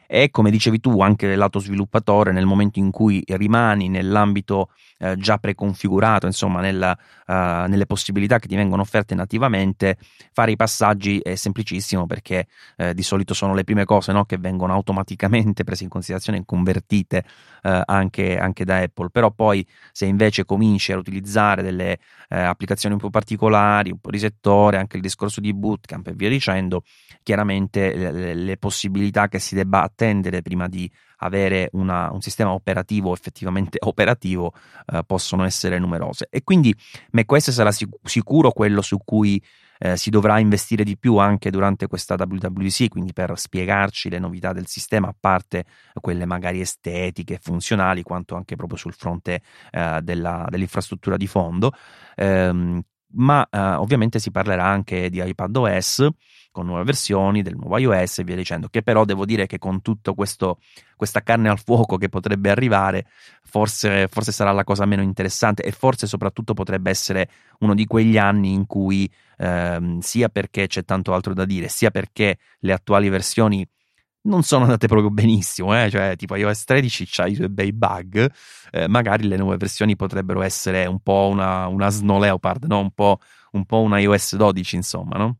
E 0.08 0.30
come 0.30 0.52
dicevi 0.52 0.80
tu, 0.80 1.02
anche 1.02 1.36
lato 1.36 1.60
sviluppatore, 1.60 2.32
nel 2.32 2.46
momento 2.46 2.80
in 2.80 2.92
cui 2.92 3.22
rimani 3.28 3.90
nell'ambito 3.90 4.70
eh, 5.00 5.16
già 5.18 5.38
preconfigurato, 5.38 6.26
insomma, 6.26 6.62
nella, 6.62 6.98
uh, 7.28 7.68
nelle 7.68 7.86
possibilità 7.86 8.40
che 8.40 8.48
ti 8.48 8.56
vengono 8.56 8.82
offerte 8.82 9.14
nativamente, 9.14 9.98
fare 10.32 10.52
i 10.52 10.56
passaggi 10.56 11.20
è 11.20 11.36
semplicissimo 11.36 12.08
perché 12.08 12.48
eh, 12.78 12.94
di 12.94 13.04
solito 13.04 13.34
sono 13.34 13.54
le 13.54 13.64
prime 13.64 13.86
cose 13.86 14.12
no, 14.12 14.26
che 14.26 14.38
vengono 14.38 14.74
automaticamente 14.74 15.64
prese 15.64 15.84
in 15.84 15.90
considerazione 15.90 16.40
e 16.40 16.44
convertite 16.46 17.24
uh, 17.64 17.82
anche, 17.86 18.38
anche, 18.38 18.66
da 18.66 18.78
Apple. 18.78 19.10
Però 19.12 19.30
poi 19.32 19.66
se 19.92 20.06
invece 20.06 20.46
cominci 20.46 20.92
a 20.94 20.98
utilizzare 20.98 21.62
delle 21.62 22.00
uh, 22.30 22.36
applicazioni 22.36 22.96
un 22.96 23.02
po' 23.02 23.10
particolari, 23.10 23.92
un 23.92 24.00
po' 24.00 24.10
di 24.10 24.20
settore, 24.20 24.78
anche 24.78 24.96
il 24.96 25.04
discorso 25.04 25.42
di 25.42 25.54
bootcamp 25.54 26.08
e 26.08 26.14
via 26.14 26.30
dicendo, 26.30 26.84
chiaramente 27.22 27.96
le, 27.96 28.34
le 28.34 28.58
possibilità 28.58 29.28
che 29.28 29.40
si 29.40 29.54
debba 29.54 29.84
attendere 29.98 30.44
prima 30.44 30.68
di 30.68 30.90
avere 31.18 31.70
una, 31.74 32.12
un 32.12 32.22
sistema 32.22 32.52
operativo 32.52 33.12
effettivamente 33.12 33.80
operativo 33.86 34.54
eh, 34.86 35.02
possono 35.06 35.44
essere 35.44 35.80
numerose. 35.80 36.28
E 36.30 36.44
quindi 36.44 36.74
macOS 37.12 37.50
sarà 37.50 37.72
sic- 37.72 37.98
sicuro 38.04 38.52
quello 38.52 38.84
su 38.84 39.00
cui 39.04 39.42
eh, 39.80 39.98
si 39.98 40.10
dovrà 40.10 40.40
investire 40.40 40.84
di 40.84 40.98
più 40.98 41.18
anche 41.18 41.50
durante 41.50 41.88
questa 41.88 42.16
WWC, 42.16 42.90
quindi 42.90 43.14
per 43.14 43.38
spiegarci 43.38 44.10
le 44.10 44.20
novità 44.20 44.54
del 44.54 44.68
sistema, 44.68 45.08
a 45.08 45.16
parte 45.20 45.66
quelle 46.00 46.26
magari 46.26 46.62
estetiche 46.62 47.36
e 47.36 47.40
funzionali, 47.42 48.04
quanto 48.04 48.36
anche 48.36 48.56
proprio 48.56 48.78
sul 48.78 48.94
fronte 48.94 49.42
eh, 49.72 50.00
della, 50.04 50.46
dell'infrastruttura 50.50 51.18
di 51.18 51.28
fondo. 51.28 51.72
Ehm, 52.16 52.82
ma 53.14 53.48
eh, 53.50 53.58
ovviamente 53.58 54.20
si 54.20 54.32
parlerà 54.32 54.66
anche 54.66 55.10
di 55.10 55.22
iPadOS 55.24 56.08
con 56.52 56.66
nuove 56.66 56.84
versioni 56.84 57.44
del 57.44 57.56
nuovo 57.56 57.78
iOS 57.78 58.20
e 58.20 58.24
via 58.24 58.36
dicendo, 58.36 58.68
che 58.68 58.82
però 58.82 59.06
devo 59.06 59.26
dire 59.26 59.46
che 59.46 59.60
con 59.60 59.80
questo 60.16 60.58
questa 60.96 61.22
carne 61.22 61.50
al 61.50 61.60
fuoco 61.60 61.98
che 61.98 62.10
potrebbe 62.10 62.50
arrivare, 62.50 63.06
forse, 63.44 64.08
forse 64.08 64.32
sarà 64.32 64.52
la 64.52 64.64
cosa 64.64 64.86
meno 64.86 65.04
interessante 65.04 65.62
e 65.62 65.72
forse 65.72 66.08
soprattutto 66.08 66.56
potrebbe 66.56 66.90
essere 66.90 67.30
uno 67.60 67.76
di 67.76 67.86
quegli 67.86 68.18
anni 68.18 68.54
in 68.54 68.66
cui 68.66 69.08
ehm, 69.38 70.00
sia 70.00 70.30
perché 70.30 70.66
c'è 70.66 70.84
tanto 70.84 71.14
altro 71.14 71.36
da 71.36 71.46
dire, 71.46 71.68
sia 71.68 71.92
perché 71.92 72.40
le 72.62 72.74
attuali 72.74 73.10
versioni 73.10 73.68
non 74.24 74.44
sono 74.44 74.64
andate 74.64 74.88
proprio 74.88 75.10
benissimo, 75.10 75.80
eh? 75.80 75.90
cioè 75.90 76.16
tipo 76.16 76.36
iOS 76.36 76.64
13 76.66 77.22
ha 77.22 77.28
i 77.28 77.36
suoi 77.36 77.50
bei 77.50 77.74
bug, 77.74 78.30
eh, 78.72 78.88
magari 78.88 79.28
le 79.28 79.38
nuove 79.38 79.58
versioni 79.58 79.96
potrebbero 79.96 80.42
essere 80.42 80.86
un 80.86 81.00
po' 81.00 81.30
una, 81.32 81.68
una 81.68 81.90
Snow 81.90 82.20
Leopard, 82.20 82.66
no? 82.66 82.80
un, 82.80 82.92
po', 82.92 83.20
un 83.52 83.66
po' 83.66 83.82
una 83.82 84.00
iOS 84.00 84.36
12 84.36 84.76
insomma, 84.76 85.18
no? 85.18 85.38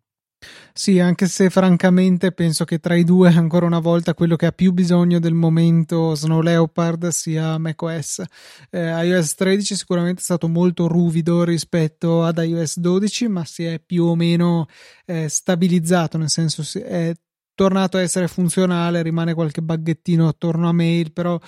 Sì, 0.72 1.00
anche 1.00 1.28
se 1.28 1.50
francamente 1.50 2.32
penso 2.32 2.64
che 2.64 2.80
tra 2.80 2.94
i 2.96 3.04
due, 3.04 3.30
ancora 3.30 3.66
una 3.66 3.80
volta, 3.80 4.14
quello 4.14 4.36
che 4.36 4.46
ha 4.46 4.52
più 4.52 4.72
bisogno 4.72 5.20
del 5.20 5.34
momento 5.34 6.14
Snow 6.14 6.42
Leopard 6.42 7.08
sia 7.08 7.58
macOS. 7.58 8.24
Eh, 8.70 9.06
iOS 9.06 9.34
13 9.34 9.76
sicuramente 9.76 10.22
è 10.22 10.24
stato 10.24 10.48
molto 10.48 10.88
ruvido 10.88 11.44
rispetto 11.44 12.24
ad 12.24 12.38
iOS 12.38 12.78
12, 12.78 13.28
ma 13.28 13.44
si 13.46 13.64
è 13.64 13.80
più 13.84 14.06
o 14.06 14.16
meno 14.16 14.68
eh, 15.06 15.28
stabilizzato, 15.28 16.20
nel 16.20 16.30
senso 16.30 16.64
è 16.80 17.12
tornato 17.58 17.98
a 17.98 18.02
essere 18.02 18.28
funzionale, 18.28 19.02
rimane 19.02 19.34
qualche 19.34 19.64
baghettino 19.64 20.28
attorno 20.28 20.70
a 20.70 20.74
mail, 20.74 21.12
però 21.12 21.40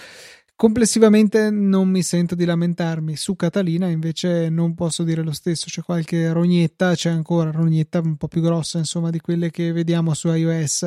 Complessivamente 0.60 1.50
non 1.52 1.88
mi 1.88 2.04
sento 2.04 2.36
di 2.36 2.44
lamentarmi. 2.44 3.16
Su 3.16 3.38
Catalina 3.38 3.88
invece 3.88 4.50
non 4.50 4.76
posso 4.76 5.04
dire 5.04 5.24
lo 5.24 5.32
stesso, 5.32 5.68
c'è 5.70 5.82
qualche 5.82 6.34
rognetta, 6.34 6.96
c'è 6.96 7.10
ancora 7.10 7.50
rognetta 7.50 8.02
un 8.02 8.18
po' 8.18 8.28
più 8.28 8.42
grossa 8.42 8.78
insomma 8.78 9.10
di 9.10 9.22
quelle 9.22 9.52
che 9.52 9.72
vediamo 9.72 10.14
su 10.14 10.28
iOS. 10.28 10.86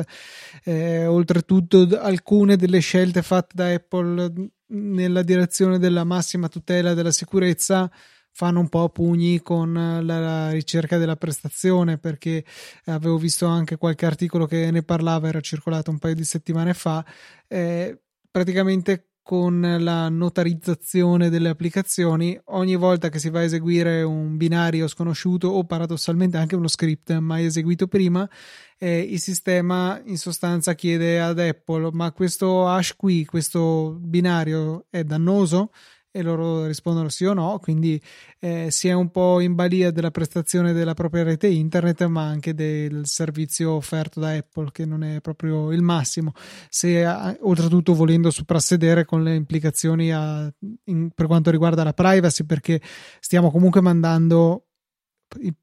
Eh, 0.63 1.07
oltretutto 1.07 1.87
alcune 1.99 2.55
delle 2.55 2.81
scelte 2.81 3.23
fatte 3.23 3.53
da 3.55 3.73
Apple 3.73 4.51
nella 4.67 5.23
direzione 5.23 5.79
della 5.79 6.03
massima 6.03 6.49
tutela 6.49 6.93
della 6.93 7.11
sicurezza 7.11 7.89
fanno 8.33 8.59
un 8.59 8.67
po' 8.67 8.89
pugni 8.89 9.41
con 9.41 9.73
la 9.73 10.49
ricerca 10.49 10.97
della 10.97 11.15
prestazione 11.15 11.97
perché 11.97 12.43
avevo 12.85 13.17
visto 13.17 13.45
anche 13.45 13.77
qualche 13.77 14.05
articolo 14.05 14.45
che 14.47 14.71
ne 14.71 14.83
parlava, 14.83 15.27
era 15.27 15.39
circolato 15.39 15.91
un 15.91 15.99
paio 15.99 16.15
di 16.15 16.23
settimane 16.23 16.73
fa. 16.73 17.05
Eh, 17.47 17.99
praticamente 18.29 19.09
con 19.23 19.77
la 19.79 20.09
notarizzazione 20.09 21.29
delle 21.29 21.47
applicazioni 21.47 22.37
ogni 22.45 22.75
volta 22.75 23.07
che 23.07 23.19
si 23.19 23.29
va 23.29 23.39
a 23.39 23.43
eseguire 23.43 24.01
un 24.03 24.35
binario 24.35 24.85
sconosciuto 24.89 25.47
o 25.47 25.63
paradossalmente 25.63 26.35
anche 26.35 26.57
uno 26.57 26.67
script 26.67 27.17
mai 27.19 27.45
eseguito 27.45 27.87
prima 27.87 28.29
eh, 28.77 28.99
il 28.99 29.21
sistema 29.21 30.01
in 30.03 30.17
sostanza 30.17 30.75
chiede 30.75 31.21
ad 31.21 31.39
Apple 31.39 31.91
ma 31.93 32.11
questo 32.11 32.67
hash 32.67 32.95
qui 32.97 33.23
questo 33.23 33.97
binario 33.97 34.87
è 34.89 35.05
dannoso 35.05 35.71
e 36.15 36.21
loro 36.21 36.67
rispondono 36.67 37.09
sì 37.09 37.25
o 37.25 37.33
no, 37.33 37.57
quindi 37.59 37.99
eh, 38.37 38.69
si 38.69 38.87
è 38.87 38.93
un 38.93 39.09
po' 39.09 39.39
in 39.39 39.55
balia 39.55 39.89
della 39.89 40.11
prestazione 40.11 40.71
della 40.71 40.93
propria 40.93 41.23
rete 41.23 41.47
internet, 41.47 42.05
ma 42.05 42.27
anche 42.27 42.53
del 42.53 43.07
servizio 43.07 43.71
offerto 43.71 44.19
da 44.19 44.29
Apple, 44.29 44.69
che 44.71 44.85
non 44.85 45.03
è 45.03 45.21
proprio 45.21 45.71
il 45.71 45.81
massimo. 45.81 46.33
Se 46.69 47.03
oltretutto 47.39 47.95
volendo 47.95 48.29
soprassedere 48.29 49.05
con 49.05 49.23
le 49.23 49.33
implicazioni 49.33 50.13
a, 50.13 50.53
in, 50.83 51.09
per 51.09 51.25
quanto 51.25 51.49
riguarda 51.49 51.83
la 51.83 51.93
privacy, 51.93 52.45
perché 52.45 52.79
stiamo 53.19 53.49
comunque 53.49 53.81
mandando 53.81 54.67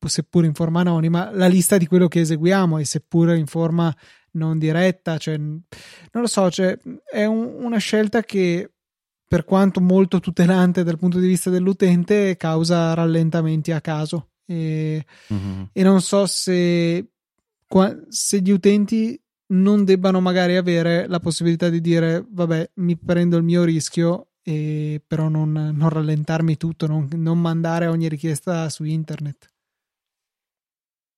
seppur 0.05 0.44
in 0.44 0.55
forma 0.55 0.80
anonima, 0.80 1.30
la 1.32 1.46
lista 1.46 1.78
di 1.78 1.86
quello 1.86 2.09
che 2.09 2.18
eseguiamo 2.18 2.78
e 2.78 2.84
seppur 2.84 3.36
in 3.36 3.46
forma 3.46 3.94
non 4.32 4.59
diretta, 4.59 5.16
cioè, 5.16 5.36
non 5.38 5.62
lo 6.11 6.26
so, 6.26 6.51
cioè, 6.51 6.76
è 7.09 7.24
un, 7.24 7.55
una 7.61 7.78
scelta 7.78 8.24
che 8.24 8.72
per 9.30 9.44
quanto 9.44 9.80
molto 9.80 10.18
tutelante 10.18 10.82
dal 10.82 10.98
punto 10.98 11.20
di 11.20 11.28
vista 11.28 11.50
dell'utente, 11.50 12.36
causa 12.36 12.94
rallentamenti 12.94 13.70
a 13.70 13.80
caso. 13.80 14.30
E, 14.44 15.06
mm-hmm. 15.32 15.62
e 15.72 15.82
non 15.84 16.02
so 16.02 16.26
se, 16.26 17.12
se 18.08 18.40
gli 18.40 18.50
utenti 18.50 19.22
non 19.52 19.84
debbano 19.84 20.20
magari 20.20 20.56
avere 20.56 21.06
la 21.06 21.20
possibilità 21.20 21.68
di 21.68 21.80
dire 21.80 22.26
vabbè 22.28 22.70
mi 22.74 22.96
prendo 22.96 23.36
il 23.36 23.44
mio 23.44 23.62
rischio 23.62 24.30
e 24.42 25.00
però 25.06 25.28
non, 25.28 25.52
non 25.52 25.88
rallentarmi 25.88 26.56
tutto 26.56 26.86
non, 26.86 27.08
non, 27.14 27.40
mandare 27.40 27.86
ogni 27.86 28.08
richiesta 28.08 28.68
su 28.68 28.84
internet 28.84 29.52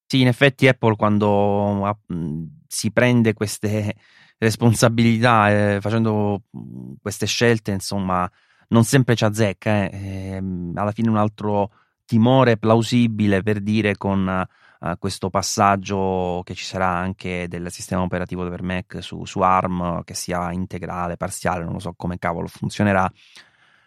sì 0.06 0.20
in 0.20 0.28
effetti 0.28 0.66
Apple 0.66 0.96
quando 0.96 1.98
si 2.66 2.90
prende 2.90 3.34
queste 3.34 3.94
responsabilità 4.42 5.50
eh, 5.50 5.80
facendo 5.80 6.42
queste 7.00 7.26
scelte, 7.26 7.70
insomma, 7.70 8.28
non 8.68 8.82
sempre 8.84 9.14
ci 9.14 9.24
azzecca. 9.24 9.84
Eh. 9.84 9.90
Ehm, 9.92 10.72
alla 10.74 10.90
fine 10.90 11.08
un 11.08 11.16
altro 11.16 11.70
timore 12.04 12.56
plausibile 12.58 13.42
per 13.42 13.60
dire 13.60 13.96
con 13.96 14.46
uh, 14.80 14.98
questo 14.98 15.30
passaggio 15.30 16.42
che 16.44 16.54
ci 16.54 16.64
sarà 16.64 16.88
anche 16.88 17.46
del 17.48 17.70
sistema 17.70 18.02
operativo 18.02 18.46
per 18.48 18.62
Mac 18.62 18.98
su, 19.00 19.24
su 19.24 19.40
ARM, 19.40 20.02
che 20.02 20.14
sia 20.14 20.50
integrale, 20.52 21.16
parziale, 21.16 21.64
non 21.64 21.74
lo 21.74 21.78
so 21.78 21.94
come 21.96 22.18
cavolo 22.18 22.48
funzionerà, 22.48 23.10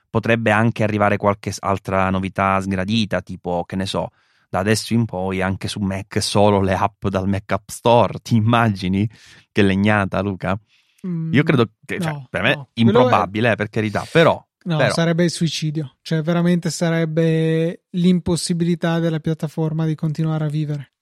potrebbe 0.09 0.51
anche 0.51 0.83
arrivare 0.83 1.17
qualche 1.17 1.53
altra 1.59 2.09
novità 2.09 2.61
sgradita, 2.61 3.21
tipo, 3.21 3.65
che 3.65 3.75
ne 3.75 3.85
so, 3.85 4.11
da 4.49 4.59
adesso 4.59 4.93
in 4.93 5.05
poi 5.05 5.41
anche 5.41 5.67
su 5.67 5.79
Mac 5.79 6.21
solo 6.21 6.61
le 6.61 6.73
app 6.73 7.07
dal 7.07 7.27
Mac 7.27 7.51
App 7.51 7.69
Store. 7.69 8.19
Ti 8.19 8.35
immagini? 8.35 9.09
Che 9.51 9.61
legnata, 9.61 10.21
Luca? 10.21 10.57
Mm, 11.05 11.33
Io 11.33 11.43
credo 11.43 11.71
che, 11.85 11.99
cioè, 11.99 12.11
no, 12.11 12.27
per 12.29 12.41
me, 12.41 12.55
no. 12.55 12.69
improbabile, 12.73 13.49
è... 13.49 13.51
eh, 13.51 13.55
per 13.55 13.69
carità, 13.69 14.05
però. 14.11 14.43
No, 14.65 14.77
però. 14.77 14.93
sarebbe 14.93 15.23
il 15.23 15.29
suicidio, 15.29 15.97
cioè 16.01 16.23
veramente 16.23 16.71
sarebbe 16.71 17.83
l'impossibilità 17.91 18.97
della 18.97 19.19
piattaforma 19.19 19.85
di 19.85 19.93
continuare 19.93 20.45
a 20.45 20.49
vivere. 20.49 20.93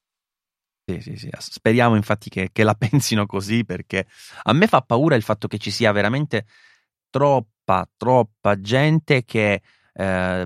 Sì, 0.86 1.00
sì, 1.00 1.16
sì. 1.16 1.30
Speriamo 1.38 1.96
infatti 1.96 2.30
che, 2.30 2.50
che, 2.52 2.64
la 2.64 2.76
pensino 2.76 3.26
così 3.26 3.64
perché 3.64 4.06
a 4.44 4.54
me 4.54 4.68
fa 4.68 4.82
paura 4.82 5.16
il 5.16 5.24
fatto 5.24 5.48
che 5.48 5.58
ci 5.58 5.72
sia 5.72 5.94
veramente 5.94 6.46
troppa, 7.10 7.90
troppa 7.96 8.60
gente 8.60 9.24
che 9.24 9.62
eh, 9.94 10.46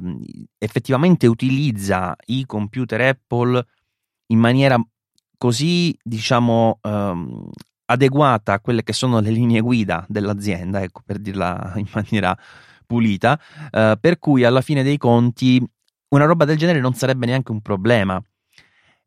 effettivamente 0.58 1.28
utilizza 1.28 2.16
i 2.26 2.46
computer 2.46 3.02
Apple 3.02 3.66
in 4.28 4.40
maniera 4.40 4.80
così, 5.38 5.98
diciamo, 6.04 6.80
ehm, 6.82 7.50
adeguata 7.86 8.54
a 8.54 8.60
quelle 8.60 8.84
che 8.84 8.94
sono 8.94 9.20
le 9.20 9.30
linee 9.30 9.62
guida 9.62 10.06
dell'azienda, 10.10 10.82
ecco, 10.82 11.02
per 11.06 11.20
dirla 11.20 11.74
in 11.78 11.88
maniera 11.94 12.38
pulita, 12.86 13.40
eh, 13.72 13.98
per 14.00 14.20
cui 14.20 14.44
alla 14.44 14.62
fine 14.62 14.84
dei 14.84 14.98
conti 14.98 15.64
una 16.10 16.26
roba 16.26 16.46
del 16.46 16.58
genere 16.58 16.80
non 16.80 16.94
sarebbe 16.94 17.26
neanche 17.26 17.52
un 17.52 17.62
problema. 17.62 18.22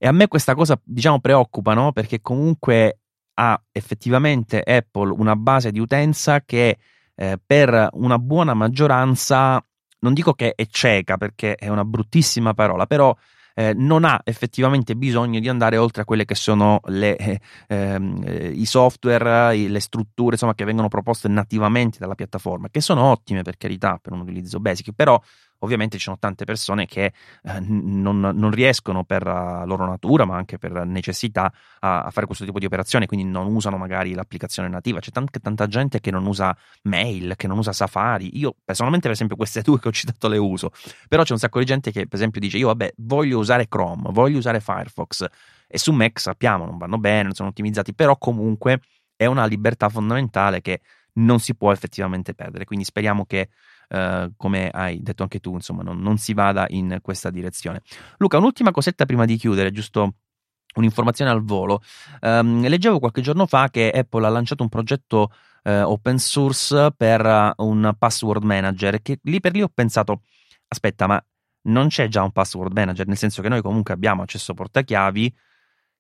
E 0.03 0.07
a 0.07 0.12
me 0.12 0.28
questa 0.28 0.55
cosa, 0.55 0.80
diciamo, 0.82 1.20
preoccupa, 1.20 1.74
no? 1.74 1.93
Perché 1.93 2.20
comunque 2.20 3.01
ha 3.34 3.62
effettivamente 3.72 4.61
Apple 4.62 5.12
una 5.12 5.36
base 5.36 5.70
di 5.70 5.78
utenza 5.78 6.43
che 6.43 6.78
eh, 7.14 7.38
per 7.45 7.88
una 7.93 8.18
buona 8.18 8.55
maggioranza, 8.55 9.62
non 10.01 10.12
dico 10.14 10.34
che 10.34 10.55
è 10.55 10.66
cieca 10.66 11.16
perché 11.16 11.55
è 11.55 11.68
una 11.68 11.84
bruttissima 11.84 12.55
parola, 12.55 12.86
però 12.86 13.16
eh, 13.55 13.74
non 13.74 14.05
ha 14.05 14.20
effettivamente 14.24 14.94
bisogno 14.94 15.40
di 15.40 15.48
andare 15.48 15.76
oltre 15.76 16.03
a 16.03 16.05
quelle 16.05 16.24
che 16.24 16.34
sono 16.34 16.80
le, 16.86 17.16
eh, 17.16 17.40
eh, 17.68 18.53
i 18.55 18.64
software, 18.64 19.55
le 19.57 19.80
strutture 19.80 20.32
insomma, 20.32 20.55
che 20.55 20.64
vengono 20.64 20.88
proposte 20.88 21.28
nativamente 21.28 21.98
dalla 21.98 22.14
piattaforma, 22.14 22.68
che 22.70 22.80
sono 22.80 23.03
ottime 23.05 23.42
per 23.42 23.57
carità 23.57 23.98
per 24.01 24.12
un 24.12 24.20
utilizzo 24.20 24.61
basic, 24.61 24.92
però 24.94 25.20
ovviamente 25.61 25.96
ci 25.96 26.04
sono 26.04 26.18
tante 26.18 26.44
persone 26.44 26.86
che 26.86 27.12
eh, 27.42 27.61
non, 27.61 28.20
non, 28.20 28.50
riescono 28.50 29.04
per 29.04 29.26
uh, 29.26 29.66
loro 29.66 29.86
natura, 29.86 30.24
ma 30.24 30.36
anche 30.36 30.58
per 30.58 30.84
necessità, 30.86 31.52
a, 31.80 32.02
a, 32.04 32.11
fare 32.11 32.26
questo 32.26 32.44
tipo 32.44 32.58
di 32.58 32.66
operazioni, 32.66 33.06
quindi 33.06 33.26
non 33.26 33.46
usano 33.46 33.76
magari 33.76 34.14
l'applicazione 34.14 34.68
nativa. 34.68 35.00
C'è 35.00 35.11
tanta, 35.11 35.38
tanta 35.38 35.66
gente 35.66 36.00
che 36.00 36.11
non 36.11 36.26
usa 36.26 36.56
mail, 36.82 37.34
che 37.36 37.46
non 37.46 37.58
usa 37.58 37.72
Safari. 37.72 38.38
Io 38.38 38.54
personalmente, 38.64 39.06
per 39.06 39.14
esempio, 39.14 39.36
queste 39.36 39.61
due 39.62 39.78
che 39.78 39.88
ho 39.88 39.92
citato 39.92 40.28
le 40.28 40.38
uso, 40.38 40.70
però 41.08 41.22
c'è 41.22 41.32
un 41.32 41.38
sacco 41.38 41.58
di 41.58 41.64
gente 41.64 41.90
che, 41.90 42.06
per 42.06 42.18
esempio, 42.18 42.40
dice: 42.40 42.58
Io 42.58 42.68
vabbè, 42.68 42.94
voglio 42.98 43.38
usare 43.38 43.68
Chrome, 43.68 44.11
voglio 44.11 44.38
usare 44.38 44.61
Firefox. 44.61 45.26
E 45.72 45.78
su 45.78 45.92
Mac 45.92 46.18
sappiamo, 46.18 46.64
non 46.64 46.78
vanno 46.78 46.98
bene, 46.98 47.24
non 47.24 47.32
sono 47.32 47.50
ottimizzati, 47.50 47.94
però 47.94 48.18
comunque 48.18 48.80
è 49.14 49.26
una 49.26 49.44
libertà 49.44 49.88
fondamentale 49.88 50.61
che 50.61 50.80
non 51.14 51.38
si 51.38 51.54
può 51.54 51.72
effettivamente 51.72 52.34
perdere. 52.34 52.64
Quindi 52.64 52.84
speriamo 52.84 53.24
che 53.24 53.50
eh, 53.93 54.30
come 54.36 54.70
hai 54.70 55.03
detto 55.03 55.24
anche 55.24 55.41
tu, 55.41 55.55
insomma, 55.55 55.82
non, 55.82 56.01
non 56.01 56.16
si 56.16 56.32
vada 56.32 56.66
in 56.68 56.99
questa 57.03 57.30
direzione. 57.30 57.82
Luca, 58.18 58.38
un'ultima 58.38 58.70
cosetta 58.70 59.05
prima 59.05 59.24
di 59.24 59.36
chiudere, 59.36 59.72
giusto 59.72 60.14
un'informazione 60.74 61.30
al 61.30 61.43
volo. 61.43 61.82
Um, 62.20 62.66
leggevo 62.66 63.01
qualche 63.01 63.20
giorno 63.20 63.47
fa 63.47 63.68
che 63.68 63.91
Apple 63.91 64.24
ha 64.26 64.28
lanciato 64.28 64.62
un 64.62 64.68
progetto 64.68 65.32
uh, 65.64 65.70
open 65.84 66.18
source 66.18 66.93
per 66.97 67.24
uh, 67.24 67.64
un 67.64 67.93
password 67.99 68.45
manager 68.45 69.03
che 69.03 69.18
lì 69.22 69.41
per 69.41 69.53
lì 69.53 69.62
ho 69.62 69.70
pensato 69.72 70.22
aspetta 70.68 71.07
ma 71.07 71.22
non 71.62 71.88
c'è 71.88 72.09
già 72.09 72.22
un 72.22 72.30
password 72.30 72.72
manager 72.72 73.07
nel 73.07 73.16
senso 73.16 73.43
che 73.43 73.49
noi 73.49 73.61
comunque 73.61 73.93
abbiamo 73.93 74.22
accesso 74.22 74.55
portachiavi 74.55 75.34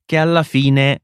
che 0.06 0.16
alla 0.16 0.42
fine 0.42 1.02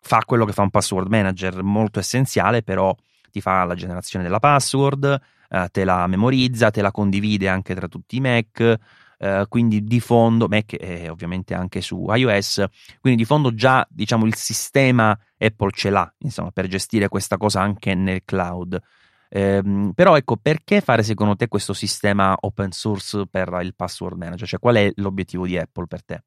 fa 0.00 0.22
quello 0.24 0.44
che 0.44 0.52
fa 0.52 0.62
un 0.62 0.70
password 0.70 1.08
manager 1.08 1.62
molto 1.62 1.98
essenziale 1.98 2.62
però 2.62 2.94
ti 3.36 3.40
fa 3.42 3.64
la 3.64 3.74
generazione 3.74 4.24
della 4.24 4.38
password 4.38 5.20
eh, 5.48 5.68
te 5.70 5.84
la 5.84 6.06
memorizza, 6.06 6.70
te 6.70 6.82
la 6.82 6.90
condivide 6.90 7.48
anche 7.48 7.74
tra 7.74 7.88
tutti 7.88 8.16
i 8.16 8.20
Mac. 8.20 8.78
Uh, 9.18 9.48
quindi 9.48 9.82
di 9.82 9.98
fondo, 9.98 10.46
Mac 10.46 10.76
e 10.78 11.08
ovviamente 11.08 11.54
anche 11.54 11.80
su 11.80 12.04
iOS, 12.06 12.62
quindi 13.00 13.20
di 13.20 13.24
fondo 13.24 13.54
già 13.54 13.86
diciamo 13.88 14.26
il 14.26 14.34
sistema 14.34 15.18
Apple 15.38 15.70
ce 15.70 15.88
l'ha, 15.88 16.14
insomma, 16.18 16.50
per 16.50 16.66
gestire 16.66 17.08
questa 17.08 17.38
cosa 17.38 17.62
anche 17.62 17.94
nel 17.94 18.20
cloud. 18.26 18.78
Um, 19.30 19.92
però 19.94 20.18
ecco, 20.18 20.36
perché 20.36 20.82
fare 20.82 21.02
secondo 21.02 21.34
te 21.34 21.48
questo 21.48 21.72
sistema 21.72 22.36
open 22.38 22.72
source 22.72 23.26
per 23.26 23.58
il 23.62 23.74
password 23.74 24.18
manager? 24.18 24.46
Cioè, 24.46 24.60
qual 24.60 24.76
è 24.76 24.92
l'obiettivo 24.96 25.46
di 25.46 25.56
Apple 25.56 25.86
per 25.86 26.04
te? 26.04 26.22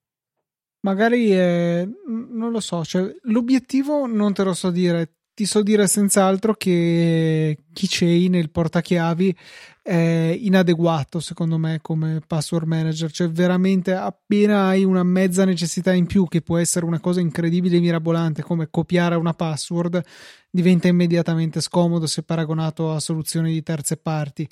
Magari 0.79 1.31
eh, 1.31 1.87
non 2.07 2.49
lo 2.49 2.59
so, 2.59 2.83
cioè, 2.83 3.07
l'obiettivo 3.25 4.07
non 4.07 4.33
te 4.33 4.43
lo 4.43 4.55
so 4.55 4.71
dire 4.71 5.18
ti 5.39 5.45
so 5.45 5.63
dire 5.63 5.87
senz'altro 5.87 6.53
che 6.53 7.59
Keychain, 7.71 8.33
il 8.35 8.51
portachiavi, 8.51 9.33
è 9.81 10.37
inadeguato 10.37 11.21
secondo 11.21 11.57
me 11.57 11.79
come 11.81 12.19
password 12.27 12.67
manager. 12.67 13.09
Cioè, 13.09 13.29
veramente 13.29 13.93
appena 13.93 14.65
hai 14.65 14.83
una 14.83 15.03
mezza 15.03 15.45
necessità 15.45 15.93
in 15.93 16.07
più, 16.07 16.27
che 16.27 16.41
può 16.41 16.57
essere 16.57 16.85
una 16.85 16.99
cosa 16.99 17.21
incredibile 17.21 17.77
e 17.77 17.79
mirabolante, 17.79 18.41
come 18.41 18.67
copiare 18.69 19.15
una 19.15 19.33
password, 19.33 20.03
diventa 20.51 20.89
immediatamente 20.89 21.61
scomodo 21.61 22.05
se 22.05 22.23
paragonato 22.23 22.91
a 22.91 22.99
soluzioni 22.99 23.53
di 23.53 23.63
terze 23.63 23.95
parti. 23.95 24.45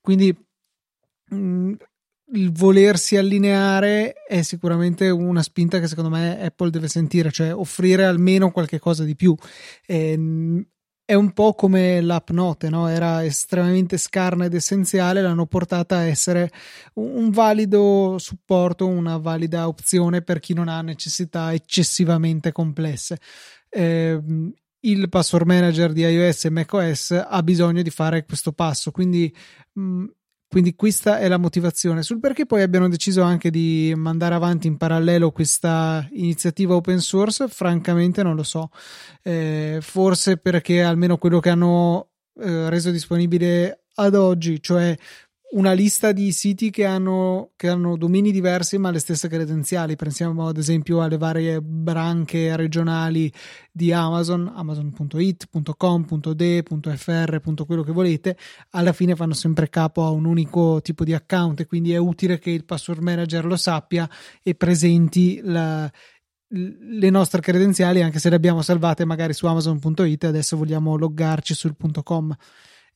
Quindi 0.00 0.34
il 2.32 2.52
volersi 2.52 3.16
allineare 3.16 4.12
è 4.26 4.42
sicuramente 4.42 5.08
una 5.10 5.42
spinta 5.42 5.80
che 5.80 5.88
secondo 5.88 6.10
me 6.10 6.40
Apple 6.40 6.70
deve 6.70 6.88
sentire, 6.88 7.30
cioè 7.30 7.54
offrire 7.54 8.04
almeno 8.04 8.50
qualche 8.50 8.78
cosa 8.78 9.04
di 9.04 9.16
più. 9.16 9.34
Ehm, 9.86 10.64
è 11.04 11.14
un 11.14 11.32
po' 11.32 11.54
come 11.54 12.00
l'app 12.00 12.30
Note, 12.30 12.68
no? 12.68 12.86
era 12.86 13.24
estremamente 13.24 13.96
scarna 13.96 14.44
ed 14.44 14.54
essenziale, 14.54 15.20
l'hanno 15.20 15.46
portata 15.46 15.96
a 15.96 16.04
essere 16.04 16.52
un 16.94 17.30
valido 17.30 18.14
supporto, 18.18 18.86
una 18.86 19.16
valida 19.16 19.66
opzione 19.66 20.22
per 20.22 20.38
chi 20.38 20.54
non 20.54 20.68
ha 20.68 20.82
necessità 20.82 21.52
eccessivamente 21.52 22.52
complesse. 22.52 23.18
Eh, 23.68 24.20
il 24.82 25.08
password 25.08 25.46
manager 25.46 25.92
di 25.92 26.02
iOS 26.02 26.44
e 26.44 26.50
macOS 26.50 27.24
ha 27.26 27.42
bisogno 27.42 27.82
di 27.82 27.90
fare 27.90 28.24
questo 28.24 28.52
passo, 28.52 28.92
quindi 28.92 29.34
quindi 30.50 30.74
questa 30.74 31.20
è 31.20 31.28
la 31.28 31.36
motivazione. 31.36 32.02
Sul 32.02 32.18
perché 32.18 32.44
poi 32.44 32.62
abbiano 32.62 32.88
deciso 32.88 33.22
anche 33.22 33.50
di 33.50 33.92
mandare 33.96 34.34
avanti 34.34 34.66
in 34.66 34.76
parallelo 34.76 35.30
questa 35.30 36.04
iniziativa 36.10 36.74
open 36.74 36.98
source, 36.98 37.46
francamente 37.46 38.24
non 38.24 38.34
lo 38.34 38.42
so. 38.42 38.68
Eh, 39.22 39.78
forse 39.80 40.38
perché 40.38 40.82
almeno 40.82 41.18
quello 41.18 41.38
che 41.38 41.50
hanno 41.50 42.08
eh, 42.40 42.68
reso 42.68 42.90
disponibile 42.90 43.84
ad 43.94 44.16
oggi, 44.16 44.60
cioè 44.60 44.96
una 45.52 45.72
lista 45.72 46.12
di 46.12 46.30
siti 46.32 46.70
che 46.70 46.84
hanno, 46.84 47.50
che 47.56 47.68
hanno, 47.68 47.96
domini 47.96 48.30
diversi 48.30 48.78
ma 48.78 48.90
le 48.90 48.98
stesse 48.98 49.28
credenziali. 49.28 49.96
Pensiamo 49.96 50.46
ad 50.46 50.56
esempio 50.56 51.02
alle 51.02 51.16
varie 51.16 51.60
branche 51.60 52.54
regionali 52.54 53.32
di 53.72 53.92
Amazon, 53.92 54.52
amazon.it, 54.54 55.48
quello 57.66 57.82
che 57.82 57.92
volete. 57.92 58.36
Alla 58.70 58.92
fine 58.92 59.16
fanno 59.16 59.34
sempre 59.34 59.68
capo 59.68 60.04
a 60.04 60.10
un 60.10 60.24
unico 60.24 60.80
tipo 60.82 61.04
di 61.04 61.14
account 61.14 61.60
e 61.60 61.66
quindi 61.66 61.92
è 61.92 61.98
utile 61.98 62.38
che 62.38 62.50
il 62.50 62.64
password 62.64 63.02
manager 63.02 63.44
lo 63.44 63.56
sappia 63.56 64.08
e 64.42 64.54
presenti 64.54 65.40
la, 65.42 65.90
le 66.48 67.10
nostre 67.10 67.40
credenziali 67.40 68.02
anche 68.02 68.18
se 68.18 68.28
le 68.28 68.36
abbiamo 68.36 68.62
salvate 68.62 69.04
magari 69.04 69.32
su 69.32 69.46
amazon.it 69.46 70.24
e 70.24 70.26
adesso 70.26 70.56
vogliamo 70.56 70.96
loggarci 70.96 71.54
sul 71.54 71.76
.com 72.02 72.36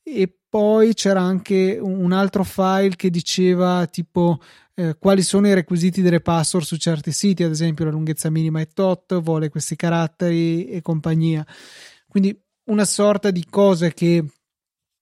e 0.07 0.37
poi 0.47 0.93
c'era 0.93 1.21
anche 1.21 1.79
un 1.81 2.11
altro 2.11 2.43
file 2.43 2.95
che 2.95 3.09
diceva 3.09 3.87
tipo 3.87 4.39
eh, 4.75 4.95
quali 4.99 5.23
sono 5.23 5.47
i 5.47 5.53
requisiti 5.53 6.03
delle 6.03 6.21
password 6.21 6.65
su 6.65 6.77
certi 6.77 7.11
siti, 7.11 7.43
ad 7.43 7.51
esempio 7.51 7.85
la 7.85 7.91
lunghezza 7.91 8.29
minima 8.29 8.59
è 8.59 8.67
tot, 8.67 9.19
vuole 9.21 9.49
questi 9.49 9.75
caratteri 9.75 10.67
e 10.67 10.81
compagnia. 10.81 11.45
Quindi 12.07 12.39
una 12.65 12.85
sorta 12.85 13.31
di 13.31 13.45
cose 13.49 13.93
che 13.93 14.23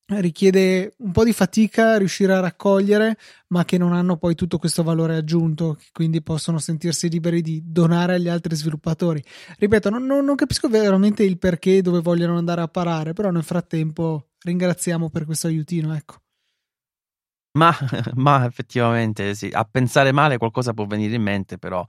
richiede 0.06 0.94
un 0.98 1.12
po' 1.12 1.24
di 1.24 1.32
fatica 1.32 1.96
riuscire 1.96 2.32
a 2.34 2.40
raccogliere, 2.40 3.16
ma 3.48 3.64
che 3.64 3.78
non 3.78 3.92
hanno 3.92 4.16
poi 4.16 4.34
tutto 4.34 4.58
questo 4.58 4.82
valore 4.82 5.16
aggiunto, 5.16 5.78
quindi 5.92 6.22
possono 6.22 6.58
sentirsi 6.58 7.08
liberi 7.08 7.40
di 7.40 7.62
donare 7.64 8.14
agli 8.14 8.28
altri 8.28 8.54
sviluppatori. 8.54 9.22
Ripeto, 9.58 9.90
non, 9.90 10.04
non, 10.04 10.24
non 10.24 10.34
capisco 10.34 10.68
veramente 10.68 11.22
il 11.22 11.38
perché 11.38 11.80
dove 11.82 12.00
vogliono 12.00 12.36
andare 12.36 12.60
a 12.60 12.68
parare, 12.68 13.12
però 13.12 13.30
nel 13.30 13.44
frattempo 13.44 14.30
ringraziamo 14.44 15.10
per 15.10 15.24
questo 15.24 15.48
aiutino, 15.48 15.94
ecco. 15.94 16.20
Ma, 17.56 17.72
ma 18.14 18.44
effettivamente 18.44 19.34
sì, 19.34 19.48
a 19.52 19.64
pensare 19.64 20.12
male 20.12 20.38
qualcosa 20.38 20.74
può 20.74 20.86
venire 20.86 21.14
in 21.14 21.22
mente, 21.22 21.58
però 21.58 21.86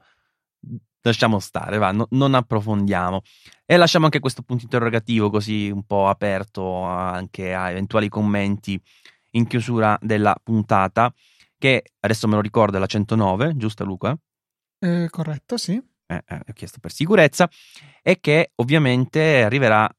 lasciamo 1.02 1.40
stare, 1.40 1.78
va, 1.78 1.92
no, 1.92 2.08
non 2.12 2.34
approfondiamo. 2.34 3.22
E 3.66 3.78
lasciamo 3.78 4.06
anche 4.06 4.20
questo 4.20 4.42
punto 4.42 4.64
interrogativo 4.64 5.30
così 5.30 5.70
un 5.70 5.84
po' 5.84 6.08
aperto 6.08 6.84
anche 6.84 7.54
a 7.54 7.70
eventuali 7.70 8.10
commenti 8.10 8.80
in 9.32 9.48
chiusura 9.48 9.98
della 10.02 10.36
puntata, 10.42 11.14
che 11.58 11.84
adesso 12.00 12.28
me 12.28 12.36
lo 12.36 12.42
ricordo 12.42 12.78
è 12.78 12.80
la 12.80 12.86
109, 12.86 13.58
giusto 13.58 13.84
Luca? 13.84 14.18
Eh, 14.80 15.08
corretto, 15.10 15.58
sì. 15.58 15.82
Eh, 16.08 16.24
eh, 16.28 16.42
ho 16.48 16.54
chiesto 16.54 16.80
per 16.80 16.92
sicurezza, 16.92 17.50
e 18.02 18.20
che 18.20 18.52
ovviamente 18.56 19.44
arriverà 19.44 19.90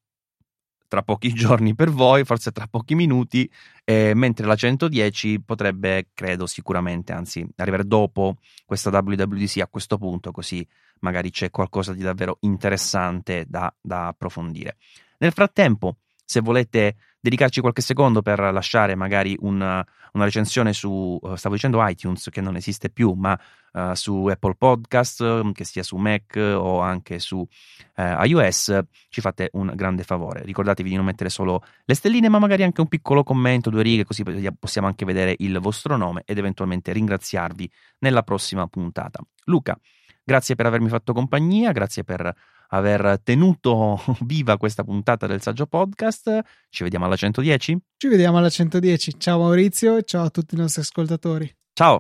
tra 0.89 1.03
pochi 1.03 1.33
giorni 1.35 1.75
per 1.75 1.91
voi, 1.91 2.25
forse 2.25 2.53
tra 2.53 2.67
pochi 2.67 2.95
minuti, 2.95 3.51
eh, 3.85 4.13
mentre 4.15 4.47
la 4.47 4.55
110 4.55 5.41
potrebbe, 5.43 6.09
credo 6.15 6.47
sicuramente, 6.47 7.13
anzi, 7.13 7.47
arrivare 7.57 7.87
dopo 7.87 8.37
questa 8.65 8.91
WWDC 8.91 9.61
a 9.61 9.69
questo 9.69 9.99
punto, 9.99 10.31
così 10.31 10.67
magari 11.01 11.31
c'è 11.31 11.51
qualcosa 11.51 11.93
di 11.93 12.03
davvero 12.03 12.39
interessante 12.41 13.45
da, 13.49 13.73
da 13.81 14.09
approfondire. 14.09 14.77
Nel 15.19 15.33
frattempo, 15.33 15.99
se 16.27 16.41
volete 16.41 16.97
dedicarci 17.21 17.61
qualche 17.61 17.83
secondo 17.83 18.21
per 18.21 18.39
lasciare 18.39 18.95
magari 18.95 19.37
una, 19.41 19.85
una 20.13 20.25
recensione 20.25 20.73
su, 20.73 21.19
uh, 21.21 21.35
stavo 21.37 21.55
dicendo 21.55 21.85
iTunes 21.87 22.29
che 22.31 22.41
non 22.41 22.57
esiste 22.57 22.91
più, 22.91 23.13
ma 23.13 23.39
uh, 23.73 23.95
su 23.95 24.27
Apple 24.27 24.55
Podcast, 24.57 25.21
um, 25.21 25.53
che 25.53 25.65
sia 25.65 25.83
su 25.83 25.97
Mac 25.97 26.37
o 26.37 26.81
anche 26.81 27.19
su 27.19 27.39
uh, 27.39 28.25
iOS, 28.25 28.81
ci 29.09 29.21
fate 29.21 29.51
un 29.53 29.73
grande 29.75 30.03
favore. 30.03 30.43
Ricordatevi 30.43 30.89
di 30.89 30.97
non 30.97 31.05
mettere 31.05 31.31
solo 31.31 31.65
le 31.85 31.95
stelline, 31.95 32.29
ma 32.29 32.39
magari 32.39 32.65
anche 32.65 32.81
un 32.81 32.89
piccolo 32.89 33.23
commento, 33.23 33.71
due 33.71 33.83
righe, 33.83 34.05
così 34.05 34.25
possiamo 34.59 34.89
anche 34.89 35.05
vedere 35.05 35.35
il 35.39 35.59
vostro 35.61 35.97
nome 35.97 36.23
ed 36.27 36.39
eventualmente 36.39 36.93
ringraziarvi 36.93 37.71
nella 38.01 38.23
prossima 38.23 38.67
puntata. 38.67 39.21
Luca, 39.45 39.79
grazie 40.25 40.55
per 40.57 40.67
avermi 40.67 40.89
fatto 40.89 41.13
compagnia, 41.13 41.73
grazie 41.73 42.05
per 42.05 42.35
aver 42.69 43.21
tenuto 43.23 44.01
viva 44.25 44.57
questa 44.57 44.85
puntata 44.85 45.27
del 45.27 45.43
Saggio 45.43 45.67
Podcast. 45.67 46.41
Ci 46.69 46.83
vediamo 46.83 47.05
alla 47.05 47.17
110? 47.17 47.79
Ci 47.97 48.09
vediamo 48.09 48.39
alla 48.39 48.51
110. 48.51 49.19
Ciao 49.19 49.39
Maurizio 49.39 49.97
e 49.97 50.03
ciao 50.03 50.25
a 50.25 50.31
tutti 50.31 50.55
i 50.55 50.59
nostri 50.59 50.83
ascoltatori. 50.83 51.55